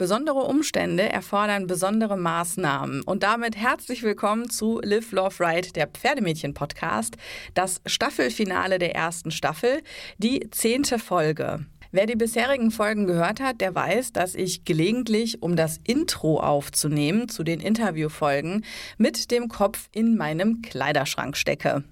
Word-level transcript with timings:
Besondere 0.00 0.44
Umstände 0.44 1.10
erfordern 1.10 1.66
besondere 1.66 2.16
Maßnahmen. 2.16 3.02
Und 3.02 3.22
damit 3.22 3.54
herzlich 3.54 4.02
willkommen 4.02 4.48
zu 4.48 4.80
Live, 4.82 5.12
Love, 5.12 5.46
Ride, 5.46 5.72
der 5.72 5.88
Pferdemädchen-Podcast. 5.88 7.18
Das 7.52 7.82
Staffelfinale 7.84 8.78
der 8.78 8.94
ersten 8.94 9.30
Staffel, 9.30 9.82
die 10.16 10.48
zehnte 10.52 10.98
Folge. 10.98 11.66
Wer 11.92 12.06
die 12.06 12.16
bisherigen 12.16 12.70
Folgen 12.70 13.06
gehört 13.06 13.40
hat, 13.40 13.60
der 13.60 13.74
weiß, 13.74 14.14
dass 14.14 14.34
ich 14.34 14.64
gelegentlich, 14.64 15.42
um 15.42 15.54
das 15.54 15.78
Intro 15.84 16.40
aufzunehmen 16.40 17.28
zu 17.28 17.42
den 17.42 17.60
Interviewfolgen, 17.60 18.64
mit 18.96 19.30
dem 19.30 19.48
Kopf 19.48 19.90
in 19.92 20.16
meinem 20.16 20.62
Kleiderschrank 20.62 21.36
stecke. 21.36 21.84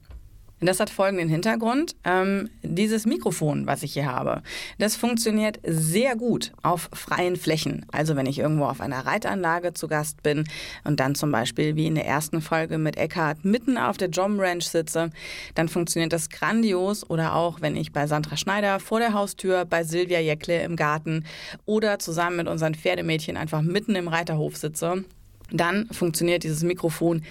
Das 0.61 0.81
hat 0.81 0.91
folgenden 0.91 1.29
Hintergrund. 1.29 1.95
Ähm, 2.05 2.51
dieses 2.63 3.07
Mikrofon, 3.07 3.67
was 3.67 3.85
ich 3.85 3.93
hier 3.93 4.07
habe, 4.07 4.43
das 4.79 4.97
funktioniert 4.97 5.61
sehr 5.65 6.17
gut 6.17 6.53
auf 6.63 6.91
freien 6.93 7.37
Flächen. 7.37 7.87
Also 7.93 8.17
wenn 8.17 8.27
ich 8.27 8.41
irgendwo 8.41 8.65
auf 8.65 8.81
einer 8.81 9.07
Reitanlage 9.07 9.73
zu 9.73 9.87
Gast 9.87 10.23
bin 10.25 10.45
und 10.83 10.99
dann 10.99 11.15
zum 11.15 11.31
Beispiel 11.31 11.77
wie 11.77 11.87
in 11.87 11.95
der 11.95 12.07
ersten 12.07 12.41
Folge 12.41 12.79
mit 12.79 12.97
Eckhart 12.97 13.45
mitten 13.45 13.79
auf 13.79 13.99
der 13.99 14.09
Jom 14.09 14.41
Ranch 14.41 14.65
sitze, 14.65 15.11
dann 15.55 15.69
funktioniert 15.69 16.13
das 16.13 16.29
grandios. 16.29 17.09
Oder 17.09 17.37
auch 17.37 17.61
wenn 17.61 17.77
ich 17.77 17.93
bei 17.93 18.09
Sandra 18.09 18.37
Schneider 18.37 18.81
vor 18.81 18.99
der 18.99 19.13
Haustür, 19.13 19.65
bei 19.65 19.85
Silvia 19.85 20.19
Jäckle 20.19 20.63
im 20.63 20.75
Garten 20.75 21.25
oder 21.67 22.01
zusammen 22.01 22.37
mit 22.37 22.49
unseren 22.49 22.75
Pferdemädchen 22.75 23.37
einfach 23.37 23.63
mitten 23.63 23.95
im 23.95 24.09
Reiterhof 24.09 24.57
sitze, 24.57 25.05
dann 25.53 25.87
funktioniert 25.93 26.43
dieses 26.43 26.63
Mikrofon 26.63 27.23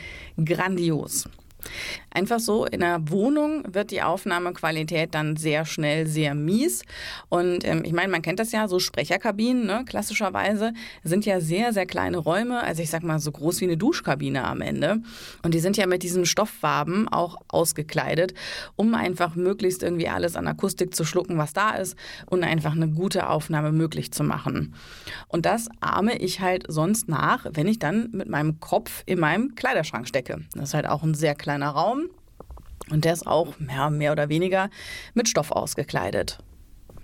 grandios. 0.44 1.28
Einfach 2.10 2.40
so 2.40 2.66
in 2.66 2.82
einer 2.82 3.10
Wohnung 3.10 3.64
wird 3.68 3.92
die 3.92 4.02
Aufnahmequalität 4.02 5.14
dann 5.14 5.36
sehr 5.36 5.66
schnell 5.66 6.08
sehr 6.08 6.34
mies. 6.36 6.84
Und 7.30 7.66
ähm, 7.66 7.84
ich 7.86 7.94
meine, 7.94 8.12
man 8.12 8.22
kennt 8.22 8.40
das 8.40 8.52
ja, 8.52 8.68
so 8.68 8.80
Sprecherkabinen, 8.80 9.66
ne, 9.66 9.84
klassischerweise, 9.86 10.74
sind 11.04 11.26
ja 11.26 11.40
sehr, 11.40 11.74
sehr 11.74 11.86
kleine 11.86 12.18
Räume. 12.18 12.64
Also 12.64 12.82
ich 12.82 12.90
sag 12.90 13.04
mal 13.04 13.20
so 13.20 13.32
groß 13.32 13.62
wie 13.62 13.66
eine 13.66 13.78
Duschkabine 13.78 14.44
am 14.46 14.62
Ende. 14.62 15.02
Und 15.44 15.54
die 15.54 15.60
sind 15.60 15.78
ja 15.78 15.88
mit 15.88 16.04
diesen 16.04 16.26
Stofffarben 16.26 17.08
auch 17.08 17.38
ausgekleidet, 17.48 18.34
um 18.76 18.96
einfach 18.96 19.36
möglichst 19.36 19.84
irgendwie 19.84 20.10
alles 20.10 20.36
an 20.36 20.48
Akustik 20.48 20.96
zu 20.96 21.06
schlucken, 21.06 21.38
was 21.38 21.54
da 21.54 21.72
ist 21.72 21.96
und 22.26 22.44
einfach 22.44 22.74
eine 22.74 22.90
gute 22.90 23.30
Aufnahme 23.30 23.72
möglich 23.72 24.12
zu 24.12 24.24
machen. 24.24 24.74
Und 25.28 25.46
das 25.46 25.70
ahme 25.82 26.18
ich 26.18 26.40
halt 26.40 26.66
sonst 26.68 27.10
nach, 27.10 27.46
wenn 27.52 27.68
ich 27.68 27.80
dann 27.80 28.10
mit 28.12 28.30
meinem 28.30 28.60
Kopf 28.60 29.04
in 29.06 29.20
meinem 29.20 29.56
Kleiderschrank 29.56 30.08
stecke. 30.08 30.42
Das 30.54 30.70
ist 30.70 30.74
halt 30.74 30.88
auch 30.88 31.04
ein 31.04 31.14
sehr 31.14 31.36
kleiner 31.48 31.70
Raum. 31.70 32.10
Und 32.90 33.06
der 33.06 33.14
ist 33.14 33.26
auch 33.26 33.54
ja, 33.70 33.90
mehr 33.90 34.12
oder 34.12 34.28
weniger 34.28 34.70
mit 35.14 35.30
Stoff 35.30 35.52
ausgekleidet. 35.52 36.40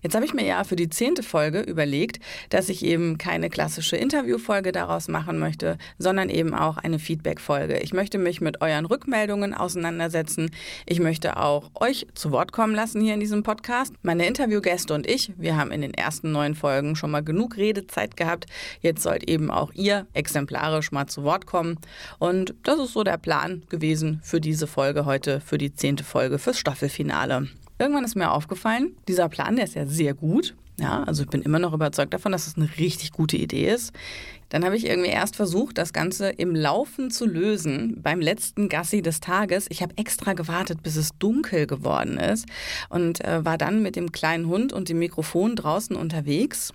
Jetzt 0.03 0.15
habe 0.15 0.25
ich 0.25 0.33
mir 0.33 0.45
ja 0.45 0.65
für 0.65 0.75
die 0.75 0.89
zehnte 0.89 1.23
Folge 1.23 1.61
überlegt, 1.61 2.19
dass 2.49 2.67
ich 2.67 2.83
eben 2.83 3.17
keine 3.17 3.49
klassische 3.49 3.95
Interviewfolge 3.95 4.73
daraus 4.73 5.07
machen 5.07 5.39
möchte, 5.39 5.77
sondern 5.97 6.29
eben 6.29 6.53
auch 6.53 6.75
eine 6.75 6.99
Feedback-Folge. 6.99 7.79
Ich 7.79 7.93
möchte 7.93 8.17
mich 8.17 8.41
mit 8.41 8.61
euren 8.61 8.85
Rückmeldungen 8.85 9.53
auseinandersetzen. 9.53 10.51
Ich 10.85 10.99
möchte 10.99 11.37
auch 11.37 11.71
euch 11.75 12.05
zu 12.15 12.31
Wort 12.31 12.51
kommen 12.51 12.75
lassen 12.75 13.01
hier 13.01 13.13
in 13.13 13.21
diesem 13.21 13.43
Podcast. 13.43 13.93
Meine 14.01 14.27
Interviewgäste 14.27 14.93
und 14.93 15.09
ich, 15.09 15.31
wir 15.37 15.55
haben 15.55 15.71
in 15.71 15.81
den 15.81 15.93
ersten 15.93 16.33
neun 16.33 16.53
Folgen 16.53 16.97
schon 16.97 17.11
mal 17.11 17.23
genug 17.23 17.55
Redezeit 17.55 18.17
gehabt. 18.17 18.45
Jetzt 18.81 19.03
sollt 19.03 19.29
eben 19.29 19.49
auch 19.49 19.71
ihr 19.73 20.05
exemplarisch 20.11 20.91
mal 20.91 21.07
zu 21.07 21.23
Wort 21.23 21.45
kommen. 21.45 21.79
Und 22.19 22.55
das 22.63 22.77
ist 22.77 22.91
so 22.91 23.05
der 23.05 23.17
Plan 23.17 23.63
gewesen 23.69 24.19
für 24.21 24.41
diese 24.41 24.67
Folge 24.67 25.05
heute, 25.05 25.39
für 25.39 25.57
die 25.57 25.73
zehnte 25.73 26.03
Folge, 26.03 26.39
fürs 26.39 26.59
Staffelfinale. 26.59 27.47
Irgendwann 27.79 28.03
ist 28.03 28.15
mir 28.15 28.31
aufgefallen, 28.31 28.95
dieser 29.07 29.29
Plan, 29.29 29.55
der 29.55 29.65
ist 29.65 29.75
ja 29.75 29.85
sehr 29.85 30.13
gut. 30.13 30.55
Ja, 30.79 31.03
also 31.03 31.23
ich 31.23 31.29
bin 31.29 31.43
immer 31.43 31.59
noch 31.59 31.73
überzeugt 31.73 32.13
davon, 32.13 32.31
dass 32.31 32.47
es 32.47 32.57
eine 32.57 32.67
richtig 32.77 33.11
gute 33.11 33.37
Idee 33.37 33.69
ist. 33.71 33.93
Dann 34.53 34.63
habe 34.63 34.77
ich 34.77 34.85
irgendwie 34.85 35.09
erst 35.09 35.35
versucht, 35.35 35.79
das 35.79 35.93
Ganze 35.93 36.29
im 36.29 36.53
Laufen 36.53 37.09
zu 37.09 37.25
lösen 37.25 38.03
beim 38.03 38.21
letzten 38.21 38.69
Gassi 38.69 39.01
des 39.01 39.19
Tages. 39.19 39.65
Ich 39.69 39.81
habe 39.81 39.97
extra 39.97 40.33
gewartet, 40.33 40.83
bis 40.83 40.95
es 40.95 41.09
dunkel 41.17 41.65
geworden 41.65 42.19
ist 42.19 42.45
und 42.87 43.25
äh, 43.25 43.43
war 43.43 43.57
dann 43.57 43.81
mit 43.81 43.95
dem 43.95 44.11
kleinen 44.11 44.45
Hund 44.45 44.71
und 44.71 44.89
dem 44.89 44.99
Mikrofon 44.99 45.55
draußen 45.55 45.95
unterwegs. 45.95 46.71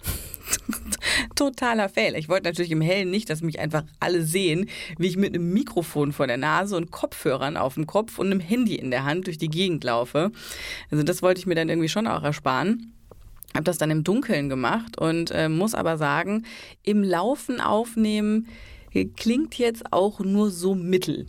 Totaler 1.36 1.88
Fail. 1.88 2.16
Ich 2.16 2.28
wollte 2.28 2.48
natürlich 2.48 2.72
im 2.72 2.80
Hellen 2.80 3.12
nicht, 3.12 3.30
dass 3.30 3.42
mich 3.42 3.60
einfach 3.60 3.84
alle 4.00 4.24
sehen, 4.24 4.68
wie 4.98 5.06
ich 5.06 5.16
mit 5.16 5.36
einem 5.36 5.52
Mikrofon 5.52 6.10
vor 6.10 6.26
der 6.26 6.36
Nase 6.36 6.76
und 6.76 6.90
Kopfhörern 6.90 7.56
auf 7.56 7.74
dem 7.74 7.86
Kopf 7.86 8.18
und 8.18 8.26
einem 8.26 8.40
Handy 8.40 8.74
in 8.74 8.90
der 8.90 9.04
Hand 9.04 9.28
durch 9.28 9.38
die 9.38 9.50
Gegend 9.50 9.84
laufe. 9.84 10.32
Also 10.90 11.04
das 11.04 11.22
wollte 11.22 11.38
ich 11.38 11.46
mir 11.46 11.54
dann 11.54 11.68
irgendwie 11.68 11.88
schon 11.88 12.08
auch 12.08 12.24
ersparen 12.24 12.92
habe 13.58 13.64
das 13.64 13.78
dann 13.78 13.90
im 13.90 14.04
Dunkeln 14.04 14.48
gemacht 14.48 14.98
und 14.98 15.32
äh, 15.32 15.48
muss 15.48 15.74
aber 15.74 15.98
sagen, 15.98 16.44
im 16.84 17.02
Laufen 17.02 17.60
aufnehmen 17.60 18.46
klingt 19.16 19.58
jetzt 19.58 19.92
auch 19.92 20.20
nur 20.20 20.50
so 20.50 20.76
mittel. 20.76 21.26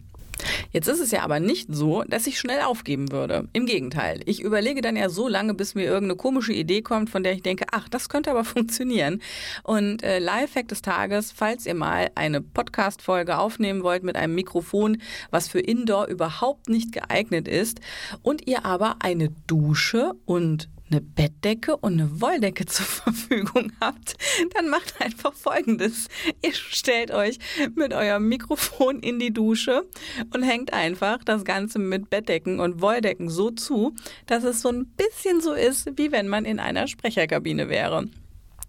Jetzt 0.72 0.88
ist 0.88 1.00
es 1.00 1.10
ja 1.12 1.24
aber 1.24 1.40
nicht 1.40 1.74
so, 1.74 2.04
dass 2.04 2.28
ich 2.28 2.40
schnell 2.40 2.62
aufgeben 2.62 3.12
würde. 3.12 3.50
Im 3.52 3.66
Gegenteil. 3.66 4.22
Ich 4.26 4.42
überlege 4.42 4.82
dann 4.82 4.96
ja 4.96 5.10
so 5.10 5.28
lange, 5.28 5.56
bis 5.56 5.74
mir 5.74 5.86
irgendeine 5.86 6.18
komische 6.18 6.54
Idee 6.54 6.82
kommt, 6.84 7.10
von 7.10 7.24
der 7.24 7.34
ich 7.34 7.42
denke, 7.42 7.66
ach, 7.72 7.90
das 7.90 8.10
könnte 8.10 8.30
aber 8.30 8.44
funktionieren. 8.46 9.22
Und 9.64 10.04
äh, 10.04 10.20
Lifehack 10.20 10.68
des 10.68 10.84
Tages, 10.84 11.32
falls 11.32 11.66
ihr 11.66 11.74
mal 11.74 12.12
eine 12.14 12.42
Podcast-Folge 12.42 13.40
aufnehmen 13.40 13.82
wollt 13.82 14.04
mit 14.04 14.16
einem 14.16 14.36
Mikrofon, 14.36 15.02
was 15.32 15.48
für 15.48 15.60
Indoor 15.60 16.06
überhaupt 16.08 16.70
nicht 16.70 16.92
geeignet 16.92 17.48
ist, 17.48 17.82
und 18.22 18.48
ihr 18.48 18.66
aber 18.66 18.98
eine 19.00 19.30
Dusche 19.48 20.14
und 20.26 20.70
eine 20.92 21.02
Bettdecke 21.02 21.78
und 21.78 21.94
eine 21.94 22.22
Wolldecke 22.22 22.66
zur 22.68 22.86
Verfügung 22.86 23.72
habt, 23.80 24.16
dann 24.56 24.70
macht 24.70 25.02
einfach 25.02 25.34
Folgendes. 25.34 26.08
Ihr 26.42 26.54
stellt 26.54 27.12
euch 27.12 27.40
mit 27.76 27.94
eurem 27.94 28.28
Mikrofon 28.28 29.00
in 29.00 29.20
die 29.20 29.34
Dusche 29.34 29.86
und 30.34 30.44
hängt 30.44 30.74
einfach 30.74 31.24
das 31.24 31.46
Ganze 31.46 31.80
mit 31.80 32.10
Bettdecken 32.10 32.60
und 32.60 32.82
Wolldecken 32.82 33.30
so 33.30 33.52
zu, 33.52 33.96
dass 34.26 34.44
es 34.44 34.62
so 34.62 34.70
ein 34.70 34.86
bisschen 34.88 35.42
so 35.42 35.54
ist, 35.54 35.98
wie 35.98 36.12
wenn 36.12 36.28
man 36.28 36.46
in 36.46 36.60
einer 36.60 36.88
Sprecherkabine 36.88 37.70
wäre. 37.70 38.08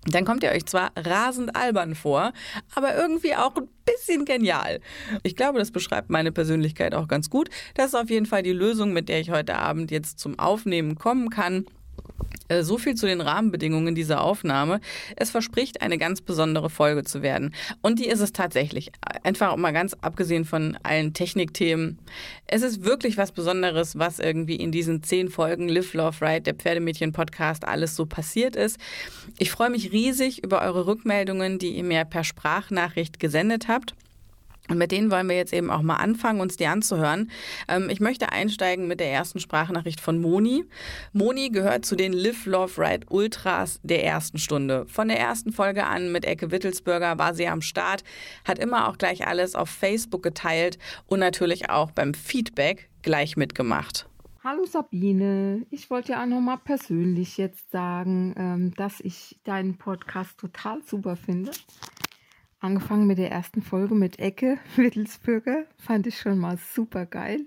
Dann 0.07 0.25
kommt 0.25 0.43
ihr 0.43 0.51
euch 0.51 0.65
zwar 0.65 0.93
rasend 0.97 1.55
albern 1.55 1.95
vor, 1.95 2.33
aber 2.75 2.97
irgendwie 2.97 3.35
auch 3.35 3.55
ein 3.57 3.69
bisschen 3.85 4.25
genial. 4.25 4.81
Ich 5.23 5.37
glaube, 5.37 5.59
das 5.59 5.71
beschreibt 5.71 6.09
meine 6.09 6.33
Persönlichkeit 6.33 6.95
auch 6.95 7.07
ganz 7.07 7.29
gut. 7.29 7.51
Das 7.75 7.89
ist 7.89 7.95
auf 7.95 8.09
jeden 8.09 8.25
Fall 8.25 8.43
die 8.43 8.53
Lösung, 8.53 8.95
mit 8.95 9.11
der 9.11 9.21
ich 9.21 9.31
heute 9.31 9.57
Abend 9.57 9.91
jetzt 9.91 10.19
zum 10.19 10.39
Aufnehmen 10.39 10.95
kommen 10.95 11.29
kann. 11.29 11.67
Äh, 12.51 12.65
so 12.65 12.77
viel 12.77 12.95
zu 12.95 13.07
den 13.07 13.21
Rahmenbedingungen 13.21 13.95
dieser 13.95 14.23
Aufnahme. 14.23 14.81
Es 15.17 15.31
verspricht 15.31 15.83
eine 15.83 15.99
ganz 15.99 16.21
besondere 16.21 16.69
Folge 16.69 17.05
zu 17.05 17.23
werden. 17.23 17.55
Und 17.81 17.99
die 17.99 18.09
ist 18.09 18.21
es 18.21 18.33
tatsächlich. 18.33 18.91
Einfach 19.23 19.57
mal 19.57 19.73
ganz 19.73 19.95
abgesehen 20.01 20.45
von 20.45 20.77
allen 20.83 21.15
Technikthemen. 21.15 21.99
Es 22.47 22.63
ist 22.63 22.85
wirklich 22.85 23.17
was 23.17 23.33
Besonderes, 23.33 23.99
was 23.99 24.19
irgendwie 24.19 24.57
in 24.57 24.73
diesen 24.73 25.03
zehn 25.03 25.29
Folgen 25.29 25.69
Live, 25.69 25.95
Love, 25.95 26.21
Ride, 26.21 26.43
der 26.43 26.55
Pferdemädchen-Podcast 26.55 27.67
alles 27.67 27.95
so 27.95 28.05
passiert 28.05 28.57
ist. 28.57 28.79
Ich 29.39 29.51
freue 29.51 29.71
mich 29.71 29.93
riesig 29.93 30.43
über 30.43 30.61
eure 30.63 30.87
Rückmeldungen, 30.87 31.59
die 31.59 31.77
ihr 31.77 31.85
mir 31.85 32.05
per 32.05 32.25
Sprachnachricht 32.25 33.21
gesendet 33.21 33.69
habt. 33.69 33.95
Und 34.71 34.79
mit 34.79 34.93
denen 34.93 35.11
wollen 35.11 35.29
wir 35.29 35.37
jetzt 35.37 35.53
eben 35.53 35.69
auch 35.69 35.83
mal 35.83 35.97
anfangen, 35.97 36.41
uns 36.41 36.57
die 36.57 36.67
anzuhören. 36.67 37.31
Ähm, 37.69 37.91
ich 37.91 38.01
möchte 38.01 38.31
einsteigen 38.31 38.87
mit 38.87 39.01
der 39.01 39.11
ersten 39.11 39.41
Sprachnachricht 39.41 40.01
von 40.01 40.21
Moni. 40.21 40.65
Moni 41.13 41.51
gehört 41.51 41.85
zu 41.85 41.97
den 41.97 42.13
Live, 42.13 42.47
Love, 42.47 42.81
Ride 42.81 43.07
Ultras 43.11 43.81
der 43.83 44.05
ersten 44.05 44.39
Stunde. 44.39 44.87
Von 44.87 45.09
der 45.09 45.19
ersten 45.19 45.53
Folge 45.53 45.85
an 45.87 46.13
mit 46.13 46.25
Ecke 46.25 46.53
Wittelsbürger 46.53 47.19
war 47.19 47.35
sie 47.35 47.49
am 47.49 47.63
Start, 47.63 48.05
hat 48.45 48.61
immer 48.61 48.89
auch 48.89 48.97
gleich 48.97 49.27
alles 49.27 49.57
auf 49.57 49.69
Facebook 49.69 50.23
geteilt 50.23 50.79
und 51.07 51.19
natürlich 51.19 51.69
auch 51.69 51.91
beim 51.91 52.15
Feedback 52.15 52.89
gleich 53.03 53.37
mitgemacht. 53.37 54.07
Hallo 54.45 54.65
Sabine, 54.65 55.67
ich 55.71 55.91
wollte 55.91 56.13
ja 56.13 56.23
auch 56.23 56.27
nochmal 56.27 56.59
persönlich 56.59 57.37
jetzt 57.37 57.73
sagen, 57.73 58.35
ähm, 58.39 58.75
dass 58.75 59.01
ich 59.01 59.39
deinen 59.45 59.77
Podcast 59.77 60.39
total 60.39 60.81
super 60.83 61.17
finde. 61.17 61.51
Angefangen 62.61 63.07
mit 63.07 63.17
der 63.17 63.31
ersten 63.31 63.63
Folge 63.63 63.95
mit 63.95 64.19
Ecke, 64.19 64.59
Wittelsbürger, 64.77 65.65
fand 65.79 66.07
ich 66.07 66.19
schon 66.19 66.39
mal 66.39 66.59
super 66.59 67.07
geil. 67.07 67.47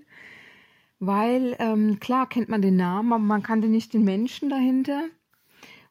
Weil, 0.98 1.56
ähm, 1.60 2.00
klar 2.00 2.28
kennt 2.28 2.48
man 2.48 2.62
den 2.62 2.76
Namen, 2.76 3.12
aber 3.12 3.22
man 3.22 3.42
kannte 3.42 3.68
nicht 3.68 3.94
den 3.94 4.04
Menschen 4.04 4.50
dahinter. 4.50 5.04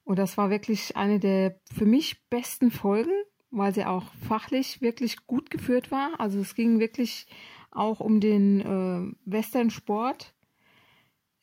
Und 0.04 0.20
das 0.20 0.38
war 0.38 0.50
wirklich 0.50 0.98
eine 0.98 1.20
der 1.20 1.60
für 1.74 1.86
mich 1.86 2.28
besten 2.30 2.70
Folgen, 2.70 3.14
weil 3.50 3.74
sie 3.74 3.86
auch 3.86 4.12
fachlich 4.28 4.81
wirklich 4.81 5.26
gut 5.26 5.50
geführt 5.50 5.92
war. 5.92 6.19
Also 6.19 6.40
es 6.40 6.56
ging 6.56 6.80
wirklich 6.80 7.28
auch 7.72 8.02
um 8.02 8.19
den 8.19 8.60
äh, 8.60 9.16
Western-Sport, 9.26 10.34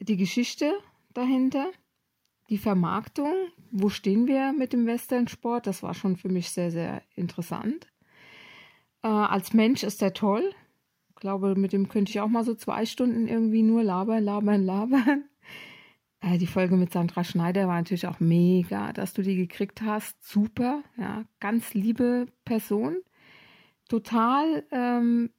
die 0.00 0.17
Geschichte 0.17 0.73
dahinter 1.15 1.71
die 2.50 2.58
Vermarktung, 2.58 3.32
wo 3.70 3.88
stehen 3.88 4.26
wir 4.26 4.52
mit 4.52 4.73
dem 4.73 4.85
Western-Sport, 4.85 5.69
das 5.69 5.82
war 5.82 5.94
schon 5.94 6.17
für 6.17 6.29
mich 6.29 6.50
sehr, 6.50 6.73
sehr 6.73 7.02
interessant. 7.14 7.87
Äh, 9.02 9.08
als 9.08 9.55
Mensch 9.55 9.85
ist 9.85 10.02
er 10.02 10.12
toll. 10.12 10.52
Ich 11.11 11.17
glaube, 11.17 11.55
mit 11.55 11.73
dem 11.73 11.88
könnte 11.88 12.11
ich 12.11 12.20
auch 12.20 12.29
mal 12.29 12.44
so 12.44 12.55
zwei 12.55 12.87
Stunden 12.87 13.29
irgendwie 13.29 13.62
nur 13.62 13.82
labern, 13.82 14.23
labern, 14.23 14.64
labern. 14.64 15.25
Äh, 16.23 16.37
die 16.37 16.47
Folge 16.47 16.76
mit 16.76 16.93
Sandra 16.93 17.25
Schneider 17.25 17.67
war 17.67 17.76
natürlich 17.76 18.06
auch 18.06 18.20
mega, 18.20 18.93
dass 18.93 19.14
du 19.14 19.23
die 19.23 19.37
gekriegt 19.37 19.81
hast. 19.81 20.23
Super, 20.23 20.82
ja, 20.99 21.25
ganz 21.38 21.73
liebe 21.73 22.26
Person. 22.44 22.99
Total 23.88 24.62
ähm, 24.70 25.31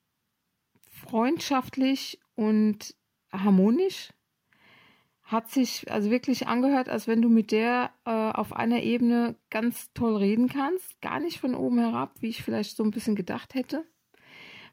freundschaftlich 0.90 2.20
und 2.34 2.96
harmonisch. 3.32 4.12
Hat 5.32 5.50
sich 5.50 5.90
also 5.90 6.12
wirklich 6.12 6.48
angehört, 6.48 6.90
als 6.90 7.08
wenn 7.08 7.22
du 7.22 7.30
mit 7.30 7.54
der 7.54 7.92
äh, 8.04 8.12
auf 8.12 8.52
einer 8.52 8.84
Ebene 8.84 9.38
ganz 9.50 9.94
toll 9.94 10.18
reden 10.18 10.50
kannst. 10.50 11.00
Gar 11.02 11.22
nicht 11.22 11.40
von 11.40 11.56
oben 11.56 11.80
herab, 11.80 12.12
wie 12.20 12.28
ich 12.28 12.44
vielleicht 12.44 12.76
so 12.76 12.84
ein 12.84 12.92
bisschen 12.92 13.16
gedacht 13.16 13.54
hätte. 13.54 13.86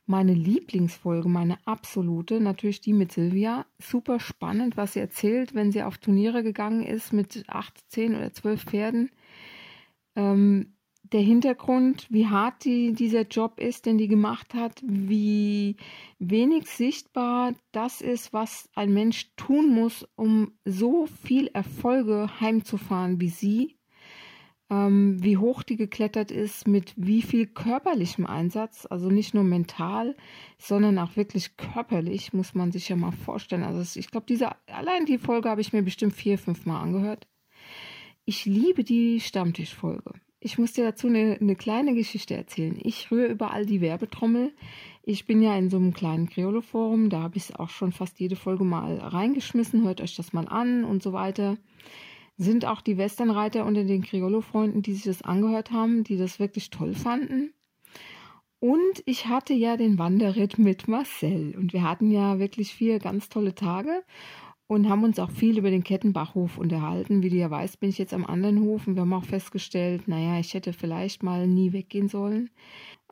Meine 0.05 0.34
Lieblingsfolge, 0.34 1.28
meine 1.28 1.58
absolute, 1.64 2.40
natürlich 2.40 2.81
die 2.81 2.93
mit 2.93 3.12
Silvia. 3.12 3.66
Super 3.78 4.19
spannend, 4.19 4.76
was 4.76 4.94
sie 4.94 5.00
erzählt, 5.00 5.55
wenn 5.55 5.70
sie 5.70 5.84
auf 5.84 5.99
Turniere 5.99 6.43
gegangen 6.43 6.82
ist 6.82 7.12
mit 7.12 7.44
acht, 7.46 7.78
zehn 7.88 8.16
oder 8.16 8.32
zwölf 8.32 8.64
Pferden. 8.64 9.11
Ähm, 10.16 10.75
der 11.12 11.20
Hintergrund, 11.20 12.06
wie 12.10 12.26
hart 12.26 12.64
die, 12.64 12.93
dieser 12.93 13.22
Job 13.22 13.58
ist, 13.60 13.87
den 13.87 13.99
die 13.99 14.08
gemacht 14.08 14.55
hat, 14.55 14.81
wie 14.84 15.76
wenig 16.19 16.66
sichtbar 16.66 17.55
das 17.72 18.00
ist, 18.00 18.32
was 18.32 18.69
ein 18.75 18.93
Mensch 18.93 19.31
tun 19.37 19.75
muss, 19.75 20.06
um 20.16 20.52
so 20.64 21.06
viel 21.06 21.49
Erfolge 21.49 22.28
heimzufahren 22.40 23.20
wie 23.20 23.28
sie, 23.28 23.76
ähm, 24.70 25.22
wie 25.22 25.37
hoch 25.37 25.62
die 25.62 25.76
geklettert 25.76 26.31
ist, 26.31 26.69
mit 26.69 26.93
wie 26.96 27.22
viel 27.22 27.46
körperlichem 27.46 28.26
Einsatz, 28.26 28.87
also 28.87 29.08
nicht 29.08 29.34
nur 29.34 29.44
mental, 29.44 30.16
sondern 30.58 30.99
auch 30.99 31.16
wirklich 31.16 31.56
körperlich, 31.56 32.32
muss 32.32 32.54
man 32.54 32.70
sich 32.70 32.88
ja 32.88 32.96
mal 32.96 33.12
vorstellen. 33.12 33.62
Also 33.62 33.99
ich 33.99 34.11
glaube, 34.11 34.26
diese, 34.26 34.50
allein 34.66 35.06
die 35.06 35.19
Folge 35.19 35.49
habe 35.49 35.61
ich 35.61 35.72
mir 35.72 35.82
bestimmt 35.82 36.12
vier, 36.12 36.38
fünf 36.38 36.66
Mal 36.66 36.81
angehört. 36.81 37.26
Ich 38.25 38.44
liebe 38.44 38.84
die 38.84 39.20
Stammtischfolge. 39.20 40.12
Ich 40.40 40.56
muss 40.56 40.73
dir 40.73 40.85
dazu 40.85 41.08
eine, 41.08 41.37
eine 41.40 41.56
kleine 41.56 41.94
Geschichte 41.94 42.37
erzählen. 42.37 42.79
Ich 42.81 43.11
rühre 43.11 43.26
überall 43.26 43.67
die 43.67 43.81
Werbetrommel. 43.81 44.52
Ich 45.02 45.26
bin 45.26 45.43
ja 45.43 45.56
in 45.56 45.69
so 45.69 45.79
einem 45.79 45.93
kleinen 45.93 46.29
Criollo-Forum, 46.29 47.11
da 47.11 47.23
habe 47.23 47.38
ich 47.38 47.44
es 47.44 47.56
auch 47.56 47.70
schon 47.70 47.93
fast 47.93 48.20
jede 48.20 48.37
Folge 48.37 48.62
mal 48.62 48.99
reingeschmissen. 48.99 49.82
Hört 49.82 50.00
euch 50.00 50.14
das 50.14 50.32
mal 50.32 50.46
an 50.46 50.85
und 50.85 51.02
so 51.02 51.12
weiter. 51.12 51.56
Sind 52.37 52.67
auch 52.67 52.82
die 52.82 52.99
Westernreiter 52.99 53.67
unter 53.67 53.82
den 53.82 54.02
Criollo-Freunden, 54.02 54.82
die 54.82 54.94
sich 54.94 55.05
das 55.05 55.23
angehört 55.23 55.73
haben, 55.73 56.05
die 56.05 56.17
das 56.17 56.38
wirklich 56.38 56.70
toll 56.70 56.94
fanden. 56.94 57.52
Und 58.61 59.02
ich 59.06 59.26
hatte 59.26 59.55
ja 59.55 59.76
den 59.76 59.99
Wanderritt 59.99 60.58
mit 60.58 60.88
Marcel 60.88 61.56
und 61.56 61.73
wir 61.73 61.82
hatten 61.82 62.11
ja 62.11 62.38
wirklich 62.38 62.75
vier 62.75 62.99
ganz 62.99 63.29
tolle 63.29 63.55
Tage 63.55 64.02
und 64.69 64.88
haben 64.88 65.03
uns 65.03 65.19
auch 65.19 65.31
viel 65.31 65.59
über 65.59 65.70
den 65.70 65.82
Kettenbachhof 65.82 66.59
unterhalten. 66.59 67.23
Wie 67.23 67.31
du 67.31 67.37
ja 67.37 67.50
weißt, 67.50 67.81
bin 67.81 67.88
ich 67.88 67.99
jetzt 67.99 68.15
am 68.15 68.26
anderen 68.26 68.61
Hof 68.61 68.87
und 68.87 68.94
wir 68.94 69.00
haben 69.00 69.12
auch 69.15 69.25
festgestellt, 69.25 70.06
naja, 70.06 70.38
ich 70.38 70.55
hätte 70.55 70.75
vielleicht 70.75 71.23
mal 71.23 71.47
nie 71.49 71.73
weggehen 71.73 72.09
sollen. 72.09 72.50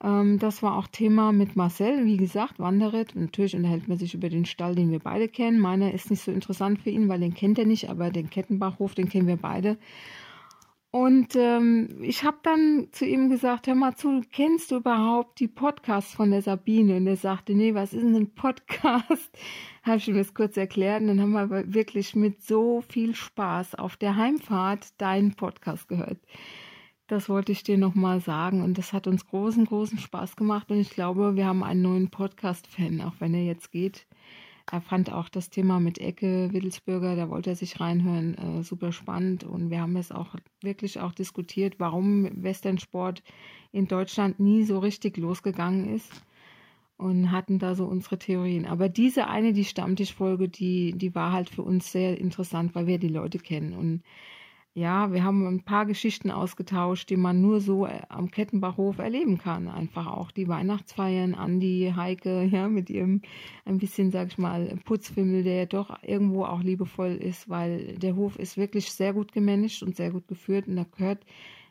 Ähm, 0.03 0.39
das 0.39 0.63
war 0.63 0.77
auch 0.77 0.87
Thema 0.87 1.33
mit 1.33 1.57
Marcel, 1.57 2.05
wie 2.05 2.19
gesagt, 2.19 2.59
Wanderritt. 2.59 3.17
natürlich 3.17 3.57
unterhält 3.57 3.89
man 3.89 3.97
sich 3.97 4.13
über 4.13 4.29
den 4.29 4.45
Stall, 4.45 4.75
den 4.75 4.91
wir 4.91 4.99
beide 4.99 5.29
kennen. 5.29 5.59
Meiner 5.59 5.95
ist 5.95 6.11
nicht 6.11 6.23
so 6.23 6.31
interessant 6.31 6.83
für 6.83 6.91
ihn, 6.91 7.09
weil 7.09 7.21
den 7.21 7.33
kennt 7.33 7.59
er 7.59 7.67
nicht, 7.67 7.89
aber 7.89 8.11
den 8.11 8.29
Kettenbachhof, 8.29 8.95
den 8.95 9.09
kennen 9.09 9.27
wir 9.27 9.39
beide. 9.39 9.79
Und 10.91 11.37
ähm, 11.37 11.99
ich 12.03 12.25
habe 12.25 12.39
dann 12.43 12.89
zu 12.93 13.05
ihm 13.05 13.29
gesagt, 13.29 13.67
hör 13.67 13.75
mal 13.75 13.97
zu, 13.97 14.23
kennst 14.33 14.71
du 14.71 14.77
überhaupt 14.77 15.41
die 15.41 15.49
Podcasts 15.49 16.15
von 16.15 16.31
der 16.31 16.41
Sabine? 16.43 16.97
Und 16.97 17.07
er 17.07 17.17
sagte, 17.17 17.55
nee, 17.55 17.75
was 17.75 17.93
ist 17.93 18.03
denn 18.03 18.15
ein 18.15 18.35
Podcast? 18.35 19.31
habe 19.83 19.99
ich 19.99 20.09
ihm 20.09 20.17
das 20.17 20.35
kurz 20.35 20.57
erklärt 20.57 21.03
und 21.03 21.09
dann 21.09 21.21
haben 21.21 21.33
wir 21.33 21.75
wirklich 21.75 22.17
mit 22.17 22.43
so 22.43 22.83
viel 22.89 23.15
Spaß 23.15 23.75
auf 23.75 23.97
der 23.97 24.17
Heimfahrt 24.17 25.01
deinen 25.01 25.35
Podcast 25.35 25.89
gehört. 25.89 26.19
Das 27.09 27.29
wollte 27.29 27.53
ich 27.53 27.63
dir 27.63 27.79
nochmal 27.79 28.21
sagen 28.21 28.63
und 28.63 28.79
das 28.79 28.93
hat 28.93 29.07
uns 29.07 29.27
großen, 29.27 29.65
großen 29.65 29.99
Spaß 29.99 30.35
gemacht 30.35 30.71
und 30.71 30.81
ich 30.81 30.91
glaube, 30.91 31.37
wir 31.37 31.47
haben 31.47 31.63
einen 31.63 31.83
neuen 31.83 32.11
Podcast-Fan, 32.11 33.01
auch 33.03 33.15
wenn 33.21 33.33
er 33.33 33.45
jetzt 33.45 33.71
geht. 33.71 34.07
Er 34.71 34.81
fand 34.81 35.13
auch 35.13 35.29
das 35.29 35.49
Thema 35.49 35.79
mit 35.79 35.99
Ecke 35.99 36.53
Wittelsbürger, 36.53 37.15
da 37.15 37.31
wollte 37.31 37.51
er 37.51 37.57
sich 37.57 37.79
reinhören, 37.79 38.35
äh, 38.37 38.63
super 38.65 38.91
spannend. 38.91 39.45
Und 39.45 39.71
wir 39.71 39.81
haben 39.81 39.97
es 39.97 40.11
auch 40.11 40.35
wirklich 40.61 40.99
auch 41.01 41.13
diskutiert, 41.13 41.79
warum 41.79 42.29
Westernsport 42.43 43.23
in 43.71 43.87
Deutschland 43.87 44.41
nie 44.41 44.65
so 44.65 44.81
richtig 44.81 45.17
losgegangen 45.19 45.95
ist. 45.95 46.11
Und 46.99 47.31
hatten 47.31 47.59
da 47.59 47.75
so 47.75 47.85
unsere 47.85 48.19
Theorien. 48.19 48.65
Aber 48.65 48.89
diese 48.89 49.29
eine, 49.29 49.53
die 49.53 49.67
Stammtischfolge, 49.67 50.49
die, 50.49 50.95
die 50.97 51.15
war 51.15 51.31
halt 51.31 51.51
für 51.51 51.63
uns 51.63 51.93
sehr 51.93 52.19
interessant, 52.19 52.75
weil 52.75 52.87
wir 52.87 52.99
die 52.99 53.09
Leute 53.09 53.39
kennen. 53.39 53.75
Und 53.75 54.03
ja, 54.77 55.11
wir 55.11 55.25
haben 55.25 55.47
ein 55.47 55.63
paar 55.63 55.87
Geschichten 55.87 56.31
ausgetauscht, 56.31 57.09
die 57.09 57.17
man 57.17 57.41
nur 57.41 57.63
so 57.63 57.87
äh, 57.87 58.03
am 58.11 58.31
Kettenbachhof 58.31 58.99
erleben 58.99 59.39
kann. 59.39 59.69
Einfach 59.69 60.07
auch 60.07 60.31
die 60.31 60.49
Weihnachtsfeiern, 60.49 61.35
Andi, 61.35 61.95
Heike, 61.97 62.45
ja, 62.53 62.69
mit 62.69 62.91
ihrem 62.91 63.23
ein 63.65 63.79
bisschen, 63.79 64.11
sag 64.11 64.29
ich 64.29 64.37
mal, 64.37 64.77
Putzfimmel, 64.85 65.45
der 65.45 65.57
ja 65.57 65.65
doch 65.65 65.97
irgendwo 66.03 66.45
auch 66.45 66.63
liebevoll 66.63 67.13
ist, 67.13 67.49
weil 67.49 67.97
der 67.97 68.17
Hof 68.17 68.39
ist 68.39 68.59
wirklich 68.59 68.93
sehr 68.93 69.15
gut 69.15 69.33
gemanagt 69.33 69.83
und 69.83 69.97
sehr 69.97 70.11
gut 70.11 70.29
geführt 70.29 70.69
und 70.69 70.77
da 70.77 70.85
gehört 70.85 71.25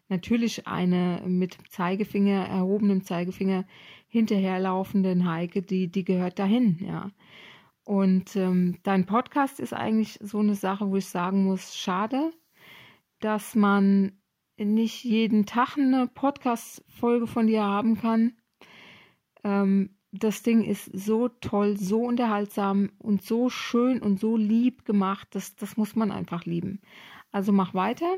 natürlich 0.10 0.66
eine 0.66 1.22
mit 1.28 1.60
Zeigefinger, 1.70 2.48
erhobenem 2.48 3.04
Zeigefinger 3.04 3.66
hinterherlaufenden 4.08 5.30
Heike, 5.30 5.62
die, 5.62 5.90
die 5.90 6.06
gehört 6.06 6.40
dahin, 6.40 6.80
ja. 6.80 7.12
Und 7.84 8.36
ähm, 8.36 8.80
dein 8.82 9.06
Podcast 9.06 9.60
ist 9.60 9.74
eigentlich 9.74 10.18
so 10.24 10.40
eine 10.40 10.56
Sache, 10.56 10.90
wo 10.90 10.96
ich 10.96 11.06
sagen 11.06 11.44
muss, 11.44 11.76
schade, 11.76 12.32
dass 13.26 13.56
man 13.56 14.12
nicht 14.56 15.04
jeden 15.04 15.48
Tag 15.48 15.80
eine 15.80 16.06
Podcast-Folge 16.06 17.26
von 17.26 17.48
dir 17.48 17.64
haben 17.64 17.98
kann. 17.98 18.34
Ähm, 19.44 19.98
das 20.12 20.44
Ding 20.44 20.64
ist 20.64 20.86
so 20.94 21.30
toll, 21.30 21.76
so 21.76 22.04
unterhaltsam 22.04 22.92
und 23.00 23.24
so 23.24 23.50
schön 23.50 24.00
und 24.00 24.20
so 24.20 24.38
lieb 24.38 24.86
gemacht. 24.86 25.28
Das, 25.32 25.56
das 25.56 25.76
muss 25.76 25.96
man 25.96 26.12
einfach 26.12 26.46
lieben. 26.46 26.82
Also 27.32 27.52
mach 27.52 27.74
weiter. 27.74 28.16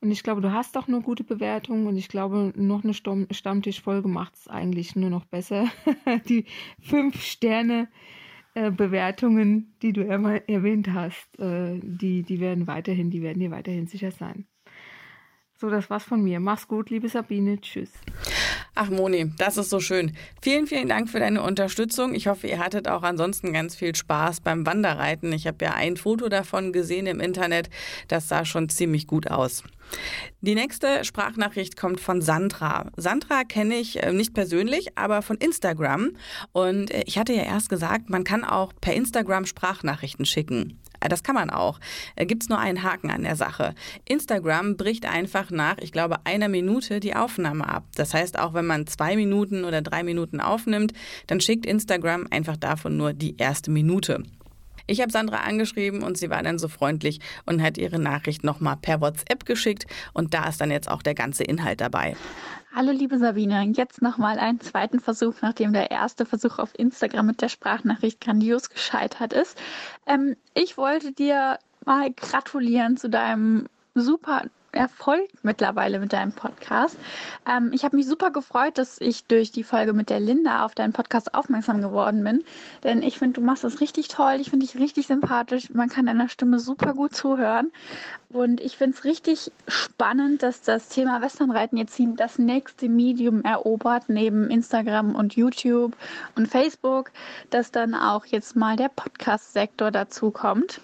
Und 0.00 0.10
ich 0.10 0.22
glaube, 0.22 0.40
du 0.40 0.50
hast 0.50 0.78
auch 0.78 0.88
nur 0.88 1.02
gute 1.02 1.24
Bewertungen 1.24 1.86
und 1.86 1.98
ich 1.98 2.08
glaube, 2.08 2.54
noch 2.56 2.84
eine 2.84 2.94
Stammtischfolge 2.94 4.08
macht 4.08 4.34
es 4.36 4.48
eigentlich 4.48 4.96
nur 4.96 5.10
noch 5.10 5.26
besser. 5.26 5.68
Die 6.26 6.46
fünf 6.80 7.22
Sterne 7.22 7.88
äh, 8.54 8.70
Bewertungen, 8.70 9.74
die 9.82 9.92
du 9.92 10.02
erwähnt 10.06 10.92
hast, 10.92 11.38
äh, 11.38 11.80
die, 11.82 12.22
die 12.22 12.40
werden 12.40 12.66
weiterhin, 12.66 13.10
die 13.10 13.22
werden 13.22 13.38
dir 13.38 13.50
weiterhin 13.50 13.86
sicher 13.86 14.10
sein. 14.10 14.46
So, 15.58 15.70
das 15.70 15.88
war's 15.90 16.04
von 16.04 16.22
mir. 16.22 16.40
Mach's 16.40 16.66
gut, 16.66 16.90
liebe 16.90 17.08
Sabine. 17.08 17.60
Tschüss. 17.60 17.92
Ach 18.74 18.88
Moni, 18.88 19.30
das 19.36 19.58
ist 19.58 19.68
so 19.68 19.80
schön. 19.80 20.16
Vielen, 20.40 20.66
vielen 20.66 20.88
Dank 20.88 21.10
für 21.10 21.20
deine 21.20 21.42
Unterstützung. 21.42 22.14
Ich 22.14 22.26
hoffe, 22.26 22.46
ihr 22.46 22.58
hattet 22.58 22.88
auch 22.88 23.02
ansonsten 23.02 23.52
ganz 23.52 23.76
viel 23.76 23.94
Spaß 23.94 24.40
beim 24.40 24.64
Wanderreiten. 24.64 25.30
Ich 25.34 25.46
habe 25.46 25.62
ja 25.62 25.74
ein 25.74 25.98
Foto 25.98 26.30
davon 26.30 26.72
gesehen 26.72 27.06
im 27.06 27.20
Internet. 27.20 27.68
Das 28.08 28.28
sah 28.28 28.46
schon 28.46 28.70
ziemlich 28.70 29.06
gut 29.06 29.30
aus. 29.30 29.62
Die 30.40 30.54
nächste 30.54 31.04
Sprachnachricht 31.04 31.76
kommt 31.76 32.00
von 32.00 32.22
Sandra. 32.22 32.90
Sandra 32.96 33.44
kenne 33.44 33.74
ich 33.74 34.02
äh, 34.02 34.10
nicht 34.10 34.32
persönlich, 34.32 34.96
aber 34.96 35.20
von 35.20 35.36
Instagram. 35.36 36.12
Und 36.52 36.90
äh, 36.90 37.04
ich 37.06 37.18
hatte 37.18 37.34
ja 37.34 37.42
erst 37.42 37.68
gesagt, 37.68 38.08
man 38.08 38.24
kann 38.24 38.42
auch 38.42 38.72
per 38.80 38.94
Instagram 38.94 39.44
Sprachnachrichten 39.44 40.24
schicken. 40.24 40.78
Äh, 41.02 41.08
das 41.08 41.22
kann 41.22 41.34
man 41.34 41.50
auch. 41.50 41.78
Äh, 42.16 42.26
Gibt 42.26 42.42
es 42.44 42.48
nur 42.48 42.58
einen 42.58 42.82
Haken 42.82 43.10
an 43.10 43.22
der 43.22 43.36
Sache. 43.36 43.74
Instagram 44.04 44.76
bricht 44.76 45.06
einfach 45.06 45.50
nach, 45.50 45.78
ich 45.78 45.92
glaube, 45.92 46.24
einer 46.24 46.48
Minute 46.48 47.00
die 47.00 47.14
Aufnahme 47.14 47.68
ab. 47.68 47.84
Das 47.94 48.14
heißt, 48.14 48.38
auch 48.38 48.54
wenn 48.54 48.66
man 48.66 48.86
zwei 48.86 49.16
Minuten 49.16 49.64
oder 49.64 49.82
drei 49.82 50.02
Minuten 50.02 50.40
aufnimmt, 50.40 50.92
dann 51.26 51.40
schickt 51.40 51.66
Instagram 51.66 52.26
einfach 52.30 52.56
davon 52.56 52.96
nur 52.96 53.12
die 53.12 53.36
erste 53.36 53.70
Minute. 53.70 54.22
Ich 54.92 55.00
habe 55.00 55.10
Sandra 55.10 55.38
angeschrieben 55.38 56.02
und 56.02 56.18
sie 56.18 56.28
war 56.28 56.42
dann 56.42 56.58
so 56.58 56.68
freundlich 56.68 57.18
und 57.46 57.62
hat 57.62 57.78
ihre 57.78 57.98
Nachricht 57.98 58.44
nochmal 58.44 58.76
per 58.76 59.00
WhatsApp 59.00 59.46
geschickt 59.46 59.86
und 60.12 60.34
da 60.34 60.46
ist 60.46 60.60
dann 60.60 60.70
jetzt 60.70 60.90
auch 60.90 61.00
der 61.00 61.14
ganze 61.14 61.44
Inhalt 61.44 61.80
dabei. 61.80 62.14
Hallo 62.76 62.92
liebe 62.92 63.18
Sabine, 63.18 63.72
jetzt 63.74 64.02
nochmal 64.02 64.38
einen 64.38 64.60
zweiten 64.60 65.00
Versuch, 65.00 65.36
nachdem 65.40 65.72
der 65.72 65.90
erste 65.90 66.26
Versuch 66.26 66.58
auf 66.58 66.78
Instagram 66.78 67.24
mit 67.24 67.40
der 67.40 67.48
Sprachnachricht 67.48 68.20
grandios 68.20 68.68
gescheitert 68.68 69.32
ist. 69.32 69.56
Ähm, 70.06 70.36
ich 70.52 70.76
wollte 70.76 71.12
dir 71.12 71.58
mal 71.86 72.12
gratulieren 72.12 72.98
zu 72.98 73.08
deinem 73.08 73.68
super 73.94 74.42
Erfolg 74.72 75.28
mittlerweile 75.42 75.98
mit 76.00 76.12
deinem 76.12 76.32
Podcast. 76.32 76.96
Ähm, 77.48 77.70
ich 77.72 77.84
habe 77.84 77.96
mich 77.96 78.06
super 78.06 78.30
gefreut, 78.30 78.78
dass 78.78 79.00
ich 79.00 79.24
durch 79.24 79.52
die 79.52 79.64
Folge 79.64 79.92
mit 79.92 80.10
der 80.10 80.20
Linda 80.20 80.64
auf 80.64 80.74
deinen 80.74 80.92
Podcast 80.92 81.34
aufmerksam 81.34 81.80
geworden 81.80 82.24
bin. 82.24 82.44
Denn 82.82 83.02
ich 83.02 83.18
finde, 83.18 83.40
du 83.40 83.46
machst 83.46 83.64
das 83.64 83.80
richtig 83.80 84.08
toll. 84.08 84.36
Ich 84.40 84.50
finde 84.50 84.66
dich 84.66 84.78
richtig 84.78 85.06
sympathisch. 85.06 85.70
Man 85.70 85.88
kann 85.88 86.06
deiner 86.06 86.28
Stimme 86.28 86.58
super 86.58 86.94
gut 86.94 87.14
zuhören. 87.14 87.70
Und 88.30 88.60
ich 88.60 88.78
finde 88.78 88.96
es 88.96 89.04
richtig 89.04 89.52
spannend, 89.68 90.42
dass 90.42 90.62
das 90.62 90.88
Thema 90.88 91.20
Westernreiten 91.20 91.76
jetzt 91.76 92.00
das 92.16 92.38
nächste 92.38 92.88
Medium 92.88 93.42
erobert, 93.42 94.08
neben 94.08 94.50
Instagram 94.50 95.14
und 95.14 95.34
YouTube 95.34 95.94
und 96.34 96.48
Facebook, 96.48 97.10
dass 97.50 97.70
dann 97.70 97.94
auch 97.94 98.24
jetzt 98.24 98.56
mal 98.56 98.76
der 98.76 98.88
Podcast-Sektor 98.88 99.90
dazu 99.90 100.30
kommt. 100.30 100.80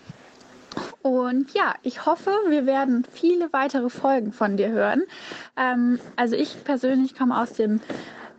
Und 1.02 1.54
ja, 1.54 1.74
ich 1.82 2.06
hoffe, 2.06 2.30
wir 2.48 2.66
werden 2.66 3.04
viele 3.12 3.52
weitere 3.52 3.88
Folgen 3.88 4.32
von 4.32 4.56
dir 4.56 4.70
hören. 4.70 5.02
Ähm, 5.56 5.98
also 6.16 6.36
ich 6.36 6.64
persönlich 6.64 7.16
komme 7.16 7.40
aus 7.40 7.52
dem 7.52 7.80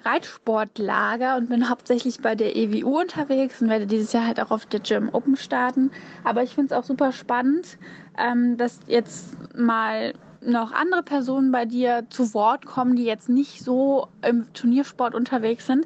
Reitsportlager 0.06 1.36
und 1.38 1.50
bin 1.50 1.70
hauptsächlich 1.70 2.22
bei 2.22 2.36
der 2.36 2.56
EWU 2.56 3.02
unterwegs 3.02 3.62
und 3.62 3.70
werde 3.70 3.88
dieses 3.88 4.14
Jahr 4.14 4.26
halt 4.26 4.40
auch 4.40 4.52
auf 4.52 4.66
der 4.66 4.80
German 4.80 5.14
Open 5.14 5.36
starten. 5.36 5.92
Aber 6.24 6.44
ich 6.44 6.56
finde 6.56 6.74
es 6.74 6.80
auch 6.80 6.86
super 6.86 7.12
spannend, 7.12 7.78
ähm, 8.18 8.58
dass 8.58 8.80
jetzt 8.88 9.36
mal 9.58 10.14
noch 10.42 10.72
andere 10.72 11.04
Personen 11.04 11.52
bei 11.52 11.66
dir 11.66 12.06
zu 12.10 12.34
Wort 12.34 12.66
kommen, 12.66 12.96
die 12.96 13.04
jetzt 13.06 13.30
nicht 13.30 13.64
so 13.64 14.08
im 14.22 14.52
Turniersport 14.54 15.16
unterwegs 15.16 15.66
sind. 15.66 15.86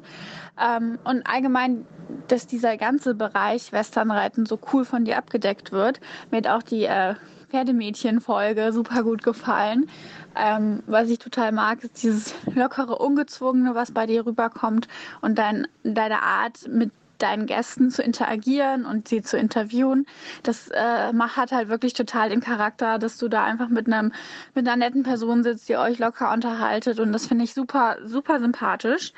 Ähm, 0.60 0.98
und 1.04 1.26
allgemein, 1.26 1.86
dass 2.28 2.46
dieser 2.46 2.76
ganze 2.76 3.14
Bereich 3.14 3.72
Westernreiten 3.72 4.46
so 4.46 4.58
cool 4.72 4.84
von 4.84 5.04
dir 5.04 5.18
abgedeckt 5.18 5.72
wird. 5.72 6.00
Mir 6.30 6.38
hat 6.38 6.46
auch 6.46 6.62
die 6.62 6.84
äh, 6.84 7.14
Pferdemädchen-Folge 7.50 8.72
super 8.72 9.02
gut 9.02 9.22
gefallen. 9.22 9.88
Ähm, 10.36 10.82
was 10.86 11.08
ich 11.08 11.18
total 11.18 11.52
mag, 11.52 11.82
ist 11.84 12.02
dieses 12.02 12.34
lockere, 12.54 12.98
ungezwungene, 12.98 13.74
was 13.74 13.92
bei 13.92 14.06
dir 14.06 14.26
rüberkommt 14.26 14.88
und 15.20 15.38
dein, 15.38 15.66
deine 15.84 16.22
Art 16.22 16.66
mit 16.68 16.90
deinen 17.18 17.46
Gästen 17.46 17.90
zu 17.90 18.02
interagieren 18.02 18.84
und 18.86 19.08
sie 19.08 19.22
zu 19.22 19.36
interviewen. 19.36 20.06
Das 20.42 20.68
äh, 20.70 21.12
hat 21.12 21.52
halt 21.52 21.68
wirklich 21.68 21.94
total 21.94 22.30
den 22.30 22.40
Charakter, 22.40 22.98
dass 22.98 23.18
du 23.18 23.28
da 23.28 23.44
einfach 23.44 23.68
mit 23.68 23.86
einem 23.86 24.12
mit 24.54 24.66
einer 24.66 24.76
netten 24.76 25.02
Person 25.02 25.42
sitzt, 25.42 25.68
die 25.68 25.76
euch 25.76 25.98
locker 25.98 26.32
unterhaltet 26.32 27.00
und 27.00 27.12
das 27.12 27.26
finde 27.26 27.44
ich 27.44 27.54
super 27.54 27.98
super 28.04 28.40
sympathisch. 28.40 29.12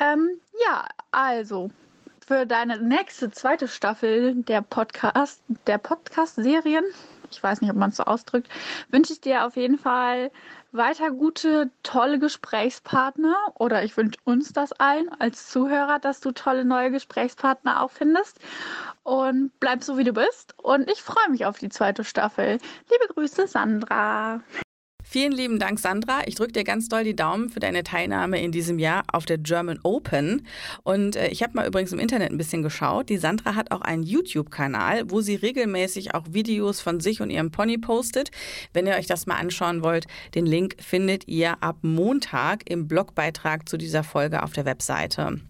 Ähm, 0.00 0.28
ja, 0.66 0.86
also 1.10 1.70
für 2.26 2.46
deine 2.46 2.80
nächste 2.80 3.30
zweite 3.30 3.68
Staffel 3.68 4.34
der 4.34 4.62
Podcast 4.62 5.42
der 5.66 5.78
Podcast 5.78 6.36
Serien 6.36 6.84
ich 7.30 7.42
weiß 7.42 7.60
nicht, 7.60 7.70
ob 7.70 7.76
man 7.76 7.90
es 7.90 7.96
so 7.96 8.04
ausdrückt, 8.04 8.48
wünsche 8.90 9.12
ich 9.12 9.20
dir 9.20 9.46
auf 9.46 9.56
jeden 9.56 9.78
Fall 9.78 10.30
weiter 10.72 11.10
gute, 11.10 11.70
tolle 11.82 12.18
Gesprächspartner 12.18 13.34
oder 13.54 13.84
ich 13.84 13.96
wünsche 13.96 14.18
uns 14.24 14.52
das 14.52 14.72
allen 14.72 15.08
als 15.18 15.48
Zuhörer, 15.48 15.98
dass 15.98 16.20
du 16.20 16.32
tolle 16.32 16.64
neue 16.64 16.90
Gesprächspartner 16.90 17.82
auch 17.82 17.90
findest 17.90 18.38
und 19.02 19.50
bleib 19.60 19.82
so 19.82 19.96
wie 19.98 20.04
du 20.04 20.12
bist 20.12 20.54
und 20.58 20.90
ich 20.90 21.02
freue 21.02 21.30
mich 21.30 21.46
auf 21.46 21.58
die 21.58 21.70
zweite 21.70 22.04
Staffel. 22.04 22.58
Liebe 22.90 23.14
Grüße, 23.14 23.46
Sandra. 23.46 24.42
Vielen 25.10 25.32
lieben 25.32 25.58
Dank, 25.58 25.78
Sandra. 25.78 26.20
Ich 26.26 26.34
drücke 26.34 26.52
dir 26.52 26.64
ganz 26.64 26.90
doll 26.90 27.02
die 27.02 27.16
Daumen 27.16 27.48
für 27.48 27.60
deine 27.60 27.82
Teilnahme 27.82 28.42
in 28.42 28.52
diesem 28.52 28.78
Jahr 28.78 29.04
auf 29.10 29.24
der 29.24 29.38
German 29.38 29.80
Open. 29.82 30.46
Und 30.82 31.16
äh, 31.16 31.28
ich 31.28 31.42
habe 31.42 31.54
mal 31.54 31.66
übrigens 31.66 31.92
im 31.92 31.98
Internet 31.98 32.30
ein 32.30 32.36
bisschen 32.36 32.62
geschaut. 32.62 33.08
Die 33.08 33.16
Sandra 33.16 33.54
hat 33.54 33.70
auch 33.70 33.80
einen 33.80 34.02
YouTube-Kanal, 34.02 35.10
wo 35.10 35.22
sie 35.22 35.36
regelmäßig 35.36 36.14
auch 36.14 36.26
Videos 36.28 36.82
von 36.82 37.00
sich 37.00 37.22
und 37.22 37.30
ihrem 37.30 37.50
Pony 37.50 37.78
postet. 37.78 38.30
Wenn 38.74 38.86
ihr 38.86 38.96
euch 38.96 39.06
das 39.06 39.24
mal 39.24 39.36
anschauen 39.36 39.82
wollt, 39.82 40.06
den 40.34 40.44
Link 40.44 40.76
findet 40.78 41.26
ihr 41.26 41.62
ab 41.62 41.78
Montag 41.80 42.68
im 42.68 42.86
Blogbeitrag 42.86 43.66
zu 43.66 43.78
dieser 43.78 44.04
Folge 44.04 44.42
auf 44.42 44.52
der 44.52 44.66
Webseite. 44.66 45.40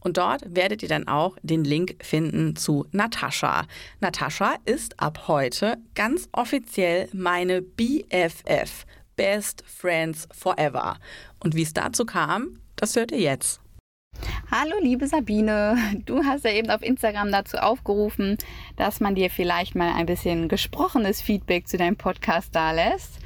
Und 0.00 0.16
dort 0.16 0.42
werdet 0.54 0.82
ihr 0.82 0.88
dann 0.88 1.08
auch 1.08 1.36
den 1.42 1.64
Link 1.64 1.96
finden 2.02 2.56
zu 2.56 2.86
Natascha. 2.92 3.66
Natascha 4.00 4.56
ist 4.64 5.00
ab 5.00 5.24
heute 5.28 5.78
ganz 5.94 6.28
offiziell 6.32 7.08
meine 7.12 7.62
BFF, 7.62 8.86
Best 9.16 9.64
Friends 9.66 10.28
Forever. 10.32 10.98
Und 11.40 11.54
wie 11.54 11.62
es 11.62 11.74
dazu 11.74 12.04
kam, 12.04 12.60
das 12.76 12.94
hört 12.96 13.12
ihr 13.12 13.20
jetzt. 13.20 13.60
Hallo 14.50 14.76
liebe 14.80 15.06
Sabine, 15.06 15.76
du 16.06 16.24
hast 16.24 16.44
ja 16.44 16.52
eben 16.52 16.70
auf 16.70 16.82
Instagram 16.82 17.30
dazu 17.30 17.58
aufgerufen, 17.58 18.38
dass 18.76 19.00
man 19.00 19.14
dir 19.14 19.30
vielleicht 19.30 19.74
mal 19.74 19.92
ein 19.94 20.06
bisschen 20.06 20.48
gesprochenes 20.48 21.20
Feedback 21.20 21.68
zu 21.68 21.76
deinem 21.76 21.96
Podcast 21.96 22.54
da 22.54 22.72
lässt. 22.72 23.18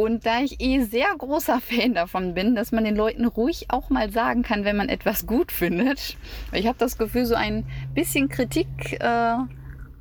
Und 0.00 0.24
da 0.24 0.40
ich 0.40 0.62
eh 0.62 0.80
sehr 0.80 1.08
großer 1.18 1.60
Fan 1.60 1.92
davon 1.92 2.32
bin, 2.32 2.54
dass 2.54 2.72
man 2.72 2.84
den 2.84 2.96
Leuten 2.96 3.26
ruhig 3.26 3.66
auch 3.68 3.90
mal 3.90 4.10
sagen 4.10 4.42
kann, 4.42 4.64
wenn 4.64 4.74
man 4.74 4.88
etwas 4.88 5.26
gut 5.26 5.52
findet. 5.52 6.16
Ich 6.52 6.66
habe 6.66 6.78
das 6.78 6.96
Gefühl, 6.96 7.26
so 7.26 7.34
ein 7.34 7.66
bisschen 7.92 8.30
Kritik 8.30 8.98
äh, 8.98 9.34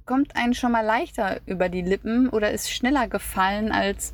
kommt 0.06 0.38
einen 0.38 0.54
schon 0.54 0.72
mal 0.72 0.86
leichter 0.86 1.42
über 1.48 1.68
die 1.68 1.82
Lippen 1.82 2.30
oder 2.30 2.52
ist 2.52 2.72
schneller 2.72 3.10
gefallen, 3.10 3.74
als 3.74 4.14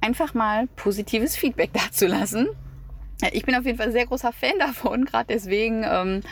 einfach 0.00 0.32
mal 0.32 0.66
positives 0.76 1.36
Feedback 1.36 1.72
dazulassen. 1.74 2.48
Ich 3.30 3.44
bin 3.44 3.54
auf 3.54 3.66
jeden 3.66 3.76
Fall 3.76 3.92
sehr 3.92 4.06
großer 4.06 4.32
Fan 4.32 4.58
davon, 4.58 5.04
gerade 5.04 5.26
deswegen 5.28 5.84
ähm, 5.84 6.22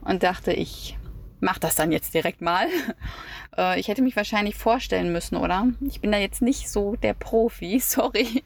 und 0.00 0.24
dachte, 0.24 0.52
ich 0.52 0.98
mach 1.40 1.58
das 1.58 1.74
dann 1.74 1.92
jetzt 1.92 2.14
direkt 2.14 2.40
mal. 2.40 2.66
Äh, 3.56 3.80
ich 3.80 3.88
hätte 3.88 4.00
mich 4.00 4.14
wahrscheinlich 4.14 4.54
vorstellen 4.54 5.10
müssen, 5.10 5.34
oder? 5.34 5.66
Ich 5.80 6.00
bin 6.00 6.12
da 6.12 6.18
jetzt 6.18 6.40
nicht 6.40 6.70
so 6.70 6.94
der 6.94 7.14
Profi, 7.14 7.80
sorry. 7.84 8.44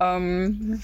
ähm, 0.00 0.82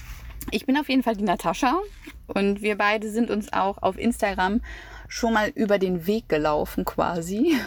ich 0.51 0.67
bin 0.67 0.77
auf 0.77 0.87
jeden 0.87 1.01
Fall 1.01 1.15
die 1.15 1.23
Natascha 1.23 1.79
und 2.27 2.61
wir 2.61 2.77
beide 2.77 3.09
sind 3.09 3.31
uns 3.31 3.51
auch 3.53 3.81
auf 3.81 3.97
Instagram 3.97 4.61
schon 5.07 5.33
mal 5.33 5.49
über 5.49 5.79
den 5.79 6.05
Weg 6.05 6.29
gelaufen 6.29 6.85
quasi. 6.85 7.57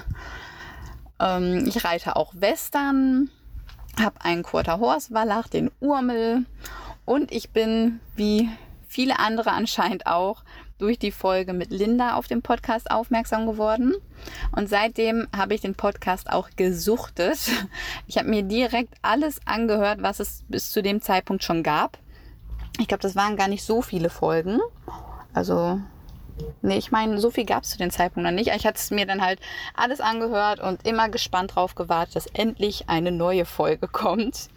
Ähm, 1.21 1.67
ich 1.67 1.85
reite 1.85 2.15
auch 2.15 2.33
Western, 2.37 3.29
habe 4.01 4.21
einen 4.21 4.45
Quarter 4.45 4.79
Horse 4.79 5.13
Wallach, 5.13 5.49
den 5.49 5.71
Urmel 5.81 6.45
und 7.05 7.33
ich 7.33 7.51
bin 7.51 7.99
wie 8.15 8.49
viele 8.89 9.19
andere 9.19 9.51
anscheinend 9.51 10.07
auch 10.07 10.45
durch 10.79 10.99
die 10.99 11.13
Folge 11.13 11.53
mit 11.53 11.71
Linda 11.71 12.17
auf 12.17 12.27
den 12.27 12.43
Podcast 12.43 12.91
aufmerksam 12.91 13.47
geworden. 13.47 13.95
Und 14.53 14.69
seitdem 14.69 15.29
habe 15.35 15.55
ich 15.55 15.61
den 15.61 15.75
Podcast 15.75 16.31
auch 16.31 16.51
gesuchtet. 16.57 17.39
Ich 18.07 18.19
habe 18.19 18.29
mir 18.29 18.43
direkt 18.43 18.95
alles 19.03 19.41
angehört, 19.47 20.03
was 20.03 20.21
es 20.21 20.45
bis 20.49 20.71
zu 20.71 20.83
dem 20.83 21.01
Zeitpunkt 21.01 21.43
schon 21.43 21.63
gab. 21.63 21.99
Ich 22.79 22.89
glaube, 22.89 23.03
das 23.03 23.17
waren 23.17 23.37
gar 23.37 23.49
nicht 23.49 23.65
so 23.65 23.83
viele 23.83 24.11
Folgen. 24.11 24.61
Also, 25.33 25.81
nee, 26.63 26.77
ich 26.77 26.91
meine, 26.91 27.19
so 27.19 27.31
viel 27.31 27.45
gab 27.45 27.63
es 27.63 27.71
zu 27.71 27.79
dem 27.79 27.91
Zeitpunkt 27.91 28.29
noch 28.29 28.35
nicht. 28.35 28.51
Ich 28.55 28.67
hatte 28.67 28.79
es 28.79 28.91
mir 28.91 29.07
dann 29.07 29.23
halt 29.23 29.41
alles 29.75 30.01
angehört 30.01 30.61
und 30.61 30.87
immer 30.87 31.09
gespannt 31.09 31.55
drauf 31.55 31.75
gewartet, 31.75 32.17
dass 32.17 32.27
endlich 32.27 32.89
eine 32.89 33.11
neue 33.11 33.45
Folge 33.45 33.89
kommt. 33.89 34.49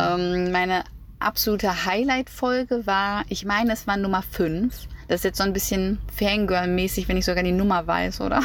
Ähm, 0.00 0.50
meine 0.50 0.84
absolute 1.24 1.86
Highlight-Folge 1.86 2.86
war, 2.86 3.24
ich 3.28 3.44
meine, 3.44 3.72
es 3.72 3.86
war 3.86 3.96
Nummer 3.96 4.22
5. 4.22 4.86
Das 5.08 5.20
ist 5.20 5.24
jetzt 5.24 5.38
so 5.38 5.44
ein 5.44 5.52
bisschen 5.52 5.98
Fangirl-mäßig, 6.18 7.08
wenn 7.08 7.16
ich 7.16 7.24
sogar 7.24 7.42
die 7.42 7.52
Nummer 7.52 7.86
weiß, 7.86 8.20
oder? 8.20 8.40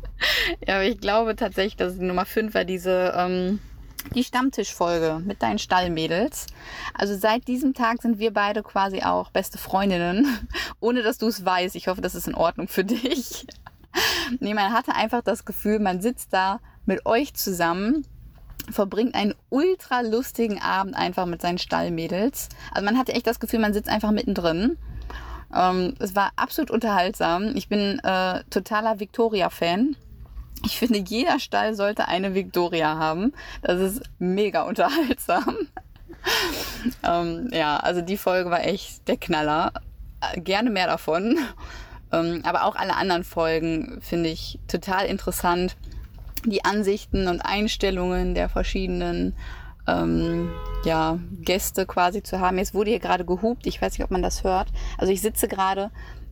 ja, 0.66 0.76
aber 0.76 0.84
ich 0.84 1.00
glaube 1.00 1.36
tatsächlich, 1.36 1.76
dass 1.76 1.98
die 1.98 2.04
Nummer 2.04 2.24
5 2.24 2.54
war 2.54 2.64
diese, 2.64 3.12
ähm, 3.16 3.60
die 4.14 4.24
Stammtischfolge 4.24 5.20
mit 5.24 5.42
deinen 5.42 5.58
Stallmädels. 5.58 6.46
Also 6.94 7.16
seit 7.16 7.48
diesem 7.48 7.74
Tag 7.74 8.02
sind 8.02 8.18
wir 8.18 8.32
beide 8.32 8.62
quasi 8.62 9.02
auch 9.02 9.30
beste 9.30 9.58
Freundinnen, 9.58 10.26
ohne 10.80 11.02
dass 11.02 11.18
du 11.18 11.26
es 11.26 11.44
weißt. 11.44 11.76
Ich 11.76 11.88
hoffe, 11.88 12.00
das 12.00 12.14
ist 12.14 12.28
in 12.28 12.34
Ordnung 12.34 12.68
für 12.68 12.84
dich. 12.84 13.46
nee, 14.40 14.54
man 14.54 14.72
hatte 14.72 14.94
einfach 14.94 15.22
das 15.22 15.44
Gefühl, 15.44 15.78
man 15.78 16.00
sitzt 16.00 16.32
da 16.32 16.60
mit 16.86 17.06
euch 17.06 17.34
zusammen 17.34 18.06
verbringt 18.70 19.14
einen 19.14 19.34
ultra 19.50 20.00
lustigen 20.00 20.60
Abend 20.60 20.94
einfach 20.94 21.26
mit 21.26 21.40
seinen 21.40 21.58
Stallmädels. 21.58 22.48
Also 22.72 22.84
man 22.84 22.98
hatte 22.98 23.12
echt 23.12 23.26
das 23.26 23.40
Gefühl, 23.40 23.60
man 23.60 23.72
sitzt 23.72 23.88
einfach 23.88 24.10
mittendrin. 24.10 24.76
Ähm, 25.54 25.94
es 25.98 26.14
war 26.14 26.32
absolut 26.36 26.70
unterhaltsam. 26.70 27.56
Ich 27.56 27.68
bin 27.68 27.98
äh, 28.00 28.42
totaler 28.50 29.00
Victoria-Fan. 29.00 29.96
Ich 30.64 30.78
finde, 30.78 30.98
jeder 30.98 31.38
Stall 31.38 31.74
sollte 31.74 32.08
eine 32.08 32.34
Victoria 32.34 32.96
haben. 32.96 33.32
Das 33.62 33.80
ist 33.80 34.02
mega 34.18 34.62
unterhaltsam. 34.62 35.56
ähm, 37.04 37.48
ja, 37.52 37.76
also 37.78 38.00
die 38.00 38.16
Folge 38.16 38.50
war 38.50 38.64
echt 38.64 39.06
der 39.08 39.16
Knaller. 39.16 39.72
Äh, 40.20 40.40
gerne 40.40 40.70
mehr 40.70 40.86
davon. 40.86 41.38
Ähm, 42.12 42.42
aber 42.44 42.64
auch 42.64 42.74
alle 42.74 42.96
anderen 42.96 43.24
Folgen 43.24 44.00
finde 44.00 44.30
ich 44.30 44.58
total 44.66 45.06
interessant 45.06 45.76
die 46.44 46.64
Ansichten 46.64 47.28
und 47.28 47.40
Einstellungen 47.40 48.34
der 48.34 48.48
verschiedenen 48.48 49.34
ähm, 49.86 50.50
ja, 50.84 51.18
Gäste 51.40 51.86
quasi 51.86 52.22
zu 52.22 52.40
haben. 52.40 52.58
Jetzt 52.58 52.74
wurde 52.74 52.90
hier 52.90 53.00
gerade 53.00 53.24
gehupt, 53.24 53.66
ich 53.66 53.80
weiß 53.80 53.92
nicht, 53.92 54.04
ob 54.04 54.10
man 54.10 54.22
das 54.22 54.44
hört. 54.44 54.68
Also 54.96 55.12
ich 55.12 55.20
sitze 55.20 55.48
gerade 55.48 55.90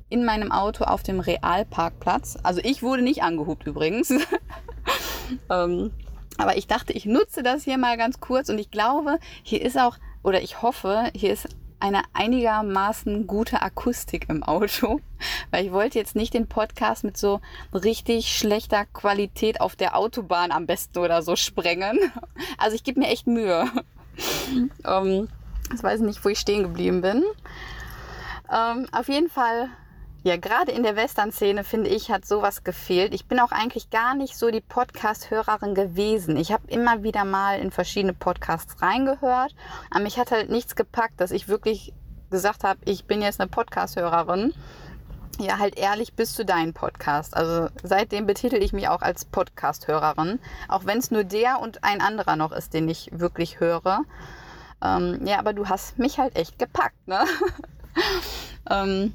in 0.08 0.24
meinem 0.24 0.52
Auto 0.52 0.84
auf 0.84 1.02
dem 1.02 1.20
Realparkplatz. 1.20 2.38
Also 2.42 2.60
ich 2.62 2.82
wurde 2.82 3.02
nicht 3.02 3.22
angehupt 3.22 3.66
übrigens. 3.66 4.10
ähm, 5.50 5.90
aber 6.38 6.56
ich 6.56 6.66
dachte, 6.66 6.92
ich 6.92 7.06
nutze 7.06 7.42
das 7.42 7.64
hier 7.64 7.78
mal 7.78 7.96
ganz 7.96 8.20
kurz 8.20 8.48
und 8.48 8.58
ich 8.58 8.70
glaube, 8.70 9.18
hier 9.42 9.62
ist 9.62 9.78
auch, 9.78 9.96
oder 10.22 10.42
ich 10.42 10.62
hoffe, 10.62 11.10
hier 11.14 11.32
ist 11.32 11.48
eine 11.80 12.02
einigermaßen 12.12 13.26
gute 13.26 13.62
Akustik 13.62 14.28
im 14.28 14.42
Auto, 14.42 15.00
weil 15.50 15.66
ich 15.66 15.72
wollte 15.72 15.98
jetzt 15.98 16.16
nicht 16.16 16.34
den 16.34 16.48
Podcast 16.48 17.04
mit 17.04 17.16
so 17.16 17.40
richtig 17.72 18.36
schlechter 18.36 18.86
Qualität 18.86 19.60
auf 19.60 19.76
der 19.76 19.96
Autobahn 19.96 20.52
am 20.52 20.66
besten 20.66 20.98
oder 20.98 21.22
so 21.22 21.36
sprengen. 21.36 21.98
Also 22.58 22.74
ich 22.74 22.84
gebe 22.84 23.00
mir 23.00 23.08
echt 23.08 23.26
Mühe. 23.26 23.70
Um, 24.84 25.28
ich 25.74 25.82
weiß 25.82 26.00
nicht, 26.00 26.24
wo 26.24 26.28
ich 26.28 26.38
stehen 26.38 26.62
geblieben 26.62 27.02
bin. 27.02 27.22
Um, 28.48 28.86
auf 28.92 29.08
jeden 29.08 29.28
Fall, 29.28 29.68
Ja, 30.26 30.36
gerade 30.36 30.72
in 30.72 30.82
der 30.82 30.96
Western-Szene 30.96 31.62
finde 31.62 31.88
ich, 31.88 32.10
hat 32.10 32.26
sowas 32.26 32.64
gefehlt. 32.64 33.14
Ich 33.14 33.28
bin 33.28 33.38
auch 33.38 33.52
eigentlich 33.52 33.90
gar 33.90 34.16
nicht 34.16 34.36
so 34.36 34.50
die 34.50 34.60
Podcast-Hörerin 34.60 35.76
gewesen. 35.76 36.36
Ich 36.36 36.50
habe 36.50 36.66
immer 36.66 37.04
wieder 37.04 37.24
mal 37.24 37.60
in 37.60 37.70
verschiedene 37.70 38.12
Podcasts 38.12 38.82
reingehört, 38.82 39.54
aber 39.88 40.00
mich 40.00 40.18
hat 40.18 40.32
halt 40.32 40.50
nichts 40.50 40.74
gepackt, 40.74 41.20
dass 41.20 41.30
ich 41.30 41.46
wirklich 41.46 41.94
gesagt 42.28 42.64
habe, 42.64 42.80
ich 42.86 43.04
bin 43.04 43.22
jetzt 43.22 43.40
eine 43.40 43.48
Podcast-Hörerin. 43.48 44.52
Ja, 45.38 45.60
halt 45.60 45.78
ehrlich 45.78 46.14
bis 46.14 46.34
zu 46.34 46.44
deinem 46.44 46.74
Podcast. 46.74 47.36
Also 47.36 47.68
seitdem 47.84 48.26
betitel 48.26 48.56
ich 48.56 48.72
mich 48.72 48.88
auch 48.88 49.02
als 49.02 49.26
Podcast-Hörerin, 49.26 50.40
auch 50.66 50.86
wenn 50.86 50.98
es 50.98 51.12
nur 51.12 51.22
der 51.22 51.60
und 51.60 51.84
ein 51.84 52.00
anderer 52.00 52.34
noch 52.34 52.50
ist, 52.50 52.74
den 52.74 52.88
ich 52.88 53.10
wirklich 53.12 53.60
höre. 53.60 54.00
Ähm, 54.82 55.20
ja, 55.24 55.38
aber 55.38 55.52
du 55.52 55.68
hast 55.68 56.00
mich 56.00 56.18
halt 56.18 56.34
echt 56.34 56.58
gepackt, 56.58 57.06
ne? 57.06 57.20
ähm, 58.68 59.14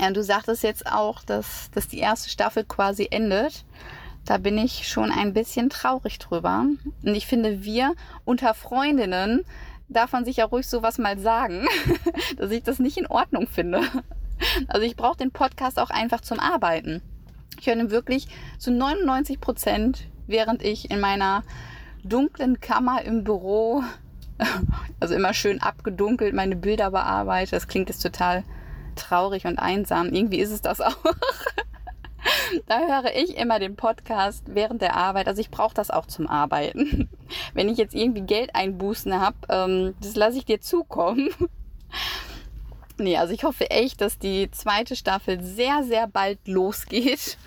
ja, 0.00 0.10
du 0.10 0.22
sagtest 0.22 0.62
jetzt 0.62 0.86
auch, 0.86 1.22
dass, 1.22 1.70
dass 1.72 1.88
die 1.88 1.98
erste 1.98 2.30
Staffel 2.30 2.64
quasi 2.64 3.08
endet. 3.10 3.64
Da 4.24 4.38
bin 4.38 4.58
ich 4.58 4.88
schon 4.88 5.12
ein 5.12 5.32
bisschen 5.32 5.70
traurig 5.70 6.18
drüber. 6.18 6.66
Und 7.02 7.14
ich 7.14 7.26
finde, 7.26 7.64
wir 7.64 7.94
unter 8.24 8.54
Freundinnen 8.54 9.44
darf 9.88 10.12
man 10.12 10.24
sich 10.24 10.38
ja 10.38 10.46
ruhig 10.46 10.66
sowas 10.66 10.98
mal 10.98 11.18
sagen, 11.18 11.66
dass 12.36 12.50
ich 12.50 12.62
das 12.62 12.78
nicht 12.78 12.96
in 12.96 13.06
Ordnung 13.06 13.46
finde. 13.46 13.82
Also 14.68 14.82
ich 14.82 14.96
brauche 14.96 15.16
den 15.16 15.30
Podcast 15.30 15.78
auch 15.78 15.90
einfach 15.90 16.20
zum 16.20 16.40
Arbeiten. 16.40 17.02
Ich 17.58 17.66
höre 17.66 17.76
ihn 17.76 17.90
wirklich 17.90 18.28
zu 18.58 18.70
99 18.70 19.40
Prozent, 19.40 20.08
während 20.26 20.62
ich 20.62 20.90
in 20.90 21.00
meiner 21.00 21.42
dunklen 22.04 22.60
Kammer 22.60 23.02
im 23.02 23.24
Büro, 23.24 23.82
also 25.00 25.14
immer 25.14 25.32
schön 25.34 25.62
abgedunkelt, 25.62 26.34
meine 26.34 26.56
Bilder 26.56 26.90
bearbeite. 26.90 27.52
Das 27.52 27.68
klingt 27.68 27.88
jetzt 27.88 28.02
total 28.02 28.44
traurig 28.96 29.46
und 29.46 29.58
einsam. 29.58 30.12
Irgendwie 30.12 30.38
ist 30.40 30.50
es 30.50 30.62
das 30.62 30.80
auch. 30.80 30.96
da 32.66 32.78
höre 32.78 33.14
ich 33.14 33.36
immer 33.36 33.58
den 33.58 33.76
Podcast 33.76 34.44
während 34.46 34.82
der 34.82 34.96
Arbeit. 34.96 35.28
Also 35.28 35.40
ich 35.40 35.50
brauche 35.50 35.74
das 35.74 35.90
auch 35.90 36.06
zum 36.06 36.26
Arbeiten. 36.26 37.08
Wenn 37.54 37.68
ich 37.68 37.78
jetzt 37.78 37.94
irgendwie 37.94 38.22
Geld 38.22 38.54
einbußen 38.54 39.20
habe, 39.20 39.36
ähm, 39.48 39.94
das 40.00 40.16
lasse 40.16 40.38
ich 40.38 40.44
dir 40.44 40.60
zukommen. 40.60 41.30
nee, 42.98 43.16
also 43.16 43.32
ich 43.32 43.44
hoffe 43.44 43.70
echt, 43.70 44.00
dass 44.00 44.18
die 44.18 44.50
zweite 44.50 44.96
Staffel 44.96 45.42
sehr, 45.42 45.82
sehr 45.84 46.06
bald 46.06 46.46
losgeht. 46.46 47.38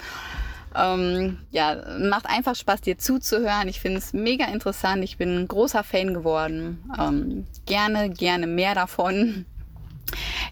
Ähm, 0.75 1.39
ja, 1.49 1.97
macht 1.99 2.27
einfach 2.27 2.55
Spaß, 2.55 2.81
dir 2.81 2.97
zuzuhören. 2.97 3.67
Ich 3.67 3.79
finde 3.79 3.97
es 3.97 4.13
mega 4.13 4.45
interessant. 4.45 5.03
Ich 5.03 5.17
bin 5.17 5.39
ein 5.39 5.47
großer 5.47 5.83
Fan 5.83 6.13
geworden. 6.13 6.83
Ähm, 6.97 7.47
gerne, 7.65 8.11
gerne 8.11 8.45
mehr 8.45 8.75
davon. 8.75 9.45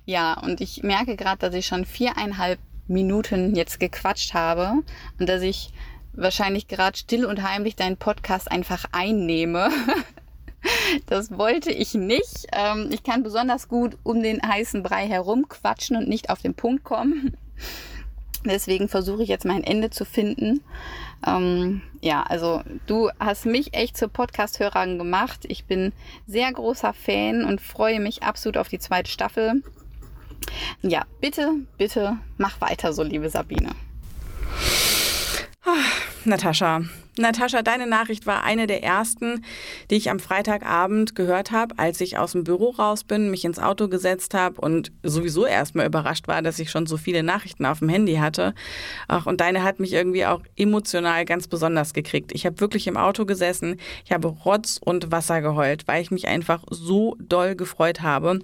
Ja, 0.07 0.39
und 0.39 0.61
ich 0.61 0.83
merke 0.83 1.17
gerade, 1.17 1.39
dass 1.39 1.53
ich 1.53 1.65
schon 1.65 1.83
viereinhalb 1.83 2.59
Minuten 2.87 3.55
jetzt 3.55 3.77
gequatscht 3.77 4.33
habe 4.33 4.83
und 5.19 5.27
dass 5.27 5.41
ich 5.41 5.73
wahrscheinlich 6.13 6.69
gerade 6.69 6.97
still 6.97 7.25
und 7.25 7.43
heimlich 7.43 7.75
deinen 7.75 7.97
Podcast 7.97 8.49
einfach 8.49 8.85
einnehme. 8.93 9.69
Das 11.05 11.37
wollte 11.37 11.71
ich 11.71 11.93
nicht. 11.93 12.47
Ähm, 12.51 12.89
ich 12.91 13.03
kann 13.03 13.23
besonders 13.23 13.69
gut 13.69 13.95
um 14.03 14.21
den 14.21 14.41
heißen 14.41 14.83
Brei 14.83 15.07
herumquatschen 15.07 15.95
und 15.95 16.09
nicht 16.09 16.29
auf 16.29 16.41
den 16.41 16.55
Punkt 16.55 16.83
kommen. 16.83 17.37
Deswegen 18.45 18.89
versuche 18.89 19.23
ich 19.23 19.29
jetzt 19.29 19.45
mein 19.45 19.63
Ende 19.63 19.91
zu 19.91 20.03
finden. 20.03 20.61
Ähm, 21.25 21.83
ja, 22.01 22.23
also 22.23 22.63
du 22.85 23.09
hast 23.19 23.45
mich 23.45 23.75
echt 23.75 23.95
zur 23.95 24.09
Podcast-Hörerin 24.09 24.97
gemacht. 24.97 25.45
Ich 25.47 25.65
bin 25.65 25.93
sehr 26.25 26.51
großer 26.51 26.93
Fan 26.93 27.45
und 27.45 27.61
freue 27.61 28.01
mich 28.01 28.23
absolut 28.23 28.57
auf 28.57 28.67
die 28.67 28.79
zweite 28.79 29.11
Staffel. 29.11 29.61
Ja, 30.81 31.05
bitte, 31.21 31.53
bitte 31.77 32.17
mach 32.37 32.61
weiter 32.61 32.93
so, 32.93 33.03
liebe 33.03 33.29
Sabine. 33.29 33.71
Ah, 35.65 35.83
Natascha, 36.23 36.81
Natascha, 37.19 37.61
deine 37.61 37.87
Nachricht 37.87 38.25
war 38.25 38.43
eine 38.43 38.67
der 38.67 38.83
ersten, 38.83 39.43
die 39.89 39.95
ich 39.95 40.09
am 40.09 40.19
Freitagabend 40.19 41.15
gehört 41.15 41.51
habe, 41.51 41.77
als 41.77 41.99
ich 42.01 42.17
aus 42.17 42.33
dem 42.33 42.43
Büro 42.43 42.69
raus 42.69 43.03
bin, 43.03 43.31
mich 43.31 43.45
ins 43.45 43.59
Auto 43.59 43.87
gesetzt 43.87 44.33
habe 44.33 44.61
und 44.61 44.91
sowieso 45.03 45.45
erstmal 45.45 45.87
überrascht 45.87 46.27
war, 46.27 46.41
dass 46.41 46.59
ich 46.59 46.69
schon 46.69 46.85
so 46.85 46.97
viele 46.97 47.23
Nachrichten 47.23 47.65
auf 47.65 47.79
dem 47.79 47.89
Handy 47.89 48.15
hatte. 48.15 48.53
Ach, 49.07 49.25
und 49.25 49.41
deine 49.41 49.63
hat 49.63 49.79
mich 49.79 49.93
irgendwie 49.93 50.25
auch 50.25 50.41
emotional 50.55 51.25
ganz 51.25 51.47
besonders 51.47 51.93
gekriegt. 51.93 52.31
Ich 52.33 52.45
habe 52.45 52.59
wirklich 52.59 52.87
im 52.87 52.97
Auto 52.97 53.25
gesessen, 53.25 53.79
ich 54.05 54.11
habe 54.11 54.27
Rotz 54.27 54.79
und 54.83 55.11
Wasser 55.11 55.41
geheult, 55.41 55.87
weil 55.87 56.01
ich 56.01 56.11
mich 56.11 56.27
einfach 56.27 56.63
so 56.69 57.15
doll 57.19 57.55
gefreut 57.55 58.01
habe. 58.01 58.39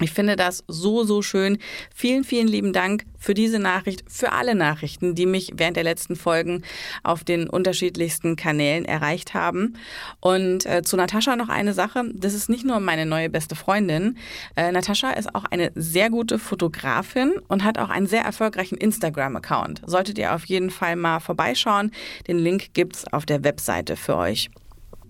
Ich 0.00 0.12
finde 0.12 0.36
das 0.36 0.64
so, 0.68 1.02
so 1.02 1.22
schön. 1.22 1.58
Vielen, 1.94 2.22
vielen 2.22 2.46
lieben 2.46 2.72
Dank 2.72 3.04
für 3.18 3.34
diese 3.34 3.58
Nachricht, 3.58 4.04
für 4.08 4.32
alle 4.32 4.54
Nachrichten, 4.54 5.14
die 5.14 5.26
mich 5.26 5.52
während 5.56 5.76
der 5.76 5.84
letzten 5.84 6.14
Folgen 6.14 6.62
auf 7.02 7.24
den 7.24 7.48
unterschiedlichsten 7.48 8.36
Kanälen 8.36 8.84
erreicht 8.84 9.34
haben. 9.34 9.74
Und 10.20 10.66
äh, 10.66 10.82
zu 10.82 10.96
Natascha 10.96 11.34
noch 11.34 11.48
eine 11.48 11.74
Sache. 11.74 12.04
Das 12.14 12.34
ist 12.34 12.48
nicht 12.48 12.64
nur 12.64 12.78
meine 12.78 13.06
neue 13.06 13.28
beste 13.28 13.56
Freundin. 13.56 14.16
Äh, 14.54 14.70
Natascha 14.70 15.10
ist 15.10 15.34
auch 15.34 15.44
eine 15.44 15.72
sehr 15.74 16.10
gute 16.10 16.38
Fotografin 16.38 17.32
und 17.48 17.64
hat 17.64 17.78
auch 17.78 17.90
einen 17.90 18.06
sehr 18.06 18.22
erfolgreichen 18.22 18.76
Instagram-Account. 18.76 19.82
Solltet 19.86 20.18
ihr 20.18 20.34
auf 20.34 20.44
jeden 20.44 20.70
Fall 20.70 20.94
mal 20.94 21.18
vorbeischauen. 21.18 21.90
Den 22.28 22.38
Link 22.38 22.72
gibt's 22.74 23.04
auf 23.12 23.26
der 23.26 23.42
Webseite 23.42 23.96
für 23.96 24.16
euch. 24.16 24.48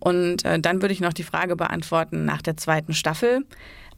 Und 0.01 0.45
äh, 0.45 0.59
dann 0.59 0.81
würde 0.81 0.95
ich 0.95 1.01
noch 1.01 1.13
die 1.13 1.25
Frage 1.25 1.57
beantworten 1.57 2.25
nach 2.25 2.41
der 2.41 2.57
zweiten 2.57 2.95
Staffel. 2.95 3.45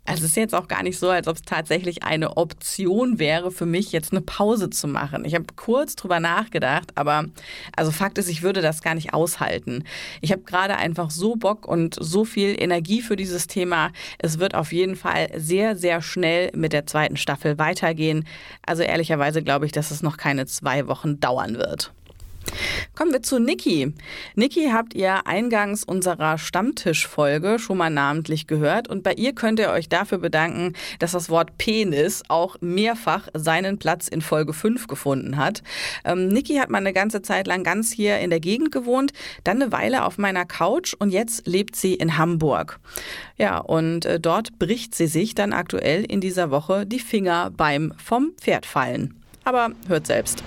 Also 0.07 0.25
es 0.25 0.31
ist 0.31 0.37
jetzt 0.37 0.55
auch 0.55 0.67
gar 0.67 0.83
nicht 0.83 0.99
so, 0.99 1.09
als 1.11 1.29
ob 1.29 1.37
es 1.37 1.43
tatsächlich 1.43 2.03
eine 2.03 2.37
Option 2.37 3.19
wäre 3.19 3.51
für 3.51 3.67
mich, 3.67 3.93
jetzt 3.93 4.13
eine 4.13 4.23
Pause 4.23 4.71
zu 4.71 4.89
machen. 4.89 5.25
Ich 5.25 5.35
habe 5.35 5.45
kurz 5.57 5.95
drüber 5.95 6.21
nachgedacht, 6.21 6.93
aber 6.97 7.27
also 7.77 7.91
Fakt 7.93 8.19
ist, 8.19 8.29
ich 8.29 8.43
würde 8.43 8.61
das 8.63 8.83
gar 8.83 8.95
nicht 8.95 9.15
aushalten. 9.15 9.85
Ich 10.21 10.33
habe 10.33 10.43
gerade 10.43 10.77
einfach 10.77 11.11
so 11.11 11.37
Bock 11.37 11.69
und 11.69 11.97
so 12.01 12.25
viel 12.25 12.61
Energie 12.61 13.03
für 13.03 13.15
dieses 13.15 13.47
Thema. 13.47 13.93
Es 14.19 14.39
wird 14.39 14.55
auf 14.55 14.73
jeden 14.73 14.97
Fall 14.97 15.29
sehr, 15.37 15.77
sehr 15.77 16.03
schnell 16.03 16.51
mit 16.55 16.73
der 16.73 16.87
zweiten 16.87 17.17
Staffel 17.17 17.59
weitergehen. 17.59 18.27
Also 18.67 18.83
ehrlicherweise 18.83 19.43
glaube 19.43 19.67
ich, 19.67 19.73
dass 19.73 19.91
es 19.91 20.03
noch 20.03 20.17
keine 20.17 20.47
zwei 20.47 20.89
Wochen 20.89 21.21
dauern 21.21 21.57
wird. 21.57 21.93
Kommen 22.95 23.13
wir 23.13 23.23
zu 23.23 23.39
Niki. 23.39 23.95
Niki 24.35 24.71
habt 24.73 24.95
ihr 24.95 25.27
eingangs 25.27 25.85
unserer 25.85 26.39
Stammtischfolge 26.39 27.59
schon 27.59 27.79
mal 27.79 27.91
namentlich 27.91 28.47
gehört 28.47 28.89
und 28.89 29.03
bei 29.03 29.15
ihr 29.15 29.35
könnt 29.35 29.59
ihr 29.59 29.71
euch 29.71 29.89
dafür 29.89 30.19
bedanken, 30.19 30.75
dass 30.99 31.13
das 31.13 31.31
Wort 31.31 31.57
Penis 31.59 32.23
auch 32.29 32.57
mehrfach 32.61 33.29
seinen 33.35 33.79
Platz 33.79 34.09
in 34.09 34.21
Folge 34.21 34.53
5 34.53 34.87
gefunden 34.87 35.37
hat. 35.37 35.63
Ähm, 36.05 36.29
Niki 36.29 36.57
hat 36.57 36.71
mal 36.71 36.79
eine 36.79 36.93
ganze 36.93 37.23
Zeit 37.23 37.47
lang 37.47 37.65
ganz 37.65 37.93
hier 37.93 38.19
in 38.19 38.31
der 38.31 38.41
Gegend 38.41 38.73
gewohnt, 38.73 39.13
dann 39.45 39.63
eine 39.63 39.73
Weile 39.73 40.05
auf 40.05 40.19
meiner 40.19 40.45
Couch 40.45 40.95
und 40.99 41.11
jetzt 41.11 41.47
lebt 41.47 41.77
sie 41.77 41.95
in 41.95 42.19
Hamburg. 42.19 42.81
Ja, 43.39 43.59
und 43.59 44.05
äh, 44.05 44.21
dort 44.21 44.59
bricht 44.59 44.95
sie 44.95 45.07
sich 45.07 45.35
dann 45.35 45.53
aktuell 45.53 46.05
in 46.05 46.21
dieser 46.21 46.51
Woche 46.51 46.87
die 46.87 46.99
Finger 46.99 47.51
beim 47.51 47.95
vom 47.97 48.33
Pferd 48.41 48.67
fallen. 48.67 49.15
Aber 49.45 49.71
hört 49.89 50.07
selbst. 50.07 50.43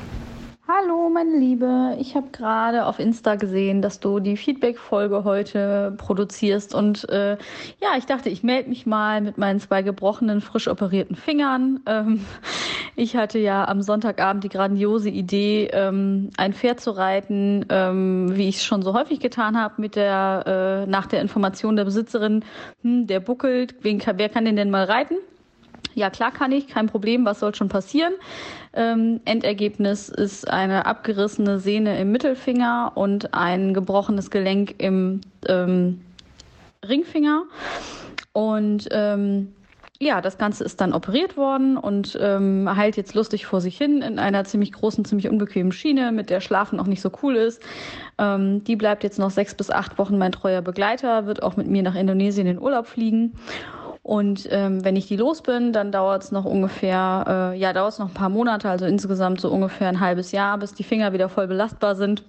Hallo, 0.65 1.09
meine 1.09 1.37
Liebe. 1.37 1.97
Ich 1.99 2.15
habe 2.15 2.29
gerade 2.31 2.85
auf 2.85 2.97
Insta 2.97 3.35
gesehen, 3.35 3.81
dass 3.81 3.99
du 3.99 4.21
die 4.21 4.37
Feedback-Folge 4.37 5.25
heute 5.25 5.93
produzierst. 5.97 6.73
Und 6.73 7.09
äh, 7.09 7.31
ja, 7.81 7.97
ich 7.97 8.05
dachte, 8.05 8.29
ich 8.29 8.43
melde 8.43 8.69
mich 8.69 8.85
mal 8.85 9.19
mit 9.19 9.37
meinen 9.37 9.59
zwei 9.59 9.81
gebrochenen, 9.81 10.39
frisch 10.39 10.69
operierten 10.69 11.17
Fingern. 11.17 11.81
Ähm, 11.85 12.25
ich 12.95 13.17
hatte 13.17 13.39
ja 13.39 13.67
am 13.67 13.81
Sonntagabend 13.81 14.45
die 14.45 14.49
grandiose 14.49 15.09
Idee, 15.09 15.67
ähm, 15.73 16.29
ein 16.37 16.53
Pferd 16.53 16.79
zu 16.79 16.91
reiten, 16.91 17.65
ähm, 17.67 18.31
wie 18.33 18.47
ich 18.47 18.55
es 18.55 18.63
schon 18.63 18.83
so 18.83 18.93
häufig 18.93 19.19
getan 19.19 19.59
habe, 19.61 19.81
mit 19.81 19.97
der 19.97 20.85
äh, 20.85 20.89
nach 20.89 21.07
der 21.07 21.19
Information 21.19 21.75
der 21.75 21.83
Besitzerin, 21.83 22.45
hm, 22.83 23.05
der 23.05 23.19
buckelt, 23.19 23.75
wen, 23.81 24.01
wer 24.15 24.29
kann 24.29 24.45
den 24.45 24.55
denn 24.55 24.71
mal 24.71 24.85
reiten? 24.85 25.15
Ja, 25.95 26.09
klar 26.09 26.31
kann 26.31 26.51
ich, 26.51 26.67
kein 26.67 26.87
Problem, 26.87 27.25
was 27.25 27.39
soll 27.39 27.53
schon 27.53 27.69
passieren? 27.69 28.13
Ähm, 28.73 29.21
Endergebnis 29.25 30.09
ist 30.09 30.49
eine 30.49 30.85
abgerissene 30.85 31.59
Sehne 31.59 31.99
im 31.99 32.11
Mittelfinger 32.11 32.93
und 32.95 33.33
ein 33.33 33.73
gebrochenes 33.73 34.31
Gelenk 34.31 34.75
im 34.79 35.21
ähm, 35.47 36.01
Ringfinger. 36.87 37.43
Und 38.33 38.87
ähm, 38.91 39.53
ja, 39.99 40.21
das 40.21 40.37
Ganze 40.37 40.63
ist 40.63 40.81
dann 40.81 40.93
operiert 40.93 41.37
worden 41.37 41.77
und 41.77 42.17
ähm, 42.19 42.69
heilt 42.75 42.97
jetzt 42.97 43.13
lustig 43.13 43.45
vor 43.45 43.61
sich 43.61 43.77
hin 43.77 44.01
in 44.01 44.19
einer 44.19 44.43
ziemlich 44.43 44.73
großen, 44.73 45.05
ziemlich 45.05 45.29
unbequemen 45.29 45.71
Schiene, 45.71 46.11
mit 46.11 46.29
der 46.29 46.41
Schlafen 46.41 46.79
auch 46.79 46.87
nicht 46.87 47.01
so 47.01 47.11
cool 47.21 47.35
ist. 47.35 47.61
Ähm, 48.17 48.63
die 48.63 48.75
bleibt 48.75 49.03
jetzt 49.03 49.19
noch 49.19 49.31
sechs 49.31 49.55
bis 49.55 49.69
acht 49.69 49.97
Wochen 49.97 50.17
mein 50.17 50.31
treuer 50.31 50.61
Begleiter, 50.61 51.25
wird 51.25 51.41
auch 51.43 51.55
mit 51.55 51.67
mir 51.67 51.83
nach 51.83 51.95
Indonesien 51.95 52.47
in 52.47 52.59
Urlaub 52.59 52.87
fliegen. 52.87 53.33
Und 54.03 54.49
ähm, 54.51 54.83
wenn 54.83 54.97
ich 54.97 55.07
die 55.07 55.15
los 55.15 55.41
bin, 55.41 55.71
dann 55.71 55.93
dauert 55.93 56.23
es 56.23 56.31
noch 56.31 56.43
ungefähr, 56.43 57.53
äh, 57.53 57.57
ja, 57.57 57.71
dauert 57.71 57.93
es 57.93 57.99
noch 57.99 58.09
ein 58.09 58.13
paar 58.13 58.29
Monate, 58.29 58.69
also 58.69 58.85
insgesamt 58.85 59.39
so 59.39 59.49
ungefähr 59.49 59.87
ein 59.87 60.01
halbes 60.01 60.33
Jahr, 60.33 60.57
bis 60.57 60.73
die 60.73 60.83
Finger 60.83 61.13
wieder 61.13 61.29
voll 61.29 61.47
belastbar 61.47 61.95
sind. 61.95 62.23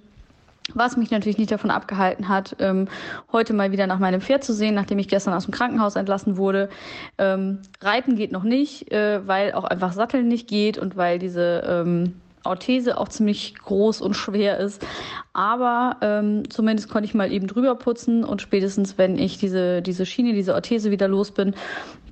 Was 0.73 0.97
mich 0.97 1.11
natürlich 1.11 1.37
nicht 1.37 1.51
davon 1.51 1.71
abgehalten 1.71 2.29
hat, 2.29 2.57
ähm, 2.61 2.89
heute 3.33 3.53
mal 3.53 3.71
wieder 3.71 3.87
nach 3.87 3.99
meinem 3.99 4.23
Pferd 4.23 4.45
zu 4.45 4.55
sehen, 4.55 4.75
nachdem 4.75 4.99
ich 4.99 5.09
gestern 5.09 5.35
aus 5.35 5.45
dem 5.45 5.53
Krankenhaus 5.53 5.97
entlassen 5.97 6.39
wurde. 6.39 6.71
Ähm, 7.19 7.59
Reiten 7.83 8.17
geht 8.17 8.33
noch 8.33 8.45
nicht, 8.45 8.91
äh, 8.91 9.27
weil 9.27 9.53
auch 9.53 9.65
einfach 9.65 9.93
Satteln 9.93 10.29
nicht 10.29 10.49
geht 10.49 10.79
und 10.79 10.97
weil 10.97 11.19
diese 11.19 11.65
ähm, 11.69 12.15
Orthese 12.45 12.99
auch 12.99 13.09
ziemlich 13.09 13.55
groß 13.55 14.01
und 14.01 14.15
schwer 14.15 14.59
ist. 14.59 14.85
Aber 15.33 15.97
ähm, 16.01 16.49
zumindest 16.51 16.89
konnte 16.89 17.07
ich 17.07 17.15
mal 17.15 17.33
eben 17.33 17.47
drüber 17.47 17.75
putzen 17.75 18.25
und 18.25 18.43
spätestens, 18.43 18.99
wenn 18.99 19.19
ich 19.19 19.39
diese, 19.39 19.83
diese 19.83 20.07
Schiene, 20.07 20.33
diese 20.33 20.55
Orthese 20.55 20.91
wieder 20.91 21.09
los 21.09 21.33
bin, 21.33 21.55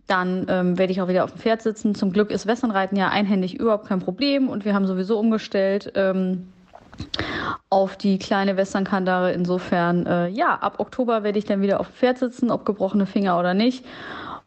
dann 0.06 0.46
ähm, 0.48 0.78
werde 0.78 0.92
ich 0.92 1.00
auch 1.00 1.08
wieder 1.08 1.24
auf 1.24 1.32
dem 1.32 1.40
Pferd 1.40 1.62
sitzen. 1.62 1.94
Zum 1.94 2.12
Glück 2.12 2.30
ist 2.30 2.46
Westernreiten 2.46 2.98
ja 2.98 3.08
einhändig 3.08 3.58
überhaupt 3.58 3.86
kein 3.86 4.00
Problem 4.00 4.48
und 4.48 4.64
wir 4.64 4.74
haben 4.74 4.86
sowieso 4.86 5.18
umgestellt. 5.18 5.92
Ähm, 5.94 6.48
auf 7.70 7.96
die 7.96 8.18
kleine 8.18 8.56
Westernkandare. 8.56 9.32
Insofern, 9.32 10.06
äh, 10.06 10.28
ja, 10.28 10.54
ab 10.56 10.74
Oktober 10.78 11.22
werde 11.22 11.38
ich 11.38 11.44
dann 11.44 11.62
wieder 11.62 11.80
auf 11.80 11.88
dem 11.88 11.94
Pferd 11.94 12.18
sitzen, 12.18 12.50
ob 12.50 12.66
gebrochene 12.66 13.06
Finger 13.06 13.38
oder 13.38 13.54
nicht. 13.54 13.84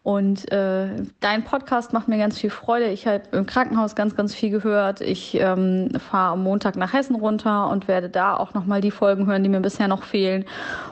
Und 0.05 0.51
äh, 0.51 0.89
dein 1.19 1.43
Podcast 1.43 1.91
macht 1.91 2.07
mir 2.07 2.19
ganz 2.19 2.39
viel 2.39 2.51
Freude. 2.51 2.89
Ich 2.89 3.07
habe 3.07 3.23
im 3.31 3.47
Krankenhaus 3.47 3.95
ganz, 3.95 4.15
ganz 4.15 4.35
viel 4.35 4.51
gehört. 4.51 5.01
Ich 5.01 5.33
ähm, 5.33 5.89
fahre 5.97 6.33
am 6.33 6.43
Montag 6.43 6.75
nach 6.75 6.93
Hessen 6.93 7.15
runter 7.15 7.71
und 7.71 7.87
werde 7.87 8.07
da 8.07 8.37
auch 8.37 8.53
nochmal 8.53 8.81
die 8.81 8.91
Folgen 8.91 9.25
hören, 9.25 9.41
die 9.41 9.49
mir 9.49 9.61
bisher 9.61 9.87
noch 9.87 10.03
fehlen. 10.03 10.45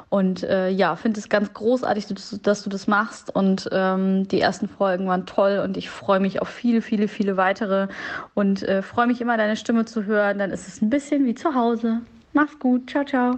Und 0.10 0.42
äh, 0.42 0.70
ja, 0.70 0.96
finde 0.96 1.20
es 1.20 1.30
ganz 1.30 1.54
großartig, 1.54 2.08
dass, 2.08 2.40
dass, 2.42 2.64
du 2.64 2.72
das 2.72 2.88
machst. 2.88 3.30
Und 3.36 3.70
ähm, 3.72 4.28
die 4.30 4.42
ersten 4.42 4.68
Folgen 4.68 5.06
waren 5.06 5.28
toll 5.28 5.62
und 5.64 5.78
ich 5.78 5.92
freue 5.92 6.20
mich 6.20 6.42
auf 6.42 6.48
viele, 6.48 6.82
viele, 6.82 7.08
viele 7.08 7.38
weitere. 7.38 7.90
Und 8.34 8.64
äh, 8.64 8.82
freue 8.82 9.06
mich 9.06 9.22
immer, 9.22 9.38
deine 9.38 9.58
Stimme 9.58 9.86
zu 9.86 10.06
hören. 10.06 10.40
Dann 10.40 10.50
ist 10.50 10.68
es 10.68 10.82
ein 10.82 10.90
bisschen 10.90 11.24
wie 11.28 11.36
zu 11.36 11.54
Hause. 11.54 12.02
Mach's 12.34 12.58
gut. 12.58 12.90
Ciao, 12.90 13.06
ciao. 13.06 13.38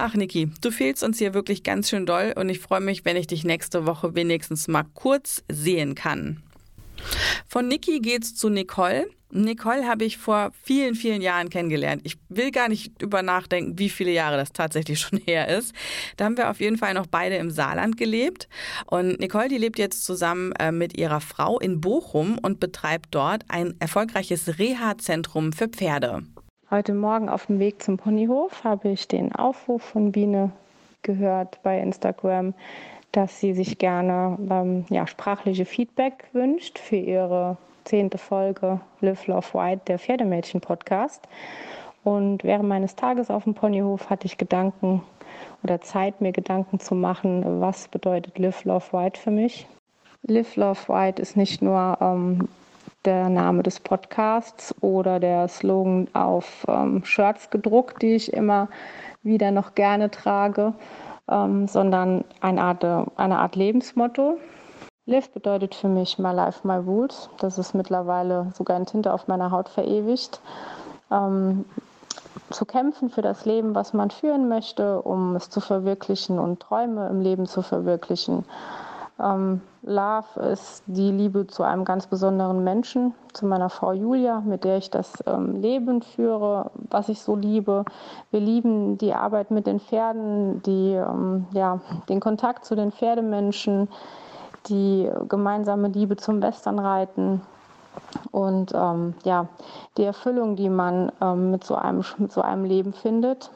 Ach, 0.00 0.14
Niki, 0.14 0.48
du 0.60 0.70
fehlst 0.70 1.02
uns 1.02 1.18
hier 1.18 1.34
wirklich 1.34 1.64
ganz 1.64 1.88
schön 1.90 2.06
doll 2.06 2.32
und 2.36 2.48
ich 2.48 2.60
freue 2.60 2.80
mich, 2.80 3.04
wenn 3.04 3.16
ich 3.16 3.26
dich 3.26 3.42
nächste 3.42 3.84
Woche 3.84 4.14
wenigstens 4.14 4.68
mal 4.68 4.84
kurz 4.94 5.42
sehen 5.50 5.96
kann. 5.96 6.40
Von 7.48 7.66
Niki 7.66 7.98
geht's 7.98 8.36
zu 8.36 8.48
Nicole. 8.48 9.08
Nicole 9.32 9.88
habe 9.88 10.04
ich 10.04 10.16
vor 10.16 10.52
vielen, 10.62 10.94
vielen 10.94 11.20
Jahren 11.20 11.50
kennengelernt. 11.50 12.02
Ich 12.04 12.16
will 12.28 12.52
gar 12.52 12.68
nicht 12.68 13.02
über 13.02 13.22
nachdenken, 13.22 13.76
wie 13.80 13.90
viele 13.90 14.12
Jahre 14.12 14.36
das 14.36 14.52
tatsächlich 14.52 15.00
schon 15.00 15.18
her 15.18 15.48
ist. 15.48 15.74
Da 16.16 16.26
haben 16.26 16.36
wir 16.36 16.48
auf 16.48 16.60
jeden 16.60 16.78
Fall 16.78 16.94
noch 16.94 17.08
beide 17.08 17.34
im 17.34 17.50
Saarland 17.50 17.96
gelebt. 17.96 18.48
Und 18.86 19.18
Nicole, 19.18 19.48
die 19.48 19.58
lebt 19.58 19.80
jetzt 19.80 20.04
zusammen 20.04 20.52
äh, 20.60 20.70
mit 20.70 20.96
ihrer 20.96 21.20
Frau 21.20 21.58
in 21.58 21.80
Bochum 21.80 22.38
und 22.38 22.60
betreibt 22.60 23.08
dort 23.10 23.42
ein 23.48 23.74
erfolgreiches 23.80 24.60
Reha-Zentrum 24.60 25.52
für 25.52 25.66
Pferde. 25.66 26.22
Heute 26.70 26.92
Morgen 26.92 27.30
auf 27.30 27.46
dem 27.46 27.60
Weg 27.60 27.82
zum 27.82 27.96
Ponyhof 27.96 28.62
habe 28.62 28.90
ich 28.90 29.08
den 29.08 29.34
Aufruf 29.34 29.82
von 29.82 30.12
Biene 30.12 30.50
gehört 31.00 31.58
bei 31.62 31.80
Instagram, 31.80 32.52
dass 33.10 33.40
sie 33.40 33.54
sich 33.54 33.78
gerne 33.78 34.36
ähm, 34.50 34.84
ja, 34.90 35.06
sprachliche 35.06 35.64
Feedback 35.64 36.24
wünscht 36.34 36.78
für 36.78 36.96
ihre 36.96 37.56
zehnte 37.84 38.18
Folge 38.18 38.80
Live 39.00 39.26
Love 39.28 39.54
White, 39.54 39.80
der 39.86 39.98
Pferdemädchen-Podcast. 39.98 41.26
Und 42.04 42.44
während 42.44 42.68
meines 42.68 42.94
Tages 42.94 43.30
auf 43.30 43.44
dem 43.44 43.54
Ponyhof 43.54 44.10
hatte 44.10 44.26
ich 44.26 44.36
Gedanken 44.36 45.02
oder 45.62 45.80
Zeit, 45.80 46.20
mir 46.20 46.32
Gedanken 46.32 46.80
zu 46.80 46.94
machen, 46.94 47.62
was 47.62 47.88
bedeutet 47.88 48.38
Live 48.38 48.64
Love 48.64 48.92
White 48.92 49.18
für 49.18 49.30
mich. 49.30 49.66
Live 50.20 50.56
Love 50.56 50.86
White 50.88 51.22
ist 51.22 51.34
nicht 51.34 51.62
nur 51.62 51.96
ähm, 52.02 52.46
der 53.08 53.30
Name 53.30 53.62
des 53.62 53.80
Podcasts 53.80 54.74
oder 54.82 55.18
der 55.18 55.48
Slogan 55.48 56.08
auf 56.12 56.66
ähm, 56.68 57.02
Shirts 57.06 57.48
gedruckt, 57.48 58.02
die 58.02 58.14
ich 58.14 58.34
immer 58.34 58.68
wieder 59.22 59.50
noch 59.50 59.74
gerne 59.74 60.10
trage, 60.10 60.74
ähm, 61.30 61.66
sondern 61.66 62.22
eine 62.42 62.60
Art, 62.60 62.84
eine 62.84 63.38
Art 63.38 63.56
Lebensmotto. 63.56 64.36
Live 65.06 65.30
bedeutet 65.30 65.74
für 65.74 65.88
mich 65.88 66.18
My 66.18 66.34
Life, 66.34 66.68
My 66.68 66.76
Rules. 66.76 67.30
Das 67.38 67.56
ist 67.56 67.74
mittlerweile 67.74 68.52
sogar 68.52 68.76
in 68.76 68.84
Tinte 68.84 69.10
auf 69.10 69.26
meiner 69.26 69.50
Haut 69.50 69.70
verewigt. 69.70 70.42
Ähm, 71.10 71.64
zu 72.50 72.66
kämpfen 72.66 73.08
für 73.08 73.22
das 73.22 73.46
Leben, 73.46 73.74
was 73.74 73.94
man 73.94 74.10
führen 74.10 74.50
möchte, 74.50 75.00
um 75.00 75.34
es 75.34 75.48
zu 75.48 75.60
verwirklichen 75.60 76.38
und 76.38 76.60
Träume 76.60 77.08
im 77.08 77.22
Leben 77.22 77.46
zu 77.46 77.62
verwirklichen. 77.62 78.44
Ähm, 79.20 79.60
Love 79.82 80.40
ist 80.52 80.82
die 80.86 81.10
Liebe 81.10 81.46
zu 81.46 81.62
einem 81.62 81.84
ganz 81.84 82.06
besonderen 82.06 82.62
Menschen, 82.62 83.14
zu 83.32 83.46
meiner 83.46 83.68
Frau 83.68 83.92
Julia, 83.92 84.40
mit 84.40 84.64
der 84.64 84.78
ich 84.78 84.90
das 84.90 85.12
ähm, 85.26 85.56
Leben 85.60 86.02
führe, 86.02 86.70
was 86.90 87.08
ich 87.08 87.20
so 87.20 87.34
liebe. 87.34 87.84
Wir 88.30 88.40
lieben 88.40 88.98
die 88.98 89.14
Arbeit 89.14 89.50
mit 89.50 89.66
den 89.66 89.80
Pferden, 89.80 90.62
die, 90.62 90.92
ähm, 90.92 91.46
ja, 91.52 91.80
den 92.08 92.20
Kontakt 92.20 92.64
zu 92.64 92.76
den 92.76 92.92
Pferdemenschen, 92.92 93.88
die 94.68 95.10
gemeinsame 95.28 95.88
Liebe 95.88 96.16
zum 96.16 96.42
Westernreiten 96.42 97.40
und 98.30 98.72
ähm, 98.74 99.14
ja, 99.24 99.48
die 99.96 100.04
Erfüllung, 100.04 100.56
die 100.56 100.68
man 100.68 101.10
ähm, 101.20 101.50
mit, 101.50 101.64
so 101.64 101.74
einem, 101.74 102.04
mit 102.18 102.32
so 102.32 102.42
einem 102.42 102.64
Leben 102.64 102.92
findet. 102.92 103.50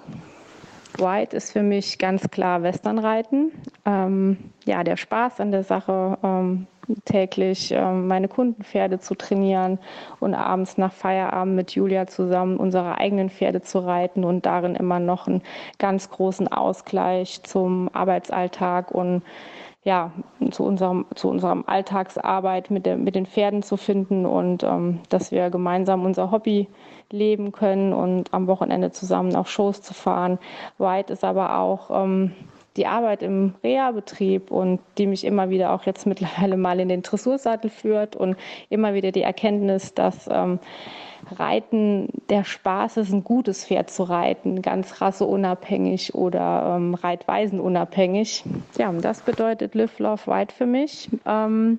White 0.99 1.37
ist 1.37 1.53
für 1.53 1.63
mich 1.63 1.99
ganz 1.99 2.31
klar 2.31 2.63
Westernreiten. 2.63 3.53
Ähm, 3.85 4.37
ja, 4.65 4.85
der 4.85 4.97
Spaß 4.97 5.41
an 5.41 5.51
der 5.51 5.65
Sache, 5.65 6.19
ähm, 6.23 6.67
täglich 7.05 7.73
ähm, 7.73 8.09
meine 8.09 8.29
Kundenpferde 8.29 8.99
zu 8.99 9.15
trainieren 9.15 9.79
und 10.21 10.35
abends 10.35 10.79
nach 10.79 10.93
Feierabend 10.93 11.55
mit 11.55 11.73
Julia 11.73 12.07
zusammen 12.07 12.57
unsere 12.57 12.99
eigenen 12.99 13.31
Pferde 13.31 13.63
zu 13.63 13.79
reiten 13.79 14.25
und 14.25 14.47
darin 14.47 14.75
immer 14.75 14.99
noch 14.99 15.27
einen 15.27 15.43
ganz 15.79 16.11
großen 16.11 16.49
Ausgleich 16.49 17.43
zum 17.45 17.89
Arbeitsalltag 17.93 18.91
und 18.91 19.23
ja, 19.85 20.13
zu 20.51 20.65
unserem, 20.65 21.07
zu 21.15 21.29
unserem 21.29 21.65
Alltagsarbeit 21.67 22.71
mit, 22.71 22.87
der, 22.87 22.97
mit 22.97 23.15
den 23.15 23.27
Pferden 23.27 23.63
zu 23.63 23.77
finden 23.77 24.27
und 24.27 24.63
ähm, 24.63 25.01
dass 25.09 25.33
wir 25.33 25.51
gemeinsam 25.51 26.05
unser 26.05 26.31
Hobby 26.31 26.69
leben 27.11 27.53
können 27.53 27.93
und 27.93 28.33
am 28.33 28.47
Wochenende 28.47 28.93
zusammen 28.93 29.35
auf 29.35 29.51
Shows 29.51 29.83
zu 29.83 29.93
fahren. 29.93 30.39
White 30.79 31.13
ist 31.13 31.25
aber 31.25 31.59
auch 31.59 31.91
ähm, 31.91 32.33
die 32.77 32.87
Arbeit 32.87 33.23
im 33.23 33.55
Reha-Betrieb 33.63 34.51
und 34.51 34.81
die 34.99 35.07
mich 35.07 35.25
immer 35.25 35.51
wieder 35.51 35.73
auch 35.73 35.85
jetzt 35.85 36.07
mittlerweile 36.07 36.57
mal 36.57 36.79
in 36.79 36.89
den 36.89 37.03
Dressursattel 37.03 37.71
führt 37.71 38.15
und 38.15 38.37
immer 38.71 38.95
wieder 38.95 39.11
die 39.13 39.23
Erkenntnis, 39.23 39.95
dass 39.95 40.29
ähm, 40.31 40.59
Reiten 41.39 42.09
der 42.31 42.45
Spaß 42.45 42.99
ist, 42.99 43.13
ein 43.13 43.25
gutes 43.25 43.67
Pferd 43.67 43.91
zu 43.91 44.05
reiten, 44.05 44.63
ganz 44.63 45.01
rasseunabhängig 45.01 46.15
oder 46.15 46.77
ähm, 46.77 46.95
reitweisenunabhängig. 46.95 48.45
Ja, 48.79 48.89
und 48.89 49.05
das 49.05 49.23
bedeutet 49.23 49.75
Live, 49.75 49.99
Love, 49.99 50.31
Ride 50.31 50.55
für 50.55 50.67
mich. 50.67 51.11
Ähm, 51.27 51.79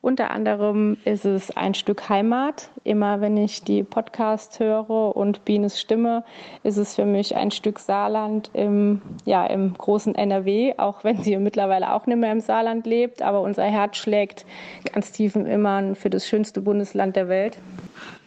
unter 0.00 0.30
anderem 0.30 0.96
ist 1.04 1.24
es 1.24 1.56
ein 1.56 1.74
Stück 1.74 2.08
Heimat. 2.08 2.70
Immer 2.84 3.20
wenn 3.20 3.36
ich 3.36 3.64
die 3.64 3.82
Podcast 3.82 4.60
höre 4.60 5.16
und 5.16 5.44
Bienes 5.44 5.80
Stimme, 5.80 6.22
ist 6.62 6.76
es 6.76 6.94
für 6.94 7.04
mich 7.04 7.34
ein 7.34 7.50
Stück 7.50 7.80
Saarland 7.80 8.50
im, 8.52 9.02
ja, 9.24 9.44
im 9.46 9.74
großen 9.74 10.14
NRW, 10.14 10.74
auch 10.76 11.02
wenn 11.02 11.22
sie 11.22 11.36
mittlerweile 11.36 11.92
auch 11.92 12.06
nicht 12.06 12.18
mehr 12.18 12.30
im 12.30 12.40
Saarland 12.40 12.86
lebt. 12.86 13.22
Aber 13.22 13.40
unser 13.40 13.64
Herz 13.64 13.96
schlägt 13.96 14.46
ganz 14.92 15.10
tief 15.10 15.34
im 15.34 15.46
Innern 15.46 15.96
für 15.96 16.10
das 16.10 16.26
schönste 16.28 16.60
Bundesland 16.60 17.16
der 17.16 17.28
Welt. 17.28 17.58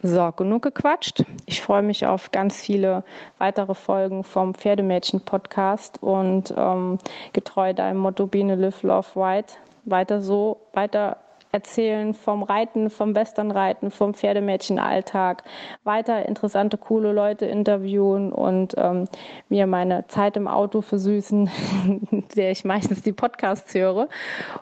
So, 0.03 0.31
genug 0.31 0.63
gequatscht. 0.63 1.23
Ich 1.45 1.61
freue 1.61 1.83
mich 1.83 2.07
auf 2.07 2.31
ganz 2.31 2.59
viele 2.59 3.03
weitere 3.37 3.75
Folgen 3.75 4.23
vom 4.23 4.55
Pferdemädchen-Podcast 4.55 6.01
und 6.01 6.51
ähm, 6.57 6.97
getreu 7.33 7.73
deinem 7.73 7.97
Motto 7.97 8.25
Biene 8.25 8.55
Live 8.55 8.81
Love 8.81 9.07
White 9.13 9.53
weiter 9.85 10.21
so, 10.21 10.57
weiter 10.73 11.17
erzählen 11.51 12.13
vom 12.13 12.43
Reiten, 12.43 12.89
vom 12.89 13.15
Westernreiten, 13.15 13.91
vom 13.91 14.13
Pferdemädchenalltag, 14.13 15.43
weiter 15.83 16.25
interessante, 16.25 16.77
coole 16.77 17.11
Leute 17.11 17.45
interviewen 17.45 18.31
und 18.31 18.73
ähm, 18.77 19.07
mir 19.49 19.67
meine 19.67 20.07
Zeit 20.07 20.37
im 20.37 20.47
Auto 20.47 20.81
versüßen, 20.81 21.49
der 22.35 22.51
ich 22.51 22.63
meistens 22.63 23.01
die 23.01 23.11
Podcasts 23.11 23.73
höre. 23.73 24.07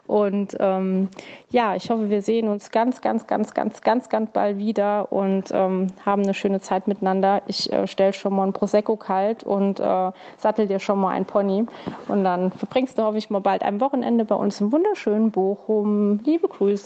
Und 0.06 0.56
ähm, 0.58 1.08
ja, 1.50 1.76
ich 1.76 1.90
hoffe, 1.90 2.10
wir 2.10 2.22
sehen 2.22 2.48
uns 2.48 2.70
ganz, 2.70 3.00
ganz, 3.00 3.26
ganz, 3.26 3.54
ganz, 3.54 3.80
ganz, 3.80 4.08
ganz 4.08 4.30
bald 4.30 4.58
wieder 4.58 5.12
und 5.12 5.50
ähm, 5.52 5.88
haben 6.04 6.22
eine 6.22 6.34
schöne 6.34 6.60
Zeit 6.60 6.88
miteinander. 6.88 7.42
Ich 7.46 7.72
äh, 7.72 7.86
stelle 7.86 8.12
schon 8.12 8.34
mal 8.34 8.46
ein 8.46 8.52
Prosecco 8.52 8.96
kalt 8.96 9.44
und 9.44 9.80
äh, 9.80 10.12
sattel 10.38 10.66
dir 10.66 10.80
schon 10.80 11.00
mal 11.00 11.10
ein 11.10 11.24
Pony. 11.24 11.66
Und 12.08 12.24
dann 12.24 12.52
verbringst 12.52 12.98
du, 12.98 13.02
hoffe 13.02 13.18
ich, 13.18 13.30
mal 13.30 13.40
bald 13.40 13.62
ein 13.62 13.80
Wochenende 13.80 14.24
bei 14.24 14.34
uns 14.34 14.60
im 14.60 14.72
wunderschönen 14.72 15.30
Bochum. 15.30 16.20
Liebe 16.24 16.48
Grüße. 16.48 16.79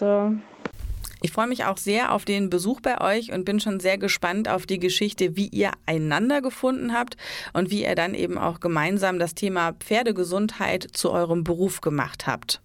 Ich 1.24 1.33
freue 1.33 1.46
mich 1.46 1.64
auch 1.64 1.78
sehr 1.78 2.12
auf 2.12 2.26
den 2.26 2.50
Besuch 2.50 2.83
bei 2.83 3.00
euch 3.00 3.33
und 3.33 3.46
bin 3.46 3.59
schon 3.59 3.80
sehr 3.80 3.96
gespannt 3.96 4.46
auf 4.46 4.66
die 4.66 4.78
Geschichte, 4.78 5.37
wie 5.37 5.46
ihr 5.46 5.70
einander 5.87 6.42
gefunden 6.42 6.92
habt 6.92 7.16
und 7.54 7.70
wie 7.70 7.85
ihr 7.85 7.94
dann 7.94 8.12
eben 8.12 8.37
auch 8.37 8.61
gemeinsam 8.61 9.18
das 9.18 9.35
Thema 9.35 9.72
Pferdegesundheit 9.72 10.87
zu 10.92 11.11
eurem 11.11 11.42
Beruf 11.42 11.80
gemacht 11.80 12.26
habt. 12.26 12.61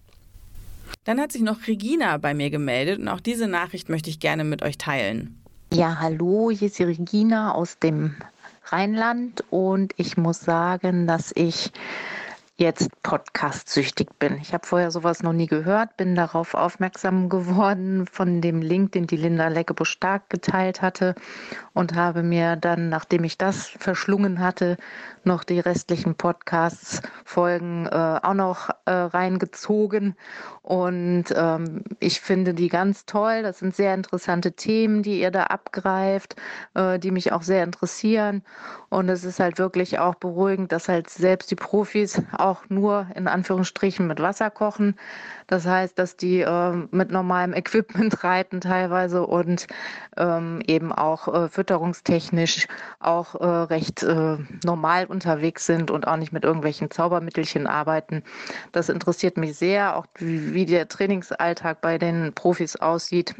Dann 1.04 1.18
hat 1.18 1.32
sich 1.32 1.40
noch 1.40 1.66
Regina 1.66 2.18
bei 2.18 2.34
mir 2.34 2.50
gemeldet 2.50 2.98
und 2.98 3.08
auch 3.08 3.20
diese 3.20 3.48
Nachricht 3.48 3.88
möchte 3.88 4.10
ich 4.10 4.20
gerne 4.20 4.44
mit 4.44 4.62
euch 4.62 4.76
teilen. 4.76 5.40
Ja, 5.72 5.98
hallo, 5.98 6.50
hier 6.50 6.66
ist 6.66 6.78
die 6.78 6.84
Regina 6.84 7.54
aus 7.54 7.78
dem 7.78 8.14
Rheinland 8.66 9.42
und 9.48 9.94
ich 9.96 10.18
muss 10.18 10.40
sagen, 10.40 11.06
dass 11.06 11.32
ich 11.34 11.72
jetzt 12.60 12.90
podcast-süchtig 13.02 14.08
bin. 14.18 14.36
Ich 14.42 14.52
habe 14.52 14.66
vorher 14.66 14.90
sowas 14.90 15.22
noch 15.22 15.32
nie 15.32 15.46
gehört, 15.46 15.96
bin 15.96 16.14
darauf 16.14 16.54
aufmerksam 16.54 17.30
geworden 17.30 18.06
von 18.06 18.42
dem 18.42 18.60
Link, 18.60 18.92
den 18.92 19.06
die 19.06 19.16
Linda 19.16 19.48
Leckebusch-Stark 19.48 20.28
geteilt 20.28 20.82
hatte 20.82 21.14
und 21.72 21.94
habe 21.94 22.22
mir 22.22 22.56
dann, 22.56 22.90
nachdem 22.90 23.24
ich 23.24 23.38
das 23.38 23.66
verschlungen 23.66 24.40
hatte, 24.40 24.76
noch 25.24 25.44
die 25.44 25.60
restlichen 25.60 26.14
Podcasts-Folgen 26.14 27.86
äh, 27.86 28.20
auch 28.22 28.34
noch 28.34 28.70
äh, 28.86 28.90
reingezogen. 28.90 30.16
Und 30.62 31.24
ähm, 31.34 31.82
ich 31.98 32.20
finde 32.20 32.54
die 32.54 32.68
ganz 32.68 33.04
toll. 33.04 33.42
Das 33.42 33.58
sind 33.58 33.74
sehr 33.74 33.94
interessante 33.94 34.52
Themen, 34.52 35.02
die 35.02 35.20
ihr 35.20 35.30
da 35.30 35.44
abgreift, 35.44 36.36
äh, 36.74 36.98
die 36.98 37.10
mich 37.10 37.32
auch 37.32 37.42
sehr 37.42 37.64
interessieren. 37.64 38.42
Und 38.88 39.08
es 39.08 39.24
ist 39.24 39.40
halt 39.40 39.58
wirklich 39.58 39.98
auch 39.98 40.14
beruhigend, 40.14 40.72
dass 40.72 40.88
halt 40.88 41.10
selbst 41.10 41.50
die 41.50 41.56
Profis 41.56 42.22
auch 42.36 42.62
nur 42.68 43.06
in 43.14 43.26
Anführungsstrichen 43.26 44.06
mit 44.06 44.20
Wasser 44.20 44.50
kochen. 44.50 44.96
Das 45.46 45.66
heißt, 45.66 45.98
dass 45.98 46.16
die 46.16 46.40
äh, 46.40 46.72
mit 46.90 47.10
normalem 47.10 47.52
Equipment 47.52 48.22
reiten 48.24 48.60
teilweise 48.60 49.26
und 49.26 49.66
ähm, 50.16 50.62
eben 50.66 50.92
auch 50.92 51.26
äh, 51.28 51.48
fütterungstechnisch 51.48 52.68
auch 53.00 53.34
äh, 53.34 53.44
recht 53.44 54.06
normal 54.64 55.06
unterwegs 55.10 55.66
sind 55.66 55.90
und 55.90 56.06
auch 56.06 56.16
nicht 56.16 56.32
mit 56.32 56.44
irgendwelchen 56.44 56.90
Zaubermittelchen 56.90 57.66
arbeiten. 57.66 58.22
Das 58.72 58.88
interessiert 58.88 59.36
mich 59.36 59.56
sehr, 59.56 59.96
auch 59.96 60.06
wie, 60.16 60.64
der 60.66 60.88
Trainingsalltag 60.88 61.80
bei 61.80 61.98
den 61.98 62.32
Profis 62.32 62.76
aussieht. 62.76 63.34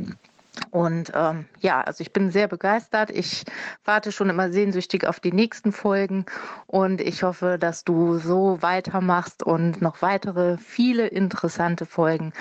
Und 0.71 1.13
ähm, 1.15 1.47
ja, 1.61 1.81
also 1.81 2.03
ich 2.03 2.13
bin 2.13 2.31
sehr 2.31 2.49
begeistert. 2.49 3.11
Ich 3.11 3.45
warte 3.85 4.13
schon 4.13 4.31
immer 4.31 4.53
sehnsüchtig 4.53 5.07
auf 5.07 5.21
die 5.21 5.33
nächsten 5.33 5.73
Folgen 5.73 6.27
und 6.67 7.01
ich 7.01 7.23
hoffe, 7.23 7.57
dass 7.59 7.85
du 7.85 8.19
so 8.19 8.59
weitermachst 8.61 9.43
und 9.43 9.81
noch 9.81 10.03
weitere 10.03 10.59
viele 10.59 11.07
interessante 11.07 11.87
Folgen 11.87 12.33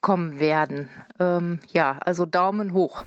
kommen 0.00 0.38
werden. 0.38 0.88
Ähm, 1.18 1.60
ja, 1.72 1.98
also 2.00 2.24
Daumen 2.24 2.72
hoch. 2.72 3.04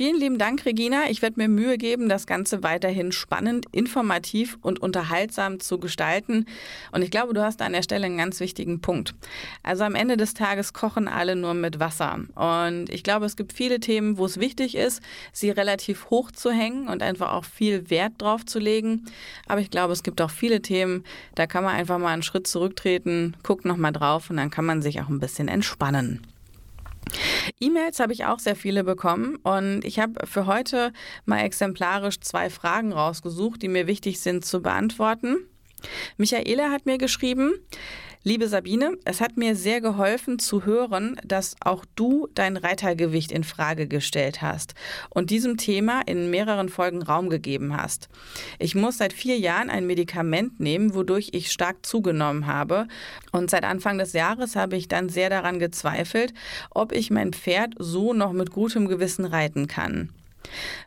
Vielen 0.00 0.18
lieben 0.18 0.38
Dank, 0.38 0.64
Regina. 0.64 1.10
Ich 1.10 1.20
werde 1.20 1.38
mir 1.38 1.48
Mühe 1.48 1.76
geben, 1.76 2.08
das 2.08 2.26
Ganze 2.26 2.62
weiterhin 2.62 3.12
spannend, 3.12 3.66
informativ 3.70 4.56
und 4.62 4.80
unterhaltsam 4.80 5.60
zu 5.60 5.78
gestalten. 5.78 6.46
Und 6.90 7.02
ich 7.02 7.10
glaube, 7.10 7.34
du 7.34 7.42
hast 7.42 7.60
an 7.60 7.74
der 7.74 7.82
Stelle 7.82 8.06
einen 8.06 8.16
ganz 8.16 8.40
wichtigen 8.40 8.80
Punkt. 8.80 9.14
Also 9.62 9.84
am 9.84 9.94
Ende 9.94 10.16
des 10.16 10.32
Tages 10.32 10.72
kochen 10.72 11.06
alle 11.06 11.36
nur 11.36 11.52
mit 11.52 11.80
Wasser. 11.80 12.18
Und 12.34 12.88
ich 12.88 13.02
glaube, 13.02 13.26
es 13.26 13.36
gibt 13.36 13.52
viele 13.52 13.78
Themen, 13.78 14.16
wo 14.16 14.24
es 14.24 14.40
wichtig 14.40 14.74
ist, 14.74 15.02
sie 15.34 15.50
relativ 15.50 16.08
hoch 16.08 16.30
zu 16.30 16.50
hängen 16.50 16.88
und 16.88 17.02
einfach 17.02 17.34
auch 17.34 17.44
viel 17.44 17.90
Wert 17.90 18.14
drauf 18.16 18.46
zu 18.46 18.58
legen. 18.58 19.04
Aber 19.48 19.60
ich 19.60 19.68
glaube, 19.68 19.92
es 19.92 20.02
gibt 20.02 20.22
auch 20.22 20.30
viele 20.30 20.62
Themen, 20.62 21.04
da 21.34 21.46
kann 21.46 21.62
man 21.62 21.74
einfach 21.74 21.98
mal 21.98 22.14
einen 22.14 22.22
Schritt 22.22 22.46
zurücktreten, 22.46 23.36
guckt 23.42 23.66
nochmal 23.66 23.92
drauf 23.92 24.30
und 24.30 24.38
dann 24.38 24.48
kann 24.48 24.64
man 24.64 24.80
sich 24.80 25.02
auch 25.02 25.10
ein 25.10 25.20
bisschen 25.20 25.48
entspannen. 25.48 26.22
E-Mails 27.60 28.00
habe 28.00 28.12
ich 28.12 28.24
auch 28.24 28.38
sehr 28.38 28.56
viele 28.56 28.84
bekommen 28.84 29.36
und 29.36 29.84
ich 29.84 29.98
habe 29.98 30.26
für 30.26 30.46
heute 30.46 30.92
mal 31.24 31.40
exemplarisch 31.40 32.20
zwei 32.20 32.50
Fragen 32.50 32.92
rausgesucht, 32.92 33.62
die 33.62 33.68
mir 33.68 33.86
wichtig 33.86 34.20
sind 34.20 34.44
zu 34.44 34.62
beantworten. 34.62 35.36
Michaela 36.16 36.70
hat 36.70 36.86
mir 36.86 36.98
geschrieben, 36.98 37.52
Liebe 38.22 38.48
Sabine, 38.48 38.98
es 39.06 39.22
hat 39.22 39.38
mir 39.38 39.56
sehr 39.56 39.80
geholfen 39.80 40.38
zu 40.38 40.66
hören, 40.66 41.18
dass 41.24 41.56
auch 41.60 41.86
du 41.94 42.28
dein 42.34 42.58
Reitergewicht 42.58 43.32
in 43.32 43.44
Frage 43.44 43.88
gestellt 43.88 44.42
hast 44.42 44.74
und 45.08 45.30
diesem 45.30 45.56
Thema 45.56 46.02
in 46.04 46.28
mehreren 46.28 46.68
Folgen 46.68 47.00
Raum 47.00 47.30
gegeben 47.30 47.74
hast. 47.74 48.10
Ich 48.58 48.74
muss 48.74 48.98
seit 48.98 49.14
vier 49.14 49.38
Jahren 49.38 49.70
ein 49.70 49.86
Medikament 49.86 50.60
nehmen, 50.60 50.94
wodurch 50.94 51.30
ich 51.32 51.50
stark 51.50 51.86
zugenommen 51.86 52.46
habe. 52.46 52.88
Und 53.32 53.48
seit 53.48 53.64
Anfang 53.64 53.96
des 53.96 54.12
Jahres 54.12 54.54
habe 54.54 54.76
ich 54.76 54.86
dann 54.86 55.08
sehr 55.08 55.30
daran 55.30 55.58
gezweifelt, 55.58 56.34
ob 56.68 56.92
ich 56.92 57.10
mein 57.10 57.32
Pferd 57.32 57.72
so 57.78 58.12
noch 58.12 58.32
mit 58.32 58.50
gutem 58.50 58.86
Gewissen 58.86 59.24
reiten 59.24 59.66
kann. 59.66 60.10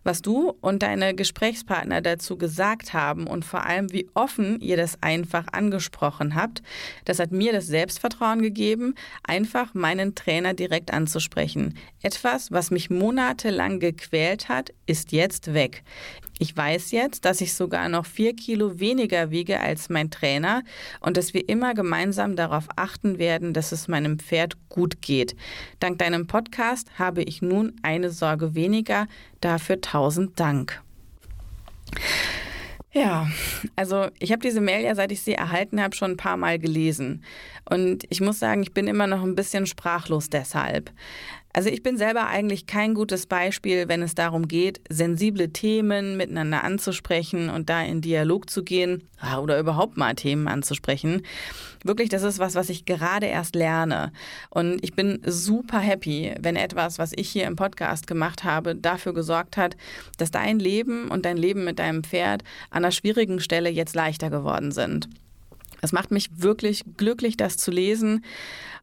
Was 0.04 0.22
du 0.22 0.54
und 0.62 0.84
deine 0.84 1.16
Gesprächspartner 1.16 2.02
dazu 2.02 2.38
gesagt 2.38 2.94
haben 2.94 3.28
und 3.28 3.46
vor 3.46 3.66
allem, 3.66 3.92
wie 3.92 4.10
offen 4.14 4.60
ihr 4.60 4.78
das 4.78 5.02
einfach 5.02 5.46
angesprochen 5.52 6.36
habt, 6.36 6.62
das 7.06 7.20
hat 7.20 7.32
mir 7.32 7.54
das 7.54 7.68
Selbstvertrauen 7.68 8.42
gegeben, 8.42 8.96
einfach 9.24 9.74
meinen 9.74 10.16
Trainer 10.16 10.54
direkt 10.54 10.92
anzusprechen. 10.94 11.78
Etwas, 12.02 12.52
was 12.52 12.72
mich 12.72 12.90
monatelang 12.90 13.80
gequält 13.80 14.50
hat, 14.50 14.74
ist 14.86 15.12
jetzt 15.12 15.54
weg. 15.54 15.84
Ich 16.44 16.58
weiß 16.58 16.92
jetzt, 16.92 17.24
dass 17.24 17.40
ich 17.40 17.54
sogar 17.54 17.88
noch 17.88 18.06
vier 18.06 18.36
Kilo 18.36 18.78
weniger 18.78 19.32
wiege 19.32 19.62
als 19.62 19.88
mein 19.88 20.12
Trainer 20.12 20.64
und 21.00 21.16
dass 21.16 21.34
wir 21.34 21.48
immer 21.48 21.74
gemeinsam 21.74 22.36
darauf 22.36 22.66
achten 22.76 23.18
werden, 23.18 23.54
dass 23.54 23.72
es 23.72 23.88
meinem 23.88 24.20
Pferd 24.20 24.58
gut 24.68 25.02
geht. 25.02 25.38
Dank 25.80 26.00
deinem 26.00 26.28
Podcast 26.28 27.00
habe 27.00 27.24
ich 27.24 27.42
nun 27.42 27.78
eine 27.82 28.10
Sorge 28.10 28.56
weniger. 28.56 29.08
Dafür 29.40 29.80
tausend 29.80 30.38
Dank. 30.38 30.82
Ja, 32.92 33.30
also 33.78 34.08
ich 34.20 34.34
habe 34.34 34.42
diese 34.42 34.60
Mail 34.60 34.84
ja, 34.84 34.96
seit 34.96 35.14
ich 35.14 35.22
sie 35.22 35.36
erhalten 35.36 35.82
habe, 35.82 35.96
schon 35.96 36.12
ein 36.12 36.18
paar 36.18 36.36
Mal 36.36 36.60
gelesen. 36.60 37.24
Und 37.70 38.04
ich 38.10 38.20
muss 38.20 38.38
sagen, 38.40 38.64
ich 38.64 38.74
bin 38.74 38.88
immer 38.88 39.08
noch 39.08 39.24
ein 39.24 39.36
bisschen 39.36 39.66
sprachlos 39.66 40.30
deshalb. 40.30 40.92
Also 41.56 41.70
ich 41.70 41.84
bin 41.84 41.98
selber 41.98 42.26
eigentlich 42.26 42.66
kein 42.66 42.96
gutes 42.96 43.28
Beispiel, 43.28 43.88
wenn 43.88 44.02
es 44.02 44.16
darum 44.16 44.48
geht, 44.48 44.82
sensible 44.90 45.54
Themen 45.54 46.18
miteinander 46.18 46.64
anzusprechen 46.64 47.52
und 47.52 47.70
da 47.70 47.84
in 47.84 48.02
Dialog 48.02 48.50
zu 48.50 48.64
gehen 48.64 49.08
oder 49.40 49.60
überhaupt 49.60 49.96
mal 49.96 50.16
Themen 50.16 50.48
anzusprechen. 50.48 51.22
Wirklich, 51.84 52.10
das 52.10 52.24
ist 52.24 52.40
was, 52.40 52.56
was 52.56 52.70
ich 52.70 52.86
gerade 52.86 53.28
erst 53.28 53.54
lerne. 53.54 54.12
Und 54.50 54.84
ich 54.84 54.96
bin 54.96 55.22
super 55.26 55.78
happy, 55.78 56.34
wenn 56.40 56.56
etwas, 56.56 56.98
was 56.98 57.14
ich 57.16 57.30
hier 57.30 57.46
im 57.46 57.56
Podcast 57.56 58.08
gemacht 58.08 58.44
habe, 58.44 58.76
dafür 58.76 59.14
gesorgt 59.14 59.56
hat, 59.56 59.78
dass 60.18 60.32
dein 60.32 60.58
Leben 60.58 61.10
und 61.10 61.24
dein 61.24 61.38
Leben 61.38 61.66
mit 61.66 61.78
deinem 61.78 62.04
Pferd 62.04 62.44
an 62.72 62.84
einer 62.84 62.92
schwierigen 62.92 63.40
Stelle 63.40 63.70
jetzt 63.70 63.94
leichter 63.94 64.32
geworden 64.32 64.72
sind. 64.72 65.08
Es 65.84 65.92
macht 65.92 66.12
mich 66.12 66.30
wirklich 66.38 66.84
glücklich, 66.96 67.36
das 67.36 67.58
zu 67.58 67.70
lesen. 67.70 68.24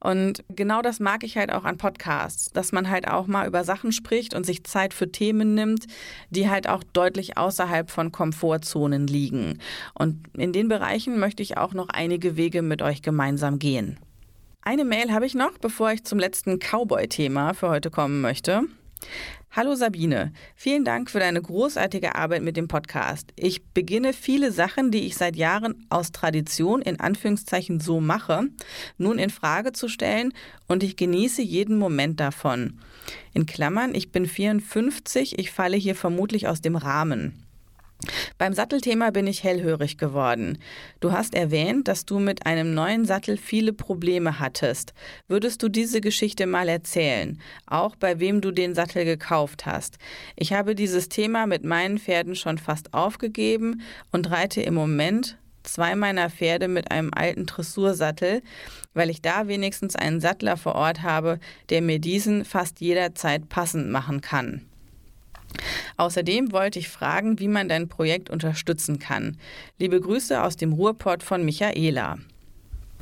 Und 0.03 0.43
genau 0.49 0.81
das 0.83 0.99
mag 0.99 1.25
ich 1.25 1.37
halt 1.37 1.53
auch 1.53 1.65
an 1.65 1.77
Podcasts, 1.77 2.51
dass 2.53 2.73
man 2.73 2.89
halt 2.89 3.07
auch 3.07 3.27
mal 3.27 3.47
über 3.47 3.65
Sachen 3.65 3.93
spricht 3.93 4.35
und 4.35 4.47
sich 4.47 4.65
Zeit 4.65 4.95
für 4.95 5.13
Themen 5.13 5.55
nimmt, 5.55 5.87
die 6.31 6.49
halt 6.49 6.69
auch 6.69 6.83
deutlich 6.83 7.37
außerhalb 7.37 7.91
von 7.91 8.11
Komfortzonen 8.11 9.07
liegen. 9.07 9.59
Und 9.95 10.27
in 10.37 10.53
den 10.53 10.69
Bereichen 10.69 11.19
möchte 11.19 11.43
ich 11.43 11.59
auch 11.59 11.75
noch 11.75 11.89
einige 11.91 12.37
Wege 12.37 12.63
mit 12.63 12.81
euch 12.81 13.03
gemeinsam 13.03 13.59
gehen. 13.59 13.99
Eine 14.63 14.85
Mail 14.85 15.13
habe 15.13 15.27
ich 15.27 15.35
noch, 15.35 15.59
bevor 15.59 15.93
ich 15.93 16.05
zum 16.05 16.19
letzten 16.19 16.59
Cowboy-Thema 16.59 17.55
für 17.55 17.69
heute 17.69 17.91
kommen 17.91 18.21
möchte. 18.21 18.63
Hallo 19.53 19.75
Sabine, 19.75 20.33
vielen 20.55 20.85
Dank 20.85 21.11
für 21.11 21.19
deine 21.19 21.43
großartige 21.43 22.15
Arbeit 22.15 22.43
mit 22.43 22.57
dem 22.57 22.69
Podcast. 22.69 23.33
Ich 23.35 23.65
beginne 23.75 24.13
viele 24.13 24.53
Sachen, 24.53 24.93
die 24.93 25.07
ich 25.07 25.17
seit 25.17 25.35
Jahren 25.35 25.87
aus 25.91 26.13
Tradition 26.13 26.81
in 26.83 27.01
Anführungszeichen 27.01 27.81
so 27.81 28.01
mache, 28.01 28.45
nun 28.97 29.19
in 29.19 29.31
Frage 29.31 29.73
zu 29.73 29.89
stellen 29.89 30.33
und 30.69 30.85
ich 30.85 30.97
genieße 30.97 31.43
jeden 31.43 31.79
Moment 31.79 32.21
davon. 32.21 32.79
In 33.35 33.45
Klammern, 33.47 33.93
ich 33.93 34.13
bin 34.13 34.27
54, 34.27 35.41
ich 35.41 35.51
falle 35.51 35.77
hier 35.77 35.97
vermutlich 35.97 36.47
aus 36.47 36.61
dem 36.61 36.77
Rahmen. 36.77 37.50
Beim 38.39 38.55
Sattelthema 38.55 39.11
bin 39.11 39.27
ich 39.27 39.45
hellhörig 39.45 39.99
geworden. 39.99 40.59
Du 41.01 41.13
hast 41.13 41.35
erwähnt, 41.35 41.89
dass 41.89 42.05
du 42.05 42.19
mit 42.19 42.47
einem 42.47 42.75
neuen 42.75 43.05
Sattel 43.05 43.37
viele 43.37 43.73
Probleme 43.73 44.41
hattest. 44.41 44.95
Würdest 45.29 45.63
du 45.63 45.69
diese 45.69 46.01
Geschichte 46.01 46.47
mal 46.47 46.69
erzählen? 46.69 47.41
Auch 47.67 47.97
bei 47.97 48.21
wem 48.21 48.41
du 48.41 48.51
den 48.51 48.75
Sattel 48.75 49.05
gekauft 49.05 49.67
hast. 49.67 49.99
Ich 50.37 50.53
habe 50.53 50.75
dieses 50.75 51.09
Thema 51.09 51.47
mit 51.47 51.65
meinen 51.65 51.99
Pferden 51.99 52.35
schon 52.35 52.59
fast 52.59 52.95
aufgegeben 52.95 53.83
und 54.11 54.31
reite 54.31 54.63
im 54.63 54.75
Moment 54.75 55.37
zwei 55.63 55.95
meiner 55.95 56.31
Pferde 56.31 56.69
mit 56.69 56.91
einem 56.91 57.11
alten 57.15 57.47
Dressursattel, 57.47 58.43
weil 58.95 59.11
ich 59.11 59.23
da 59.23 59.49
wenigstens 59.49 59.97
einen 59.97 60.21
Sattler 60.21 60.57
vor 60.57 60.75
Ort 60.75 61.03
habe, 61.03 61.39
der 61.69 61.83
mir 61.83 61.99
diesen 61.99 62.45
fast 62.45 62.81
jederzeit 62.81 63.49
passend 63.49 63.91
machen 63.91 64.21
kann. 64.21 64.70
Außerdem 65.97 66.53
wollte 66.53 66.79
ich 66.79 66.89
fragen, 66.89 67.39
wie 67.39 67.49
man 67.49 67.69
dein 67.69 67.89
Projekt 67.89 68.31
unterstützen 68.31 68.99
kann. 68.99 69.37
Liebe 69.79 70.01
Grüße 70.01 70.43
aus 70.43 70.57
dem 70.57 70.73
Ruhrpott 70.73 71.23
von 71.23 71.45
Michaela. 71.45 72.19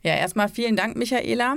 Ja, 0.05 0.15
erstmal 0.15 0.49
vielen 0.49 0.77
Dank, 0.77 0.97
Michaela. 0.97 1.57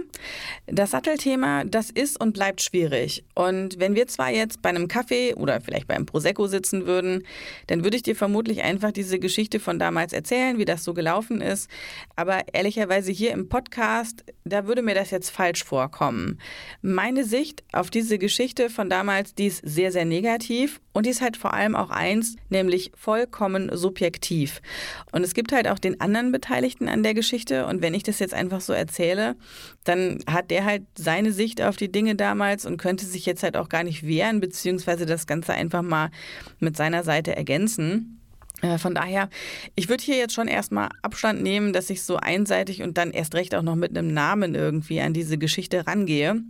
Das 0.65 0.91
Sattelthema, 0.91 1.63
das 1.63 1.91
ist 1.91 2.19
und 2.19 2.33
bleibt 2.33 2.61
schwierig. 2.61 3.23
Und 3.35 3.79
wenn 3.79 3.93
wir 3.95 4.07
zwar 4.07 4.31
jetzt 4.31 4.61
bei 4.61 4.69
einem 4.69 4.87
Kaffee 4.87 5.35
oder 5.35 5.61
vielleicht 5.61 5.87
beim 5.87 6.05
Prosecco 6.05 6.47
sitzen 6.47 6.87
würden, 6.87 7.23
dann 7.67 7.83
würde 7.83 7.97
ich 7.97 8.03
dir 8.03 8.15
vermutlich 8.15 8.63
einfach 8.63 8.91
diese 8.91 9.19
Geschichte 9.19 9.59
von 9.59 9.77
damals 9.77 10.11
erzählen, 10.11 10.57
wie 10.57 10.65
das 10.65 10.83
so 10.83 10.93
gelaufen 10.93 11.41
ist. 11.41 11.69
Aber 12.15 12.41
ehrlicherweise 12.51 13.11
hier 13.11 13.31
im 13.31 13.47
Podcast, 13.47 14.23
da 14.43 14.65
würde 14.65 14.81
mir 14.81 14.95
das 14.95 15.11
jetzt 15.11 15.29
falsch 15.29 15.63
vorkommen. 15.63 16.39
Meine 16.81 17.25
Sicht 17.25 17.63
auf 17.73 17.91
diese 17.91 18.17
Geschichte 18.17 18.69
von 18.69 18.89
damals, 18.89 19.35
die 19.35 19.47
ist 19.47 19.61
sehr, 19.63 19.91
sehr 19.91 20.05
negativ 20.05 20.81
Und 20.93 21.05
die 21.05 21.09
ist 21.09 21.21
halt 21.21 21.37
vor 21.37 21.53
allem 21.53 21.75
auch 21.75 21.89
eins, 21.89 22.35
nämlich 22.49 22.91
vollkommen 22.95 23.69
subjektiv. 23.75 24.61
Und 25.11 25.23
es 25.23 25.33
gibt 25.33 25.51
halt 25.51 25.67
auch 25.67 25.79
den 25.79 26.01
anderen 26.01 26.31
Beteiligten 26.31 26.89
an 26.89 27.03
der 27.03 27.13
Geschichte. 27.13 27.65
Und 27.65 27.81
wenn 27.81 27.93
ich 27.93 28.03
das 28.03 28.19
jetzt 28.19 28.33
einfach 28.33 28.61
so 28.61 28.73
erzähle, 28.73 29.35
dann 29.83 30.19
hat 30.27 30.51
der 30.51 30.65
halt 30.65 30.83
seine 30.97 31.31
Sicht 31.31 31.61
auf 31.61 31.77
die 31.77 31.91
Dinge 31.91 32.15
damals 32.15 32.65
und 32.65 32.77
könnte 32.77 33.05
sich 33.05 33.25
jetzt 33.25 33.43
halt 33.43 33.55
auch 33.55 33.69
gar 33.69 33.83
nicht 33.83 34.05
wehren, 34.05 34.41
beziehungsweise 34.41 35.05
das 35.05 35.27
Ganze 35.27 35.53
einfach 35.53 35.81
mal 35.81 36.09
mit 36.59 36.75
seiner 36.75 37.03
Seite 37.03 37.35
ergänzen. 37.35 38.21
Äh, 38.61 38.77
von 38.77 38.93
daher, 38.95 39.29
ich 39.75 39.89
würde 39.89 40.03
hier 40.03 40.17
jetzt 40.17 40.33
schon 40.33 40.47
erstmal 40.47 40.89
Abstand 41.01 41.41
nehmen, 41.41 41.73
dass 41.73 41.89
ich 41.89 42.03
so 42.03 42.17
einseitig 42.17 42.83
und 42.83 42.97
dann 42.97 43.11
erst 43.11 43.35
recht 43.35 43.55
auch 43.55 43.61
noch 43.63 43.75
mit 43.75 43.97
einem 43.97 44.13
Namen 44.13 44.55
irgendwie 44.55 45.01
an 45.01 45.13
diese 45.13 45.37
Geschichte 45.37 45.87
rangehe. 45.87 46.41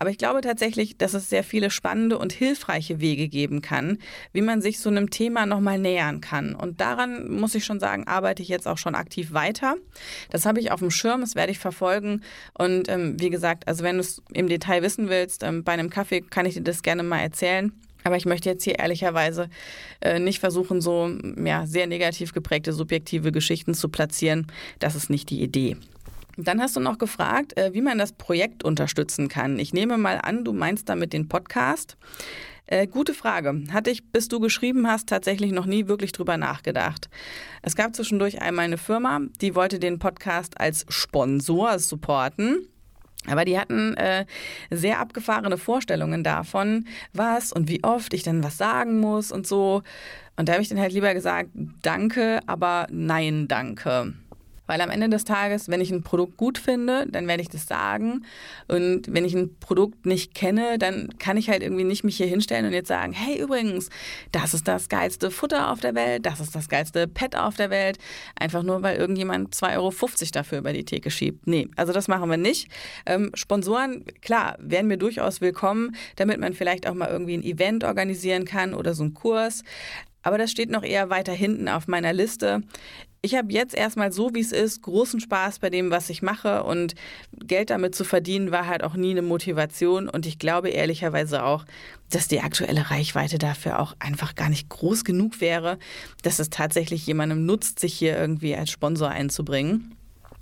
Aber 0.00 0.10
ich 0.10 0.18
glaube 0.18 0.40
tatsächlich, 0.42 0.96
dass 0.96 1.12
es 1.12 1.28
sehr 1.28 1.42
viele 1.42 1.70
spannende 1.70 2.18
und 2.18 2.32
hilfreiche 2.32 3.00
Wege 3.00 3.28
geben 3.28 3.62
kann, 3.62 3.98
wie 4.32 4.42
man 4.42 4.62
sich 4.62 4.78
so 4.78 4.88
einem 4.88 5.10
Thema 5.10 5.44
nochmal 5.44 5.78
nähern 5.78 6.20
kann. 6.20 6.54
Und 6.54 6.80
daran 6.80 7.28
muss 7.28 7.56
ich 7.56 7.64
schon 7.64 7.80
sagen, 7.80 8.06
arbeite 8.06 8.40
ich 8.40 8.48
jetzt 8.48 8.68
auch 8.68 8.78
schon 8.78 8.94
aktiv 8.94 9.32
weiter. 9.32 9.74
Das 10.30 10.46
habe 10.46 10.60
ich 10.60 10.70
auf 10.70 10.78
dem 10.78 10.92
Schirm, 10.92 11.22
das 11.22 11.34
werde 11.34 11.50
ich 11.50 11.58
verfolgen. 11.58 12.22
Und 12.56 12.88
ähm, 12.88 13.20
wie 13.20 13.30
gesagt, 13.30 13.66
also 13.66 13.82
wenn 13.82 13.96
du 13.96 14.02
es 14.02 14.22
im 14.32 14.46
Detail 14.46 14.82
wissen 14.82 15.08
willst, 15.08 15.42
ähm, 15.42 15.64
bei 15.64 15.72
einem 15.72 15.90
Kaffee 15.90 16.20
kann 16.20 16.46
ich 16.46 16.54
dir 16.54 16.62
das 16.62 16.82
gerne 16.82 17.02
mal 17.02 17.18
erzählen. 17.18 17.72
Aber 18.04 18.16
ich 18.16 18.24
möchte 18.24 18.48
jetzt 18.48 18.62
hier 18.62 18.78
ehrlicherweise 18.78 19.50
äh, 20.00 20.20
nicht 20.20 20.38
versuchen, 20.38 20.80
so 20.80 21.10
ja, 21.44 21.66
sehr 21.66 21.88
negativ 21.88 22.32
geprägte 22.32 22.72
subjektive 22.72 23.32
Geschichten 23.32 23.74
zu 23.74 23.88
platzieren. 23.88 24.46
Das 24.78 24.94
ist 24.94 25.10
nicht 25.10 25.30
die 25.30 25.42
Idee. 25.42 25.76
Dann 26.40 26.60
hast 26.60 26.76
du 26.76 26.80
noch 26.80 26.98
gefragt, 26.98 27.58
äh, 27.58 27.74
wie 27.74 27.82
man 27.82 27.98
das 27.98 28.12
Projekt 28.12 28.62
unterstützen 28.62 29.26
kann. 29.26 29.58
Ich 29.58 29.72
nehme 29.72 29.98
mal 29.98 30.20
an, 30.22 30.44
du 30.44 30.52
meinst 30.52 30.88
damit 30.88 31.12
den 31.12 31.28
Podcast. 31.28 31.96
Äh, 32.66 32.86
gute 32.86 33.12
Frage. 33.12 33.64
Hatte 33.72 33.90
ich, 33.90 34.12
bis 34.12 34.28
du 34.28 34.38
geschrieben 34.38 34.86
hast, 34.86 35.08
tatsächlich 35.08 35.50
noch 35.50 35.66
nie 35.66 35.88
wirklich 35.88 36.12
drüber 36.12 36.36
nachgedacht. 36.36 37.08
Es 37.62 37.74
gab 37.74 37.96
zwischendurch 37.96 38.40
einmal 38.40 38.66
eine 38.66 38.78
Firma, 38.78 39.20
die 39.40 39.56
wollte 39.56 39.80
den 39.80 39.98
Podcast 39.98 40.60
als 40.60 40.86
Sponsor 40.88 41.80
supporten. 41.80 42.68
Aber 43.26 43.44
die 43.44 43.58
hatten 43.58 43.94
äh, 43.94 44.24
sehr 44.70 45.00
abgefahrene 45.00 45.58
Vorstellungen 45.58 46.22
davon, 46.22 46.86
was 47.12 47.52
und 47.52 47.68
wie 47.68 47.82
oft 47.82 48.14
ich 48.14 48.22
dann 48.22 48.44
was 48.44 48.58
sagen 48.58 49.00
muss 49.00 49.32
und 49.32 49.44
so. 49.44 49.82
Und 50.36 50.48
da 50.48 50.52
habe 50.52 50.62
ich 50.62 50.68
dann 50.68 50.78
halt 50.78 50.92
lieber 50.92 51.12
gesagt, 51.14 51.50
danke, 51.82 52.38
aber 52.46 52.86
nein, 52.90 53.48
danke. 53.48 54.14
Weil 54.68 54.82
am 54.82 54.90
Ende 54.90 55.08
des 55.08 55.24
Tages, 55.24 55.68
wenn 55.68 55.80
ich 55.80 55.90
ein 55.90 56.02
Produkt 56.02 56.36
gut 56.36 56.58
finde, 56.58 57.06
dann 57.08 57.26
werde 57.26 57.42
ich 57.42 57.48
das 57.48 57.66
sagen. 57.66 58.24
Und 58.68 59.12
wenn 59.12 59.24
ich 59.24 59.34
ein 59.34 59.58
Produkt 59.58 60.06
nicht 60.06 60.34
kenne, 60.34 60.78
dann 60.78 61.08
kann 61.18 61.38
ich 61.38 61.48
halt 61.48 61.62
irgendwie 61.62 61.84
nicht 61.84 62.04
mich 62.04 62.18
hier 62.18 62.26
hinstellen 62.26 62.66
und 62.66 62.72
jetzt 62.74 62.88
sagen, 62.88 63.12
hey 63.12 63.40
übrigens, 63.40 63.88
das 64.30 64.52
ist 64.52 64.68
das 64.68 64.88
geilste 64.88 65.30
Futter 65.30 65.72
auf 65.72 65.80
der 65.80 65.94
Welt, 65.94 66.26
das 66.26 66.38
ist 66.38 66.54
das 66.54 66.68
geilste 66.68 67.08
Pet 67.08 67.34
auf 67.34 67.56
der 67.56 67.70
Welt. 67.70 67.98
Einfach 68.38 68.62
nur, 68.62 68.82
weil 68.82 68.98
irgendjemand 68.98 69.54
2,50 69.54 69.76
Euro 69.76 69.92
dafür 70.32 70.58
über 70.58 70.72
die 70.74 70.84
Theke 70.84 71.10
schiebt. 71.10 71.46
Nee, 71.46 71.68
also 71.76 71.92
das 71.94 72.06
machen 72.06 72.28
wir 72.28 72.36
nicht. 72.36 72.68
Ähm, 73.06 73.30
Sponsoren, 73.34 74.04
klar, 74.20 74.56
wären 74.60 74.86
mir 74.86 74.98
durchaus 74.98 75.40
willkommen, 75.40 75.96
damit 76.16 76.38
man 76.38 76.52
vielleicht 76.52 76.86
auch 76.86 76.94
mal 76.94 77.08
irgendwie 77.08 77.38
ein 77.38 77.42
Event 77.42 77.84
organisieren 77.84 78.44
kann 78.44 78.74
oder 78.74 78.92
so 78.92 79.02
einen 79.02 79.14
Kurs. 79.14 79.62
Aber 80.22 80.36
das 80.36 80.50
steht 80.50 80.68
noch 80.70 80.82
eher 80.82 81.10
weiter 81.10 81.32
hinten 81.32 81.68
auf 81.68 81.86
meiner 81.86 82.12
Liste. 82.12 82.62
Ich 83.20 83.34
habe 83.34 83.52
jetzt 83.52 83.74
erstmal 83.74 84.12
so, 84.12 84.32
wie 84.34 84.40
es 84.40 84.52
ist, 84.52 84.82
großen 84.82 85.18
Spaß 85.18 85.58
bei 85.58 85.70
dem, 85.70 85.90
was 85.90 86.08
ich 86.08 86.22
mache 86.22 86.62
und 86.62 86.94
Geld 87.32 87.70
damit 87.70 87.96
zu 87.96 88.04
verdienen 88.04 88.52
war 88.52 88.68
halt 88.68 88.84
auch 88.84 88.94
nie 88.94 89.10
eine 89.10 89.22
Motivation 89.22 90.08
und 90.08 90.24
ich 90.24 90.38
glaube 90.38 90.68
ehrlicherweise 90.68 91.42
auch, 91.42 91.64
dass 92.10 92.28
die 92.28 92.40
aktuelle 92.40 92.90
Reichweite 92.90 93.38
dafür 93.38 93.80
auch 93.80 93.96
einfach 93.98 94.36
gar 94.36 94.48
nicht 94.48 94.68
groß 94.68 95.04
genug 95.04 95.40
wäre, 95.40 95.78
dass 96.22 96.38
es 96.38 96.48
tatsächlich 96.48 97.06
jemandem 97.08 97.44
nutzt, 97.44 97.80
sich 97.80 97.94
hier 97.94 98.16
irgendwie 98.16 98.54
als 98.54 98.70
Sponsor 98.70 99.08
einzubringen. 99.08 99.97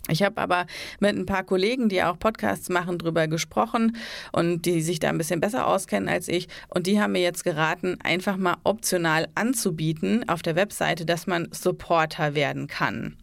Ich 0.08 0.22
habe 0.22 0.40
aber 0.40 0.66
mit 1.00 1.16
ein 1.16 1.26
paar 1.26 1.42
Kollegen, 1.44 1.88
die 1.88 2.02
auch 2.02 2.18
Podcasts 2.18 2.68
machen, 2.68 2.98
drüber 2.98 3.26
gesprochen 3.26 3.96
und 4.32 4.62
die 4.62 4.80
sich 4.80 5.00
da 5.00 5.08
ein 5.08 5.18
bisschen 5.18 5.40
besser 5.40 5.66
auskennen 5.66 6.08
als 6.08 6.28
ich. 6.28 6.48
Und 6.68 6.86
die 6.86 7.00
haben 7.00 7.12
mir 7.12 7.22
jetzt 7.22 7.44
geraten, 7.44 7.98
einfach 8.02 8.36
mal 8.36 8.56
optional 8.64 9.28
anzubieten 9.34 10.28
auf 10.28 10.42
der 10.42 10.56
Webseite, 10.56 11.06
dass 11.06 11.26
man 11.26 11.48
Supporter 11.50 12.34
werden 12.34 12.68
kann. 12.68 13.16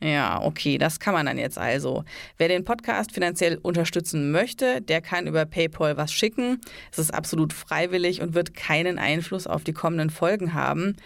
Ja, 0.00 0.42
okay, 0.42 0.78
das 0.78 0.98
kann 0.98 1.14
man 1.14 1.26
dann 1.26 1.38
jetzt 1.38 1.58
also. 1.58 2.04
Wer 2.36 2.48
den 2.48 2.64
Podcast 2.64 3.12
finanziell 3.12 3.58
unterstützen 3.62 4.32
möchte, 4.32 4.80
der 4.80 5.00
kann 5.00 5.28
über 5.28 5.44
PayPal 5.44 5.96
was 5.96 6.12
schicken. 6.12 6.60
Es 6.90 6.98
ist 6.98 7.14
absolut 7.14 7.52
freiwillig 7.52 8.20
und 8.20 8.34
wird 8.34 8.54
keinen 8.54 8.98
Einfluss 8.98 9.46
auf 9.46 9.62
die 9.62 9.72
kommenden 9.72 10.10
Folgen 10.10 10.54
haben. 10.54 10.96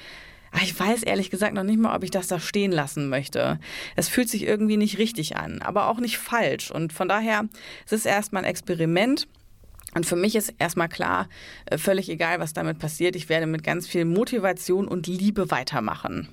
Aber 0.57 0.65
ich 0.65 0.81
weiß 0.81 1.03
ehrlich 1.03 1.29
gesagt 1.29 1.53
noch 1.53 1.65
nicht 1.65 1.79
mal, 1.79 1.95
ob 1.95 2.03
ich 2.03 2.11
das 2.11 2.29
da 2.29 2.41
stehen 2.41 2.73
lassen 2.73 3.11
möchte. 3.11 3.61
Es 3.95 4.09
fühlt 4.09 4.31
sich 4.31 4.45
irgendwie 4.45 4.79
nicht 4.79 4.97
richtig 4.97 5.37
an, 5.37 5.61
aber 5.61 5.91
auch 5.91 6.01
nicht 6.01 6.17
falsch. 6.17 6.71
Und 6.71 6.95
von 6.95 7.11
daher 7.11 7.45
es 7.85 7.93
ist 7.93 8.01
es 8.01 8.07
erstmal 8.07 8.43
ein 8.43 8.49
Experiment. 8.49 9.29
Und 9.95 10.07
für 10.07 10.17
mich 10.17 10.35
ist 10.35 10.55
erstmal 10.59 10.89
klar, 10.89 11.29
äh, 11.67 11.77
völlig 11.77 12.09
egal, 12.09 12.41
was 12.41 12.55
damit 12.55 12.79
passiert, 12.79 13.17
ich 13.17 13.29
werde 13.29 13.47
mit 13.47 13.65
ganz 13.65 13.87
viel 13.87 14.07
Motivation 14.07 14.89
und 14.89 15.07
Liebe 15.07 15.51
weitermachen. 15.51 16.29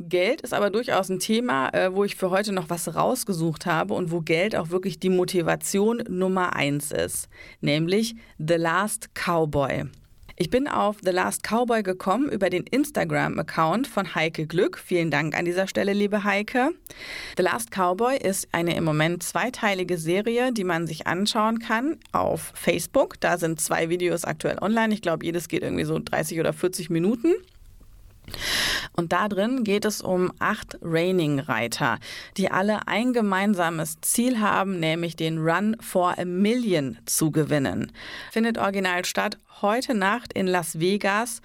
Geld 0.00 0.40
ist 0.40 0.54
aber 0.54 0.70
durchaus 0.70 1.08
ein 1.08 1.20
Thema, 1.20 1.68
äh, 1.72 1.94
wo 1.94 2.02
ich 2.02 2.16
für 2.16 2.30
heute 2.30 2.52
noch 2.52 2.70
was 2.70 2.96
rausgesucht 2.96 3.64
habe 3.64 3.94
und 3.94 4.10
wo 4.10 4.22
Geld 4.22 4.56
auch 4.56 4.70
wirklich 4.70 4.98
die 4.98 5.08
Motivation 5.08 6.02
Nummer 6.08 6.56
eins 6.56 6.90
ist, 6.90 7.28
nämlich 7.60 8.16
The 8.38 8.54
Last 8.54 9.10
Cowboy. 9.14 9.84
Ich 10.40 10.50
bin 10.50 10.68
auf 10.68 10.98
The 11.02 11.10
Last 11.10 11.42
Cowboy 11.42 11.82
gekommen 11.82 12.30
über 12.30 12.48
den 12.48 12.62
Instagram-Account 12.62 13.88
von 13.88 14.14
Heike 14.14 14.46
Glück. 14.46 14.78
Vielen 14.78 15.10
Dank 15.10 15.36
an 15.36 15.44
dieser 15.44 15.66
Stelle, 15.66 15.92
liebe 15.92 16.22
Heike. 16.22 16.70
The 17.36 17.42
Last 17.42 17.72
Cowboy 17.72 18.16
ist 18.16 18.46
eine 18.52 18.76
im 18.76 18.84
Moment 18.84 19.24
zweiteilige 19.24 19.98
Serie, 19.98 20.52
die 20.52 20.62
man 20.62 20.86
sich 20.86 21.08
anschauen 21.08 21.58
kann 21.58 21.96
auf 22.12 22.52
Facebook. 22.54 23.18
Da 23.18 23.36
sind 23.36 23.60
zwei 23.60 23.88
Videos 23.88 24.24
aktuell 24.24 24.58
online. 24.60 24.94
Ich 24.94 25.02
glaube, 25.02 25.26
jedes 25.26 25.48
geht 25.48 25.64
irgendwie 25.64 25.82
so 25.82 25.98
30 25.98 26.38
oder 26.38 26.52
40 26.52 26.88
Minuten. 26.88 27.34
Und 28.92 29.12
da 29.12 29.28
drin 29.28 29.64
geht 29.64 29.84
es 29.84 30.00
um 30.00 30.32
acht 30.38 30.78
Raining-Reiter, 30.82 31.98
die 32.36 32.50
alle 32.50 32.86
ein 32.86 33.12
gemeinsames 33.12 34.00
Ziel 34.00 34.40
haben, 34.40 34.80
nämlich 34.80 35.16
den 35.16 35.38
Run 35.38 35.76
for 35.80 36.18
a 36.18 36.24
Million 36.24 36.98
zu 37.06 37.30
gewinnen. 37.30 37.92
Findet 38.32 38.58
original 38.58 39.04
statt 39.04 39.38
heute 39.62 39.94
Nacht 39.94 40.32
in 40.32 40.46
Las 40.46 40.78
Vegas. 40.78 41.40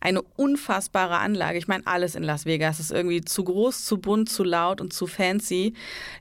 Eine 0.00 0.22
unfassbare 0.22 1.18
Anlage. 1.18 1.58
Ich 1.58 1.68
meine, 1.68 1.86
alles 1.86 2.14
in 2.14 2.22
Las 2.22 2.46
Vegas 2.46 2.80
ist 2.80 2.92
irgendwie 2.92 3.22
zu 3.22 3.44
groß, 3.44 3.84
zu 3.84 3.98
bunt, 3.98 4.30
zu 4.30 4.44
laut 4.44 4.80
und 4.80 4.92
zu 4.92 5.06
fancy. 5.06 5.74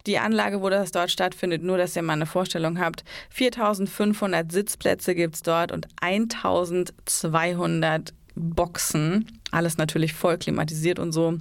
Die 0.05 0.19
Anlage, 0.19 0.61
wo 0.61 0.69
das 0.69 0.91
dort 0.91 1.11
stattfindet, 1.11 1.63
nur 1.63 1.77
dass 1.77 1.95
ihr 1.95 2.01
mal 2.01 2.13
eine 2.13 2.25
Vorstellung 2.25 2.79
habt, 2.79 3.03
4500 3.29 4.51
Sitzplätze 4.51 5.15
gibt 5.15 5.35
es 5.35 5.43
dort 5.43 5.71
und 5.71 5.87
1200 6.01 8.13
Boxen. 8.35 9.25
Alles 9.51 9.77
natürlich 9.77 10.13
voll 10.13 10.37
klimatisiert 10.37 10.99
und 10.99 11.11
so. 11.11 11.39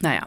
Naja, 0.00 0.26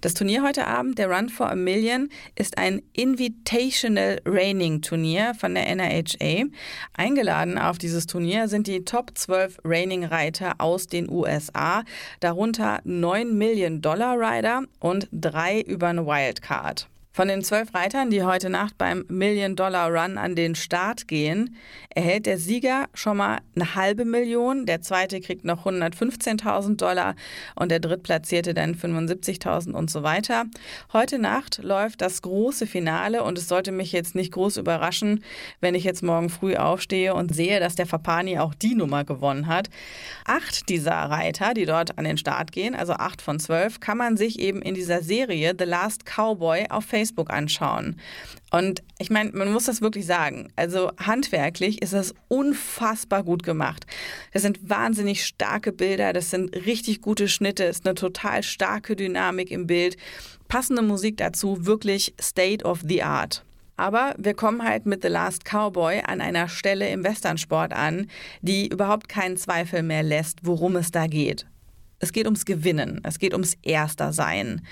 das 0.00 0.14
Turnier 0.14 0.42
heute 0.42 0.66
Abend, 0.66 0.98
der 0.98 1.08
Run 1.08 1.28
for 1.28 1.48
a 1.48 1.54
Million, 1.54 2.08
ist 2.34 2.58
ein 2.58 2.82
Invitational 2.94 4.20
Raining 4.24 4.82
Turnier 4.82 5.34
von 5.38 5.54
der 5.54 5.68
NRHA. 5.68 6.46
Eingeladen 6.94 7.56
auf 7.56 7.78
dieses 7.78 8.06
Turnier 8.06 8.48
sind 8.48 8.66
die 8.66 8.84
Top 8.84 9.12
12 9.14 9.60
Raining-Reiter 9.64 10.54
aus 10.58 10.88
den 10.88 11.08
USA, 11.08 11.84
darunter 12.18 12.80
9 12.82 13.38
Million 13.38 13.80
Dollar 13.80 14.18
Rider 14.18 14.64
und 14.80 15.08
drei 15.12 15.60
über 15.60 15.88
eine 15.88 16.06
Wildcard. 16.06 16.88
Von 17.16 17.28
den 17.28 17.44
zwölf 17.44 17.72
Reitern, 17.72 18.10
die 18.10 18.24
heute 18.24 18.50
Nacht 18.50 18.76
beim 18.76 19.04
Million 19.06 19.54
Dollar 19.54 19.88
Run 19.88 20.18
an 20.18 20.34
den 20.34 20.56
Start 20.56 21.06
gehen, 21.06 21.54
erhält 21.90 22.26
der 22.26 22.38
Sieger 22.38 22.86
schon 22.92 23.18
mal 23.18 23.38
eine 23.54 23.76
halbe 23.76 24.04
Million, 24.04 24.66
der 24.66 24.80
zweite 24.82 25.20
kriegt 25.20 25.44
noch 25.44 25.64
115.000 25.64 26.74
Dollar 26.74 27.14
und 27.54 27.70
der 27.70 27.78
drittplatzierte 27.78 28.52
dann 28.52 28.74
75.000 28.74 29.74
und 29.74 29.92
so 29.92 30.02
weiter. 30.02 30.46
Heute 30.92 31.20
Nacht 31.20 31.60
läuft 31.62 32.00
das 32.00 32.20
große 32.20 32.66
Finale 32.66 33.22
und 33.22 33.38
es 33.38 33.46
sollte 33.46 33.70
mich 33.70 33.92
jetzt 33.92 34.16
nicht 34.16 34.32
groß 34.32 34.56
überraschen, 34.56 35.22
wenn 35.60 35.76
ich 35.76 35.84
jetzt 35.84 36.02
morgen 36.02 36.30
früh 36.30 36.56
aufstehe 36.56 37.14
und 37.14 37.32
sehe, 37.32 37.60
dass 37.60 37.76
der 37.76 37.86
Fapani 37.86 38.40
auch 38.40 38.54
die 38.54 38.74
Nummer 38.74 39.04
gewonnen 39.04 39.46
hat. 39.46 39.70
Acht 40.24 40.68
dieser 40.68 40.94
Reiter, 40.94 41.54
die 41.54 41.64
dort 41.64 41.96
an 41.96 42.06
den 42.06 42.18
Start 42.18 42.50
gehen, 42.50 42.74
also 42.74 42.94
acht 42.94 43.22
von 43.22 43.38
zwölf, 43.38 43.78
kann 43.78 43.98
man 43.98 44.16
sich 44.16 44.40
eben 44.40 44.62
in 44.62 44.74
dieser 44.74 45.00
Serie 45.00 45.54
The 45.56 45.64
Last 45.64 46.06
Cowboy 46.06 46.66
auf 46.70 46.84
Facebook 46.84 47.03
Facebook 47.04 47.30
anschauen. 47.30 47.96
Und 48.50 48.82
ich 48.98 49.10
meine, 49.10 49.32
man 49.32 49.52
muss 49.52 49.64
das 49.64 49.82
wirklich 49.82 50.06
sagen. 50.06 50.48
Also 50.56 50.90
handwerklich 50.98 51.82
ist 51.82 51.92
das 51.92 52.14
unfassbar 52.28 53.22
gut 53.22 53.42
gemacht. 53.42 53.86
Das 54.32 54.42
sind 54.42 54.68
wahnsinnig 54.68 55.26
starke 55.26 55.72
Bilder, 55.72 56.12
das 56.12 56.30
sind 56.30 56.54
richtig 56.54 57.02
gute 57.02 57.28
Schnitte, 57.28 57.64
ist 57.64 57.86
eine 57.86 57.94
total 57.94 58.42
starke 58.42 58.96
Dynamik 58.96 59.50
im 59.50 59.66
Bild. 59.66 59.96
Passende 60.48 60.82
Musik 60.82 61.18
dazu, 61.18 61.66
wirklich 61.66 62.14
State 62.20 62.64
of 62.64 62.80
the 62.86 63.02
Art. 63.02 63.44
Aber 63.76 64.14
wir 64.18 64.34
kommen 64.34 64.62
halt 64.62 64.86
mit 64.86 65.02
The 65.02 65.08
Last 65.08 65.44
Cowboy 65.44 66.02
an 66.06 66.20
einer 66.20 66.48
Stelle 66.48 66.88
im 66.90 67.04
Westernsport 67.04 67.72
an, 67.72 68.08
die 68.40 68.68
überhaupt 68.68 69.08
keinen 69.08 69.36
Zweifel 69.36 69.82
mehr 69.82 70.02
lässt, 70.02 70.38
worum 70.42 70.76
es 70.76 70.90
da 70.90 71.06
geht. 71.06 71.46
Es 71.98 72.12
geht 72.12 72.26
ums 72.26 72.44
Gewinnen, 72.44 73.00
es 73.02 73.18
geht 73.18 73.32
ums 73.32 73.56
Erster-Sein. 73.62 74.62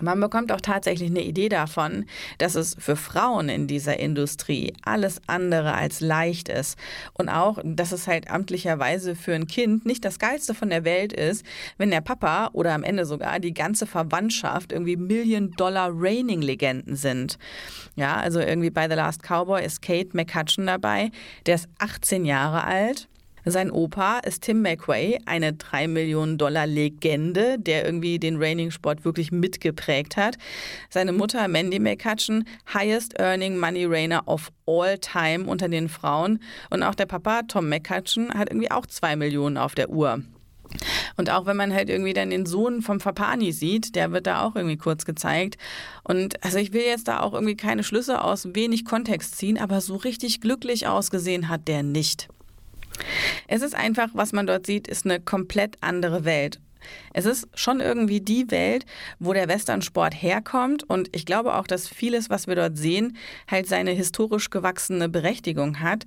Man 0.00 0.20
bekommt 0.20 0.52
auch 0.52 0.60
tatsächlich 0.60 1.10
eine 1.10 1.22
Idee 1.22 1.48
davon, 1.48 2.06
dass 2.38 2.54
es 2.54 2.76
für 2.78 2.96
Frauen 2.96 3.48
in 3.48 3.66
dieser 3.66 3.98
Industrie 3.98 4.72
alles 4.82 5.20
andere 5.26 5.74
als 5.74 6.00
leicht 6.00 6.48
ist. 6.48 6.78
Und 7.12 7.28
auch, 7.28 7.58
dass 7.62 7.92
es 7.92 8.06
halt 8.06 8.30
amtlicherweise 8.30 9.14
für 9.14 9.34
ein 9.34 9.46
Kind 9.46 9.84
nicht 9.84 10.04
das 10.04 10.18
Geilste 10.18 10.54
von 10.54 10.70
der 10.70 10.84
Welt 10.84 11.12
ist, 11.12 11.44
wenn 11.76 11.90
der 11.90 12.00
Papa 12.00 12.50
oder 12.52 12.74
am 12.74 12.82
Ende 12.82 13.04
sogar 13.04 13.38
die 13.40 13.54
ganze 13.54 13.86
Verwandtschaft 13.86 14.72
irgendwie 14.72 14.96
Million-Dollar-Raining-Legenden 14.96 16.96
sind. 16.96 17.38
Ja, 17.96 18.16
also 18.16 18.40
irgendwie 18.40 18.70
bei 18.70 18.88
The 18.88 18.94
Last 18.94 19.22
Cowboy 19.22 19.64
ist 19.64 19.82
Kate 19.82 20.10
McCutcheon 20.14 20.66
dabei. 20.66 21.10
Der 21.46 21.56
ist 21.56 21.68
18 21.78 22.24
Jahre 22.24 22.64
alt 22.64 23.09
sein 23.44 23.70
Opa 23.70 24.18
ist 24.18 24.42
Tim 24.42 24.62
McQuay, 24.62 25.18
eine 25.26 25.52
3 25.52 25.88
Millionen 25.88 26.38
Dollar 26.38 26.66
Legende, 26.66 27.58
der 27.58 27.84
irgendwie 27.84 28.18
den 28.18 28.36
Raining-Sport 28.36 29.04
wirklich 29.04 29.32
mitgeprägt 29.32 30.16
hat. 30.16 30.36
Seine 30.88 31.12
Mutter 31.12 31.48
Mandy 31.48 31.78
McCutcheon, 31.78 32.44
highest 32.72 33.18
earning 33.18 33.58
money 33.58 33.84
rainer 33.84 34.26
of 34.26 34.50
all 34.66 34.98
time 34.98 35.44
unter 35.46 35.68
den 35.68 35.88
Frauen. 35.88 36.40
Und 36.70 36.82
auch 36.82 36.94
der 36.94 37.06
Papa 37.06 37.42
Tom 37.42 37.68
McCutcheon 37.68 38.34
hat 38.34 38.50
irgendwie 38.50 38.70
auch 38.70 38.86
2 38.86 39.16
Millionen 39.16 39.56
auf 39.56 39.74
der 39.74 39.90
Uhr. 39.90 40.22
Und 41.16 41.30
auch 41.30 41.46
wenn 41.46 41.56
man 41.56 41.72
halt 41.72 41.90
irgendwie 41.90 42.12
dann 42.12 42.30
den 42.30 42.46
Sohn 42.46 42.82
vom 42.82 43.00
Fapani 43.00 43.52
sieht, 43.52 43.94
der 43.96 44.12
wird 44.12 44.26
da 44.26 44.42
auch 44.42 44.56
irgendwie 44.56 44.76
kurz 44.76 45.04
gezeigt. 45.04 45.56
Und 46.04 46.42
also 46.44 46.58
ich 46.58 46.72
will 46.72 46.82
jetzt 46.82 47.08
da 47.08 47.20
auch 47.20 47.34
irgendwie 47.34 47.56
keine 47.56 47.82
Schlüsse 47.82 48.22
aus 48.22 48.54
wenig 48.54 48.84
Kontext 48.84 49.36
ziehen, 49.36 49.58
aber 49.58 49.80
so 49.80 49.96
richtig 49.96 50.40
glücklich 50.40 50.86
ausgesehen 50.86 51.48
hat 51.48 51.68
der 51.68 51.82
nicht. 51.82 52.28
Es 53.48 53.62
ist 53.62 53.74
einfach, 53.74 54.08
was 54.14 54.32
man 54.32 54.46
dort 54.46 54.66
sieht, 54.66 54.88
ist 54.88 55.04
eine 55.04 55.20
komplett 55.20 55.76
andere 55.80 56.24
Welt. 56.24 56.60
Es 57.12 57.26
ist 57.26 57.48
schon 57.54 57.80
irgendwie 57.80 58.20
die 58.20 58.50
Welt, 58.50 58.86
wo 59.18 59.32
der 59.32 59.48
Westernsport 59.48 60.14
herkommt 60.14 60.88
und 60.88 61.14
ich 61.14 61.26
glaube 61.26 61.54
auch, 61.54 61.66
dass 61.66 61.88
vieles, 61.88 62.30
was 62.30 62.46
wir 62.46 62.54
dort 62.54 62.78
sehen, 62.78 63.16
halt 63.50 63.66
seine 63.66 63.90
historisch 63.90 64.50
gewachsene 64.50 65.08
Berechtigung 65.08 65.80
hat. 65.80 66.04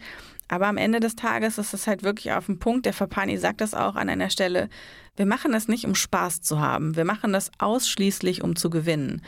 Aber 0.47 0.67
am 0.67 0.77
Ende 0.77 0.99
des 0.99 1.15
Tages 1.15 1.57
ist 1.57 1.73
es 1.73 1.87
halt 1.87 2.03
wirklich 2.03 2.33
auf 2.33 2.47
den 2.47 2.59
Punkt. 2.59 2.85
Der 2.85 2.93
Fapani 2.93 3.37
sagt 3.37 3.61
das 3.61 3.73
auch 3.73 3.95
an 3.95 4.09
einer 4.09 4.29
Stelle. 4.29 4.69
Wir 5.15 5.25
machen 5.25 5.51
das 5.51 5.67
nicht, 5.67 5.85
um 5.85 5.95
Spaß 5.95 6.41
zu 6.41 6.59
haben. 6.59 6.95
Wir 6.95 7.05
machen 7.05 7.33
das 7.33 7.51
ausschließlich, 7.59 8.43
um 8.43 8.55
zu 8.55 8.69
gewinnen. 8.69 9.21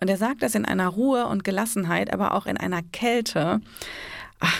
Und 0.00 0.10
er 0.10 0.16
sagt 0.16 0.42
das 0.42 0.54
in 0.54 0.64
einer 0.64 0.88
Ruhe 0.88 1.26
und 1.26 1.44
Gelassenheit, 1.44 2.12
aber 2.12 2.34
auch 2.34 2.46
in 2.46 2.56
einer 2.56 2.82
Kälte 2.82 3.60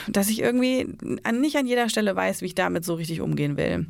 dass 0.09 0.29
ich 0.29 0.41
irgendwie 0.41 0.87
nicht 1.33 1.57
an 1.57 1.67
jeder 1.67 1.89
Stelle 1.89 2.15
weiß, 2.17 2.43
wie 2.43 2.47
ich 2.47 2.55
damit 2.55 2.85
so 2.85 2.95
richtig 2.95 3.21
umgehen 3.21 3.57
will. 3.57 3.87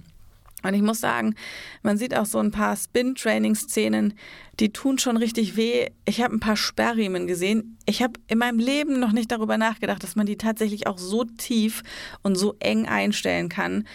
Und 0.63 0.75
ich 0.75 0.83
muss 0.83 1.01
sagen, 1.01 1.35
man 1.83 1.97
sieht 1.97 2.17
auch 2.17 2.27
so 2.27 2.39
ein 2.39 2.51
paar 2.51 2.77
Spin-Training-Szenen, 2.77 4.15
die 4.59 4.73
tun 4.73 4.99
schon 4.99 5.17
richtig 5.17 5.57
weh. 5.57 5.91
Ich 6.07 6.23
habe 6.23 6.35
ein 6.35 6.41
paar 6.41 6.57
Sperrriemen 6.57 7.27
gesehen. 7.27 7.77
Ich 7.85 8.03
habe 8.03 8.15
in 8.27 8.39
meinem 8.39 8.59
Leben 8.59 8.99
noch 8.99 9.13
nicht 9.13 9.31
darüber 9.31 9.59
nachgedacht, 9.59 10.03
dass 10.03 10.17
man 10.17 10.27
die 10.27 10.39
tatsächlich 10.39 10.87
auch 10.87 10.99
so 10.99 11.25
tief 11.25 11.83
und 12.23 12.37
so 12.37 12.57
eng 12.59 12.87
einstellen 12.87 13.49
kann. 13.49 13.87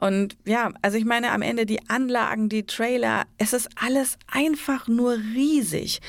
Und 0.00 0.36
ja, 0.46 0.72
also 0.82 0.96
ich 0.96 1.04
meine, 1.04 1.32
am 1.32 1.42
Ende 1.42 1.66
die 1.66 1.90
Anlagen, 1.90 2.48
die 2.48 2.64
Trailer, 2.64 3.24
es 3.36 3.52
ist 3.52 3.68
alles 3.76 4.16
einfach 4.26 4.88
nur 4.88 5.18
riesig. 5.34 6.00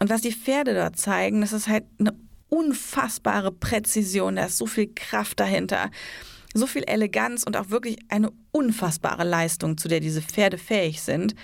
Und 0.00 0.10
was 0.10 0.22
die 0.22 0.32
Pferde 0.32 0.74
dort 0.74 0.96
zeigen, 0.96 1.42
das 1.42 1.52
ist 1.52 1.68
halt 1.68 1.84
eine 2.00 2.14
unfassbare 2.52 3.50
Präzision, 3.50 4.36
da 4.36 4.44
ist 4.44 4.58
so 4.58 4.66
viel 4.66 4.92
Kraft 4.94 5.40
dahinter, 5.40 5.90
so 6.52 6.66
viel 6.66 6.82
Eleganz 6.82 7.44
und 7.44 7.56
auch 7.56 7.70
wirklich 7.70 7.96
eine 8.08 8.30
unfassbare 8.50 9.24
Leistung, 9.24 9.78
zu 9.78 9.88
der 9.88 10.00
diese 10.00 10.20
Pferde 10.20 10.58
fähig 10.58 11.00
sind. 11.00 11.34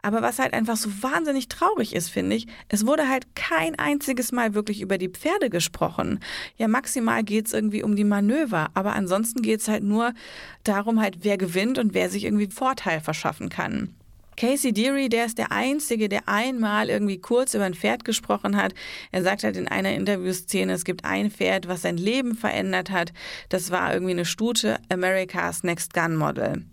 Aber 0.00 0.22
was 0.22 0.38
halt 0.38 0.54
einfach 0.54 0.78
so 0.78 0.88
wahnsinnig 1.02 1.48
traurig 1.48 1.94
ist, 1.94 2.08
finde 2.08 2.36
ich, 2.36 2.46
es 2.68 2.86
wurde 2.86 3.06
halt 3.06 3.34
kein 3.34 3.78
einziges 3.78 4.32
Mal 4.32 4.54
wirklich 4.54 4.80
über 4.80 4.96
die 4.96 5.10
Pferde 5.10 5.50
gesprochen. 5.50 6.20
Ja, 6.56 6.68
maximal 6.68 7.22
geht 7.22 7.48
es 7.48 7.52
irgendwie 7.52 7.82
um 7.82 7.94
die 7.94 8.04
Manöver, 8.04 8.70
aber 8.72 8.94
ansonsten 8.94 9.42
geht 9.42 9.60
es 9.60 9.68
halt 9.68 9.84
nur 9.84 10.14
darum, 10.64 11.02
halt, 11.02 11.18
wer 11.20 11.36
gewinnt 11.36 11.78
und 11.78 11.92
wer 11.92 12.08
sich 12.08 12.24
irgendwie 12.24 12.48
Vorteil 12.50 13.00
verschaffen 13.00 13.50
kann. 13.50 13.94
Casey 14.40 14.72
Deary, 14.72 15.10
der 15.10 15.26
ist 15.26 15.36
der 15.36 15.52
Einzige, 15.52 16.08
der 16.08 16.26
einmal 16.26 16.88
irgendwie 16.88 17.18
kurz 17.18 17.52
über 17.52 17.64
ein 17.64 17.74
Pferd 17.74 18.06
gesprochen 18.06 18.56
hat. 18.56 18.72
Er 19.12 19.22
sagt 19.22 19.44
halt 19.44 19.54
in 19.58 19.68
einer 19.68 19.92
Interviewszene, 19.92 20.72
es 20.72 20.86
gibt 20.86 21.04
ein 21.04 21.30
Pferd, 21.30 21.68
was 21.68 21.82
sein 21.82 21.98
Leben 21.98 22.34
verändert 22.34 22.88
hat. 22.88 23.12
Das 23.50 23.70
war 23.70 23.92
irgendwie 23.92 24.12
eine 24.12 24.24
Stute, 24.24 24.78
America's 24.88 25.62
Next 25.62 25.92
Gun 25.92 26.16
Model. 26.16 26.64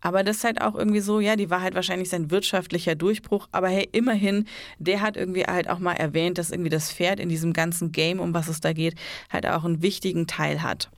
Aber 0.00 0.24
das 0.24 0.38
ist 0.38 0.44
halt 0.44 0.60
auch 0.60 0.74
irgendwie 0.74 0.98
so, 0.98 1.20
ja, 1.20 1.36
die 1.36 1.50
war 1.50 1.60
halt 1.60 1.76
wahrscheinlich 1.76 2.08
sein 2.08 2.32
wirtschaftlicher 2.32 2.96
Durchbruch. 2.96 3.46
Aber 3.52 3.68
hey, 3.68 3.88
immerhin, 3.92 4.48
der 4.80 5.00
hat 5.00 5.16
irgendwie 5.16 5.44
halt 5.44 5.70
auch 5.70 5.78
mal 5.78 5.92
erwähnt, 5.92 6.38
dass 6.38 6.50
irgendwie 6.50 6.68
das 6.68 6.92
Pferd 6.92 7.20
in 7.20 7.28
diesem 7.28 7.52
ganzen 7.52 7.92
Game, 7.92 8.18
um 8.18 8.34
was 8.34 8.48
es 8.48 8.58
da 8.58 8.72
geht, 8.72 8.96
halt 9.30 9.46
auch 9.46 9.62
einen 9.62 9.82
wichtigen 9.82 10.26
Teil 10.26 10.64
hat. 10.64 10.90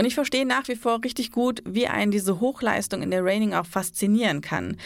Und 0.00 0.06
ich 0.06 0.14
verstehe 0.14 0.46
nach 0.46 0.68
wie 0.68 0.76
vor 0.76 1.02
richtig 1.02 1.32
gut, 1.32 1.60
wie 1.66 1.88
einen 1.88 2.12
diese 2.12 2.38
Hochleistung 2.38 3.02
in 3.02 3.10
der 3.10 3.24
Raining 3.24 3.52
auch 3.52 3.66
faszinieren 3.66 4.42
kann. 4.42 4.76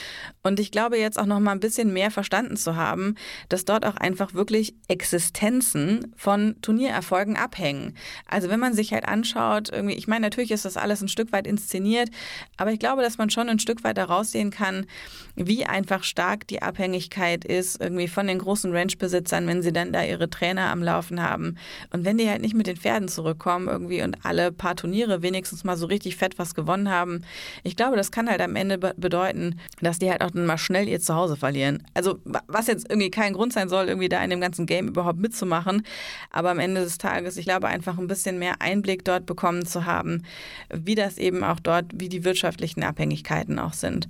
Und 0.43 0.59
ich 0.59 0.71
glaube 0.71 0.97
jetzt 0.97 1.19
auch 1.19 1.27
noch 1.27 1.39
mal 1.39 1.53
ein 1.53 1.61
bisschen 1.61 1.93
mehr 1.93 2.11
verstanden 2.11 2.57
zu 2.57 2.77
haben, 2.77 3.17
dass 3.51 3.67
dort 3.67 3.85
auch 3.85 3.97
einfach 3.97 4.33
wirklich 4.33 4.75
Existenzen 4.89 6.15
von 6.17 6.57
Turniererfolgen 6.63 7.37
abhängen. 7.37 7.95
Also 8.27 8.49
wenn 8.49 8.59
man 8.59 8.73
sich 8.73 8.95
halt 8.95 9.07
anschaut, 9.07 9.69
irgendwie, 9.71 9.97
ich 9.97 10.09
meine, 10.09 10.23
natürlich 10.23 10.51
ist 10.51 10.65
das 10.65 10.79
alles 10.79 11.03
ein 11.03 11.09
Stück 11.09 11.31
weit 11.31 11.47
inszeniert, 11.47 12.09
aber 12.57 12.73
ich 12.73 12.79
glaube, 12.79 13.03
dass 13.03 13.19
man 13.19 13.29
schon 13.29 13.51
ein 13.51 13.59
Stück 13.59 13.85
weit 13.85 13.99
daraus 13.99 14.33
sehen 14.33 14.51
kann, 14.51 14.87
wie 15.35 15.67
einfach 15.67 16.05
stark 16.05 16.47
die 16.47 16.63
Abhängigkeit 16.63 17.45
ist, 17.45 17.83
irgendwie 17.83 18.09
von 18.09 18.27
den 18.27 18.39
großen 18.39 18.75
Ranchbesitzern, 18.75 19.47
wenn 19.47 19.61
sie 19.61 19.75
dann 19.75 19.93
da 19.93 20.03
ihre 20.03 20.31
Trainer 20.31 20.71
am 20.71 20.83
Laufen 20.83 21.23
haben. 21.23 21.57
Und 21.91 22.07
wenn 22.07 22.17
die 22.17 22.31
halt 22.31 22.41
nicht 22.41 22.55
mit 22.55 22.67
den 22.67 22.79
Pferden 22.79 23.09
zurückkommen 23.09 23.69
irgendwie 23.69 24.03
und 24.03 24.25
alle 24.25 24.53
paar 24.53 24.75
Turniere 24.75 25.02
Turniere 25.03 25.23
wenigstens 25.23 25.65
mal 25.65 25.77
so 25.77 25.87
richtig 25.87 26.17
fett 26.17 26.39
was 26.39 26.55
gewonnen 26.55 26.89
haben. 26.89 27.23
Ich 27.63 27.77
glaube, 27.77 27.97
das 27.97 28.11
kann 28.11 28.29
halt 28.29 28.41
am 28.41 28.57
Ende 28.57 28.79
bedeuten, 28.79 29.59
dass 29.81 29.99
die 29.99 30.11
halt 30.11 30.23
auch 30.23 30.31
dann 30.31 30.47
mal 30.47 30.59
schnell 30.59 30.89
ihr 30.89 31.01
Zuhause 31.01 31.37
verlieren. 31.37 31.83
Also 31.95 32.19
was 32.25 32.67
jetzt 32.67 32.89
irgendwie 32.89 33.11
kein 33.11 33.33
Grund 33.33 33.53
sein 33.53 33.69
soll, 33.69 33.89
irgendwie 33.89 34.09
da 34.09 34.23
in 34.23 34.31
dem 34.31 34.41
ganzen 34.41 34.67
Game 34.67 34.89
überhaupt 34.89 35.19
mitzumachen. 35.19 35.83
Aber 36.31 36.51
am 36.51 36.59
Ende 36.59 36.83
des 36.83 36.99
Tages, 36.99 37.37
ich 37.37 37.45
glaube, 37.45 37.69
einfach 37.69 37.99
ein 37.99 38.07
bisschen 38.07 38.39
mehr 38.39 38.61
Einblick 38.61 39.05
dort 39.05 39.27
bekommen 39.27 39.67
zu 39.67 39.85
haben, 39.85 40.25
wie 40.73 40.95
das 40.95 41.19
eben 41.19 41.43
auch 41.45 41.61
dort, 41.61 41.87
wie 41.95 42.09
die 42.09 42.25
wirtschaftlichen 42.25 42.83
Abhängigkeiten 42.85 43.59
auch 43.59 43.73
sind. 43.73 44.09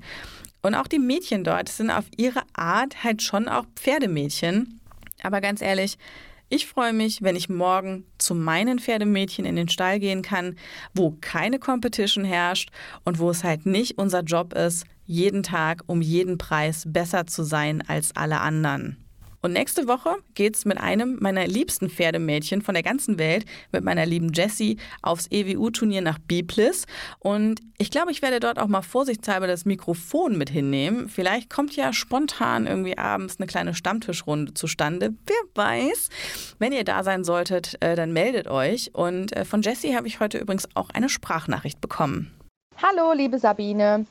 Und 0.61 0.74
auch 0.74 0.86
die 0.86 1.01
Mädchen 1.01 1.43
dort 1.43 1.68
sind 1.68 1.90
auf 1.90 2.05
ihre 2.16 2.43
Art 2.53 3.03
halt 3.03 3.22
schon 3.22 3.49
auch 3.49 3.64
Pferdemädchen. 3.76 4.80
Aber 5.22 5.40
ganz 5.40 5.61
ehrlich, 5.61 5.99
ich 6.53 6.66
freue 6.66 6.92
mich, 6.92 7.22
wenn 7.22 7.34
ich 7.34 7.48
morgen 7.48 8.05
zu 8.18 8.34
meinen 8.34 8.78
Pferdemädchen 8.78 9.46
in 9.46 9.57
den 9.57 9.70
Stall 9.70 9.98
gehen 9.98 10.20
kann, 10.20 10.57
wo 10.92 11.16
keine 11.22 11.59
Competition 11.59 12.26
herrscht 12.26 12.70
und 13.05 13.18
wo 13.18 13.30
es 13.30 13.42
halt 13.42 13.64
nicht 13.64 13.96
unser 13.96 14.20
Job 14.20 14.53
ist, 14.53 14.84
jeden 15.07 15.42
Tag 15.42 15.82
um 15.86 16.03
jeden 16.03 16.36
Preis 16.36 16.84
besser 16.86 17.26
zu 17.26 17.42
sein 17.42 17.82
als 17.88 18.14
alle 18.14 18.40
anderen. 18.40 19.01
Und 19.43 19.53
nächste 19.53 19.88
Woche 19.88 20.14
geht 20.34 20.57
es 20.57 20.64
mit 20.64 20.78
einem 20.78 21.18
meiner 21.20 21.47
liebsten 21.49 21.90
Pferdemädchen 21.90 22.62
von 22.62 22.74
der 22.74 22.84
ganzen 22.84 23.18
Welt, 23.18 23.45
mit 23.72 23.82
meiner 23.82 24.07
lieben 24.07 24.32
Jessie, 24.32 24.78
aufs 25.03 25.26
EWU-Turnier 25.30 26.01
nach 26.01 26.20
Biblis. 26.20 26.86
Und 27.18 27.61
ich 27.76 27.90
glaube, 27.90 28.12
ich 28.12 28.22
werde 28.22 28.38
dort 28.38 28.61
auch 28.61 28.68
mal 28.68 28.82
vorsichtshalber 28.82 29.49
das 29.49 29.64
Mikrofon 29.64 30.38
mit 30.38 30.49
hinnehmen. 30.49 31.09
Vielleicht 31.09 31.51
kommt 31.51 31.74
ja 31.74 31.93
spontan 31.93 32.68
irgendwie 32.68 32.97
abends 32.97 33.38
eine 33.38 33.49
kleine 33.49 33.74
Stammtischrunde 33.74 34.55
zustande. 34.55 35.12
Wer 35.26 35.36
weiß. 35.57 36.09
Wenn 36.61 36.72
ihr 36.72 36.84
da 36.84 37.03
sein 37.03 37.24
solltet, 37.24 37.76
äh, 37.80 37.97
dann 37.97 38.12
meldet 38.12 38.47
euch. 38.47 38.95
Und 38.95 39.36
äh, 39.36 39.45
von 39.45 39.62
Jessie 39.62 39.97
habe 39.97 40.07
ich 40.07 40.20
heute 40.20 40.38
übrigens 40.38 40.68
auch 40.74 40.90
eine 40.90 41.09
Sprachnachricht 41.09 41.80
bekommen. 41.80 42.30
Hallo, 42.80 43.12
liebe 43.12 43.38
Sabine. 43.38 44.07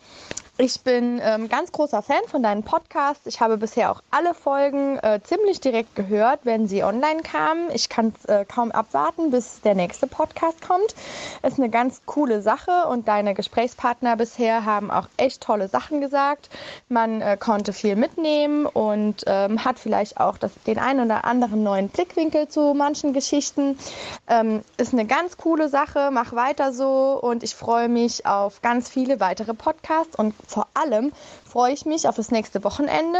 Ich 0.63 0.81
bin 0.81 1.19
ähm, 1.23 1.49
ganz 1.49 1.71
großer 1.71 2.03
Fan 2.03 2.21
von 2.27 2.43
deinen 2.43 2.61
Podcasts. 2.61 3.25
Ich 3.25 3.41
habe 3.41 3.57
bisher 3.57 3.91
auch 3.91 4.03
alle 4.11 4.35
Folgen 4.35 4.99
äh, 4.99 5.19
ziemlich 5.23 5.59
direkt 5.59 5.95
gehört, 5.95 6.41
wenn 6.43 6.67
sie 6.67 6.83
online 6.83 7.23
kamen. 7.23 7.71
Ich 7.73 7.89
kann 7.89 8.13
es 8.15 8.25
äh, 8.25 8.45
kaum 8.45 8.71
abwarten, 8.71 9.31
bis 9.31 9.61
der 9.61 9.73
nächste 9.73 10.05
Podcast 10.05 10.61
kommt. 10.61 10.93
Ist 11.41 11.57
eine 11.57 11.71
ganz 11.71 12.03
coole 12.05 12.43
Sache 12.43 12.85
und 12.87 13.07
deine 13.07 13.33
Gesprächspartner 13.33 14.15
bisher 14.17 14.63
haben 14.63 14.91
auch 14.91 15.07
echt 15.17 15.41
tolle 15.41 15.67
Sachen 15.67 15.99
gesagt. 15.99 16.51
Man 16.89 17.23
äh, 17.23 17.37
konnte 17.37 17.73
viel 17.73 17.95
mitnehmen 17.95 18.67
und 18.67 19.23
ähm, 19.25 19.65
hat 19.65 19.79
vielleicht 19.79 20.19
auch 20.19 20.37
das, 20.37 20.51
den 20.67 20.77
einen 20.77 21.07
oder 21.07 21.25
anderen 21.25 21.63
neuen 21.63 21.89
Blickwinkel 21.89 22.49
zu 22.49 22.75
manchen 22.75 23.13
Geschichten. 23.13 23.79
Ähm, 24.27 24.61
ist 24.77 24.93
eine 24.93 25.07
ganz 25.07 25.37
coole 25.37 25.69
Sache. 25.69 26.09
Mach 26.11 26.33
weiter 26.33 26.71
so 26.71 27.19
und 27.19 27.41
ich 27.41 27.55
freue 27.55 27.89
mich 27.89 28.27
auf 28.27 28.61
ganz 28.61 28.89
viele 28.89 29.19
weitere 29.19 29.55
Podcasts 29.55 30.15
und 30.15 30.35
vor 30.51 30.67
allem 30.73 31.11
freue 31.45 31.73
ich 31.73 31.85
mich 31.85 32.07
auf 32.07 32.15
das 32.15 32.29
nächste 32.29 32.63
Wochenende. 32.63 33.19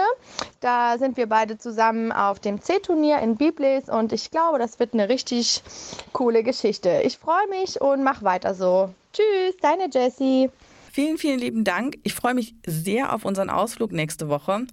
Da 0.60 0.98
sind 0.98 1.18
wir 1.18 1.28
beide 1.28 1.58
zusammen 1.58 2.12
auf 2.12 2.40
dem 2.40 2.62
C-Turnier 2.62 3.20
in 3.20 3.38
Biblis 3.38 3.90
und 3.90 4.12
ich 4.14 4.32
glaube, 4.32 4.60
das 4.60 4.80
wird 4.80 4.94
eine 4.94 5.10
richtig 5.10 5.64
coole 6.12 6.44
Geschichte. 6.44 7.02
Ich 7.04 7.18
freue 7.18 7.48
mich 7.50 7.80
und 7.82 8.04
mach 8.04 8.22
weiter 8.22 8.54
so. 8.54 8.94
Tschüss, 9.14 9.56
deine 9.62 9.90
Jessie. 9.92 10.50
Vielen, 10.92 11.18
vielen 11.18 11.40
lieben 11.40 11.64
Dank. 11.64 12.00
Ich 12.04 12.14
freue 12.14 12.34
mich 12.34 12.54
sehr 12.66 13.16
auf 13.16 13.24
unseren 13.24 13.50
Ausflug 13.50 13.94
nächste 13.94 14.28
Woche. 14.28 14.66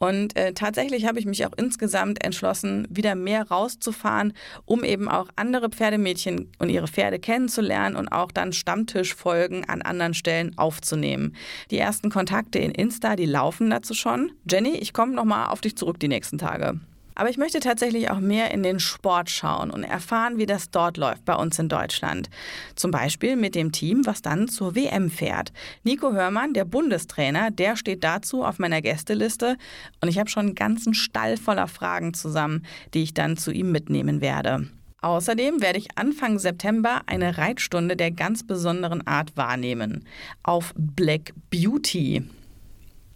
Und 0.00 0.34
äh, 0.34 0.54
tatsächlich 0.54 1.06
habe 1.06 1.18
ich 1.18 1.26
mich 1.26 1.44
auch 1.44 1.52
insgesamt 1.58 2.24
entschlossen, 2.24 2.88
wieder 2.90 3.14
mehr 3.14 3.46
rauszufahren, 3.48 4.32
um 4.64 4.82
eben 4.82 5.10
auch 5.10 5.28
andere 5.36 5.68
Pferdemädchen 5.68 6.50
und 6.58 6.70
ihre 6.70 6.88
Pferde 6.88 7.18
kennenzulernen 7.18 7.96
und 7.96 8.08
auch 8.08 8.32
dann 8.32 8.54
Stammtischfolgen 8.54 9.68
an 9.68 9.82
anderen 9.82 10.14
Stellen 10.14 10.56
aufzunehmen. 10.56 11.36
Die 11.70 11.76
ersten 11.76 12.08
Kontakte 12.08 12.58
in 12.58 12.70
Insta, 12.70 13.14
die 13.14 13.26
laufen 13.26 13.68
dazu 13.68 13.92
schon. 13.92 14.32
Jenny, 14.50 14.70
ich 14.78 14.94
komme 14.94 15.12
nochmal 15.14 15.48
auf 15.48 15.60
dich 15.60 15.76
zurück 15.76 16.00
die 16.00 16.08
nächsten 16.08 16.38
Tage. 16.38 16.80
Aber 17.20 17.28
ich 17.28 17.36
möchte 17.36 17.60
tatsächlich 17.60 18.10
auch 18.10 18.18
mehr 18.18 18.50
in 18.50 18.62
den 18.62 18.80
Sport 18.80 19.28
schauen 19.28 19.70
und 19.70 19.84
erfahren, 19.84 20.38
wie 20.38 20.46
das 20.46 20.70
dort 20.70 20.96
läuft 20.96 21.26
bei 21.26 21.34
uns 21.34 21.58
in 21.58 21.68
Deutschland. 21.68 22.30
Zum 22.76 22.90
Beispiel 22.90 23.36
mit 23.36 23.54
dem 23.54 23.72
Team, 23.72 24.06
was 24.06 24.22
dann 24.22 24.48
zur 24.48 24.74
WM 24.74 25.10
fährt. 25.10 25.52
Nico 25.82 26.14
Hörmann, 26.14 26.54
der 26.54 26.64
Bundestrainer, 26.64 27.50
der 27.50 27.76
steht 27.76 28.04
dazu 28.04 28.42
auf 28.42 28.58
meiner 28.58 28.80
Gästeliste 28.80 29.58
und 30.00 30.08
ich 30.08 30.18
habe 30.18 30.30
schon 30.30 30.46
einen 30.46 30.54
ganzen 30.54 30.94
Stall 30.94 31.36
voller 31.36 31.68
Fragen 31.68 32.14
zusammen, 32.14 32.64
die 32.94 33.02
ich 33.02 33.12
dann 33.12 33.36
zu 33.36 33.50
ihm 33.50 33.70
mitnehmen 33.70 34.22
werde. 34.22 34.70
Außerdem 35.02 35.60
werde 35.60 35.78
ich 35.78 35.98
Anfang 35.98 36.38
September 36.38 37.02
eine 37.04 37.36
Reitstunde 37.36 37.96
der 37.96 38.12
ganz 38.12 38.46
besonderen 38.46 39.06
Art 39.06 39.36
wahrnehmen. 39.36 40.06
Auf 40.42 40.72
Black 40.74 41.34
Beauty. 41.50 42.22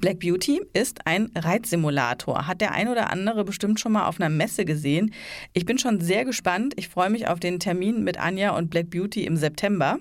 Black 0.05 0.21
Beauty 0.21 0.61
ist 0.75 1.07
ein 1.07 1.31
Reitsimulator. 1.35 2.47
Hat 2.47 2.61
der 2.61 2.73
ein 2.73 2.89
oder 2.89 3.09
andere 3.09 3.43
bestimmt 3.43 3.81
schon 3.81 3.93
mal 3.93 4.07
auf 4.07 4.21
einer 4.21 4.29
Messe 4.29 4.67
gesehen. 4.67 5.15
Ich 5.55 5.65
bin 5.65 5.79
schon 5.79 6.03
sehr 6.03 6.27
gespannt. 6.27 6.75
Ich 6.77 6.91
freue 6.91 7.09
mich 7.09 7.27
auf 7.27 7.41
den 7.41 7.59
Termin 7.59 8.05
mit 8.05 8.21
Anja 8.21 8.55
und 8.55 8.69
Black 8.69 8.91
Beauty 8.91 9.25
im 9.25 9.39
September. 9.39 9.99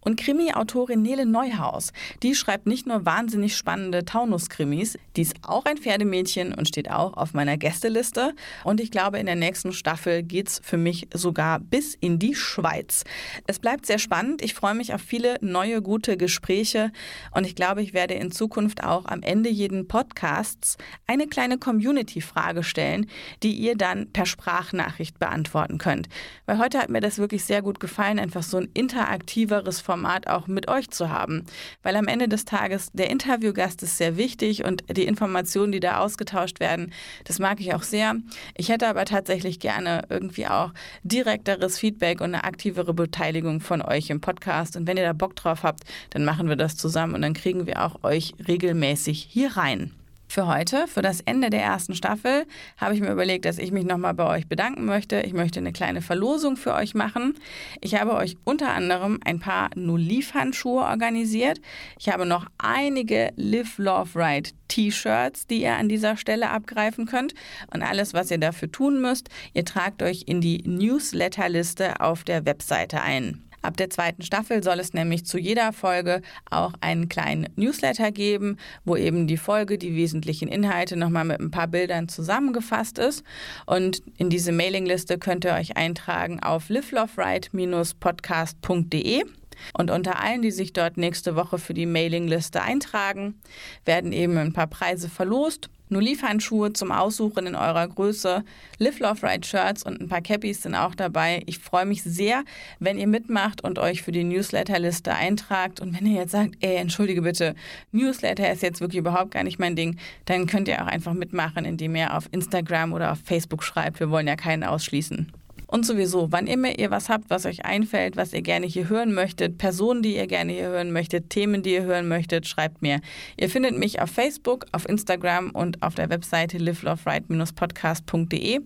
Und 0.00 0.18
Krimi-Autorin 0.18 1.02
Nele 1.02 1.26
Neuhaus, 1.26 1.92
die 2.22 2.34
schreibt 2.34 2.66
nicht 2.66 2.86
nur 2.86 3.04
wahnsinnig 3.04 3.56
spannende 3.56 4.04
Taunus-Krimis, 4.04 4.98
die 5.16 5.22
ist 5.22 5.36
auch 5.42 5.64
ein 5.64 5.78
Pferdemädchen 5.78 6.52
und 6.54 6.68
steht 6.68 6.90
auch 6.90 7.14
auf 7.14 7.34
meiner 7.34 7.56
Gästeliste. 7.56 8.34
Und 8.64 8.80
ich 8.80 8.90
glaube, 8.90 9.18
in 9.18 9.26
der 9.26 9.36
nächsten 9.36 9.72
Staffel 9.72 10.22
geht 10.22 10.48
es 10.48 10.60
für 10.62 10.76
mich 10.76 11.08
sogar 11.14 11.60
bis 11.60 11.94
in 11.94 12.18
die 12.18 12.34
Schweiz. 12.34 13.04
Es 13.46 13.58
bleibt 13.58 13.86
sehr 13.86 13.98
spannend. 13.98 14.42
Ich 14.42 14.54
freue 14.54 14.74
mich 14.74 14.92
auf 14.92 15.00
viele 15.00 15.36
neue, 15.40 15.82
gute 15.82 16.16
Gespräche. 16.16 16.92
Und 17.32 17.46
ich 17.46 17.54
glaube, 17.54 17.82
ich 17.82 17.94
werde 17.94 18.14
in 18.14 18.32
Zukunft 18.32 18.82
auch 18.82 19.06
am 19.06 19.22
Ende 19.22 19.50
jeden 19.50 19.88
Podcasts 19.88 20.76
eine 21.06 21.26
kleine 21.26 21.58
Community-Frage 21.58 22.62
stellen, 22.62 23.06
die 23.42 23.52
ihr 23.52 23.76
dann 23.76 24.10
per 24.12 24.26
Sprachnachricht 24.26 25.18
beantworten 25.18 25.78
könnt. 25.78 26.08
Weil 26.46 26.58
heute 26.58 26.78
hat 26.78 26.90
mir 26.90 27.00
das 27.00 27.18
wirklich 27.18 27.44
sehr 27.44 27.62
gut 27.62 27.80
gefallen, 27.80 28.18
einfach 28.18 28.42
so 28.42 28.58
ein 28.58 28.68
interaktiver 28.74 29.43
interaktiveres 29.44 29.80
Format 29.80 30.26
auch 30.26 30.46
mit 30.46 30.68
euch 30.68 30.90
zu 30.90 31.10
haben. 31.10 31.44
Weil 31.82 31.96
am 31.96 32.08
Ende 32.08 32.28
des 32.28 32.44
Tages 32.44 32.90
der 32.92 33.10
Interviewgast 33.10 33.82
ist 33.82 33.98
sehr 33.98 34.16
wichtig 34.16 34.64
und 34.64 34.84
die 34.90 35.06
Informationen, 35.06 35.72
die 35.72 35.80
da 35.80 35.98
ausgetauscht 35.98 36.60
werden, 36.60 36.92
das 37.24 37.38
mag 37.38 37.60
ich 37.60 37.74
auch 37.74 37.82
sehr. 37.82 38.16
Ich 38.56 38.68
hätte 38.68 38.88
aber 38.88 39.04
tatsächlich 39.04 39.60
gerne 39.60 40.02
irgendwie 40.08 40.46
auch 40.46 40.72
direkteres 41.02 41.78
Feedback 41.78 42.20
und 42.20 42.34
eine 42.34 42.44
aktivere 42.44 42.94
Beteiligung 42.94 43.60
von 43.60 43.82
euch 43.82 44.10
im 44.10 44.20
Podcast. 44.20 44.76
Und 44.76 44.86
wenn 44.86 44.96
ihr 44.96 45.04
da 45.04 45.12
Bock 45.12 45.36
drauf 45.36 45.62
habt, 45.62 45.84
dann 46.10 46.24
machen 46.24 46.48
wir 46.48 46.56
das 46.56 46.76
zusammen 46.76 47.14
und 47.14 47.22
dann 47.22 47.34
kriegen 47.34 47.66
wir 47.66 47.84
auch 47.84 48.02
euch 48.02 48.34
regelmäßig 48.46 49.28
hier 49.30 49.56
rein. 49.56 49.92
Für 50.34 50.48
heute, 50.48 50.88
für 50.88 51.00
das 51.00 51.20
Ende 51.20 51.48
der 51.48 51.62
ersten 51.62 51.94
Staffel, 51.94 52.44
habe 52.76 52.92
ich 52.92 53.00
mir 53.00 53.12
überlegt, 53.12 53.44
dass 53.44 53.56
ich 53.56 53.70
mich 53.70 53.84
nochmal 53.84 54.14
bei 54.14 54.26
euch 54.26 54.48
bedanken 54.48 54.84
möchte. 54.84 55.20
Ich 55.20 55.32
möchte 55.32 55.60
eine 55.60 55.72
kleine 55.72 56.02
Verlosung 56.02 56.56
für 56.56 56.74
euch 56.74 56.92
machen. 56.96 57.38
Ich 57.80 57.94
habe 57.94 58.14
euch 58.14 58.36
unter 58.42 58.70
anderem 58.70 59.20
ein 59.24 59.38
paar 59.38 59.70
No-Leaf-Handschuhe 59.76 60.82
organisiert. 60.82 61.60
Ich 62.00 62.08
habe 62.08 62.26
noch 62.26 62.46
einige 62.58 63.32
Live, 63.36 63.78
Love, 63.78 64.18
Ride 64.18 64.50
T-Shirts, 64.66 65.46
die 65.46 65.62
ihr 65.62 65.76
an 65.76 65.88
dieser 65.88 66.16
Stelle 66.16 66.50
abgreifen 66.50 67.06
könnt. 67.06 67.32
Und 67.72 67.84
alles, 67.84 68.12
was 68.12 68.28
ihr 68.32 68.38
dafür 68.38 68.72
tun 68.72 69.00
müsst, 69.00 69.28
ihr 69.52 69.64
tragt 69.64 70.02
euch 70.02 70.24
in 70.26 70.40
die 70.40 70.64
Newsletterliste 70.66 72.00
auf 72.00 72.24
der 72.24 72.44
Webseite 72.44 73.02
ein. 73.02 73.44
Ab 73.64 73.76
der 73.78 73.88
zweiten 73.88 74.20
Staffel 74.22 74.62
soll 74.62 74.78
es 74.78 74.92
nämlich 74.92 75.24
zu 75.24 75.38
jeder 75.38 75.72
Folge 75.72 76.20
auch 76.50 76.74
einen 76.82 77.08
kleinen 77.08 77.48
Newsletter 77.56 78.12
geben, 78.12 78.58
wo 78.84 78.94
eben 78.94 79.26
die 79.26 79.38
Folge, 79.38 79.78
die 79.78 79.96
wesentlichen 79.96 80.48
Inhalte 80.48 80.96
nochmal 80.96 81.24
mit 81.24 81.40
ein 81.40 81.50
paar 81.50 81.68
Bildern 81.68 82.08
zusammengefasst 82.08 82.98
ist. 82.98 83.24
Und 83.64 84.02
in 84.18 84.28
diese 84.28 84.52
Mailingliste 84.52 85.16
könnt 85.16 85.46
ihr 85.46 85.54
euch 85.54 85.78
eintragen 85.78 86.42
auf 86.42 86.68
liveloveright-podcast.de. 86.68 89.24
Und 89.72 89.90
unter 89.90 90.20
allen, 90.20 90.42
die 90.42 90.50
sich 90.50 90.74
dort 90.74 90.98
nächste 90.98 91.36
Woche 91.36 91.58
für 91.58 91.72
die 91.72 91.86
Mailingliste 91.86 92.60
eintragen, 92.60 93.40
werden 93.86 94.12
eben 94.12 94.36
ein 94.36 94.52
paar 94.52 94.66
Preise 94.66 95.08
verlost. 95.08 95.70
Nur 95.88 96.02
Liefhandschuhe 96.02 96.72
zum 96.72 96.90
Aussuchen 96.90 97.46
in 97.46 97.54
eurer 97.54 97.86
Größe, 97.86 98.42
Live 98.78 98.98
Love 99.00 99.22
Ride 99.22 99.46
Shirts 99.46 99.82
und 99.82 100.00
ein 100.00 100.08
paar 100.08 100.22
Cappies 100.22 100.62
sind 100.62 100.74
auch 100.74 100.94
dabei. 100.94 101.42
Ich 101.46 101.58
freue 101.58 101.84
mich 101.84 102.02
sehr, 102.02 102.42
wenn 102.80 102.98
ihr 102.98 103.06
mitmacht 103.06 103.62
und 103.62 103.78
euch 103.78 104.02
für 104.02 104.12
die 104.12 104.24
Newsletterliste 104.24 105.14
eintragt. 105.14 105.80
Und 105.80 105.94
wenn 105.94 106.06
ihr 106.06 106.20
jetzt 106.20 106.32
sagt, 106.32 106.56
ey, 106.60 106.76
entschuldige 106.76 107.22
bitte, 107.22 107.54
Newsletter 107.92 108.50
ist 108.50 108.62
jetzt 108.62 108.80
wirklich 108.80 109.00
überhaupt 109.00 109.32
gar 109.32 109.44
nicht 109.44 109.58
mein 109.58 109.76
Ding, 109.76 109.98
dann 110.24 110.46
könnt 110.46 110.68
ihr 110.68 110.82
auch 110.82 110.88
einfach 110.88 111.12
mitmachen, 111.12 111.64
indem 111.64 111.94
ihr 111.96 112.16
auf 112.16 112.28
Instagram 112.32 112.92
oder 112.92 113.12
auf 113.12 113.18
Facebook 113.22 113.62
schreibt. 113.62 114.00
Wir 114.00 114.10
wollen 114.10 114.26
ja 114.26 114.36
keinen 114.36 114.64
ausschließen. 114.64 115.30
Und 115.66 115.86
sowieso, 115.86 116.30
wann 116.30 116.46
immer 116.46 116.78
ihr 116.78 116.90
was 116.90 117.08
habt, 117.08 117.30
was 117.30 117.46
euch 117.46 117.64
einfällt, 117.64 118.16
was 118.16 118.32
ihr 118.32 118.42
gerne 118.42 118.66
hier 118.66 118.88
hören 118.88 119.14
möchtet, 119.14 119.58
Personen, 119.58 120.02
die 120.02 120.16
ihr 120.16 120.26
gerne 120.26 120.52
hier 120.52 120.68
hören 120.68 120.92
möchtet, 120.92 121.30
Themen, 121.30 121.62
die 121.62 121.74
ihr 121.74 121.84
hören 121.84 122.08
möchtet, 122.08 122.46
schreibt 122.46 122.82
mir. 122.82 123.00
Ihr 123.36 123.48
findet 123.48 123.78
mich 123.78 124.00
auf 124.00 124.10
Facebook, 124.10 124.66
auf 124.72 124.88
Instagram 124.88 125.50
und 125.50 125.82
auf 125.82 125.94
der 125.94 126.10
Webseite 126.10 126.58
liveloveright-podcast.de. 126.58 128.60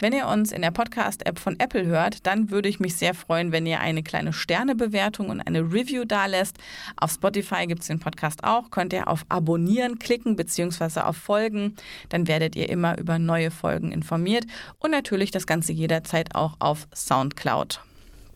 Wenn 0.00 0.12
ihr 0.12 0.28
uns 0.28 0.52
in 0.52 0.62
der 0.62 0.70
Podcast-App 0.70 1.38
von 1.38 1.58
Apple 1.58 1.86
hört, 1.86 2.26
dann 2.26 2.50
würde 2.50 2.68
ich 2.68 2.80
mich 2.80 2.96
sehr 2.96 3.14
freuen, 3.14 3.52
wenn 3.52 3.66
ihr 3.66 3.80
eine 3.80 4.02
kleine 4.02 4.32
Sternebewertung 4.32 5.30
und 5.30 5.40
eine 5.40 5.60
Review 5.60 6.04
dalässt. 6.04 6.58
Auf 6.96 7.12
Spotify 7.12 7.66
gibt 7.66 7.82
es 7.82 7.88
den 7.88 8.00
Podcast 8.00 8.44
auch. 8.44 8.70
Könnt 8.70 8.92
ihr 8.92 9.08
auf 9.08 9.24
Abonnieren 9.28 9.98
klicken 9.98 10.36
bzw. 10.36 11.00
auf 11.00 11.16
Folgen. 11.16 11.74
Dann 12.08 12.28
werdet 12.28 12.56
ihr 12.56 12.68
immer 12.68 12.98
über 12.98 13.18
neue 13.18 13.50
Folgen 13.50 13.92
informiert 13.92 14.44
und 14.78 14.90
natürlich 14.90 15.30
das 15.30 15.46
Ganze 15.46 15.72
jederzeit 15.72 16.34
auch 16.34 16.43
auf 16.58 16.86
Soundcloud. 16.94 17.80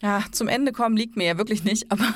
Ja, 0.02 0.24
zum 0.30 0.48
Ende 0.48 0.72
kommen 0.72 0.96
liegt 0.96 1.16
mir 1.16 1.26
ja 1.26 1.38
wirklich 1.38 1.64
nicht, 1.64 1.90
aber 1.90 2.14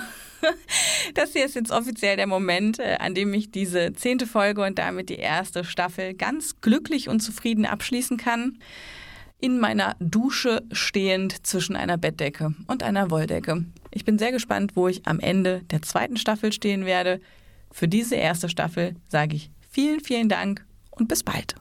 das 1.14 1.32
hier 1.32 1.44
ist 1.44 1.54
jetzt 1.54 1.70
offiziell 1.70 2.16
der 2.16 2.26
Moment, 2.26 2.78
äh, 2.78 2.96
an 3.00 3.14
dem 3.14 3.34
ich 3.34 3.50
diese 3.50 3.92
zehnte 3.92 4.26
Folge 4.26 4.64
und 4.64 4.78
damit 4.78 5.08
die 5.08 5.16
erste 5.16 5.64
Staffel 5.64 6.14
ganz 6.14 6.60
glücklich 6.60 7.08
und 7.08 7.20
zufrieden 7.20 7.66
abschließen 7.66 8.16
kann. 8.16 8.58
In 9.40 9.58
meiner 9.58 9.96
Dusche 9.98 10.62
stehend 10.70 11.44
zwischen 11.44 11.74
einer 11.74 11.98
Bettdecke 11.98 12.54
und 12.68 12.84
einer 12.84 13.10
Wolldecke. 13.10 13.64
Ich 13.90 14.04
bin 14.04 14.16
sehr 14.16 14.30
gespannt, 14.30 14.76
wo 14.76 14.86
ich 14.86 15.04
am 15.06 15.18
Ende 15.18 15.62
der 15.70 15.82
zweiten 15.82 16.16
Staffel 16.16 16.52
stehen 16.52 16.86
werde. 16.86 17.20
Für 17.72 17.88
diese 17.88 18.14
erste 18.14 18.48
Staffel 18.48 18.94
sage 19.08 19.34
ich 19.34 19.50
vielen, 19.68 20.00
vielen 20.00 20.28
Dank 20.28 20.64
und 20.90 21.08
bis 21.08 21.24
bald. 21.24 21.56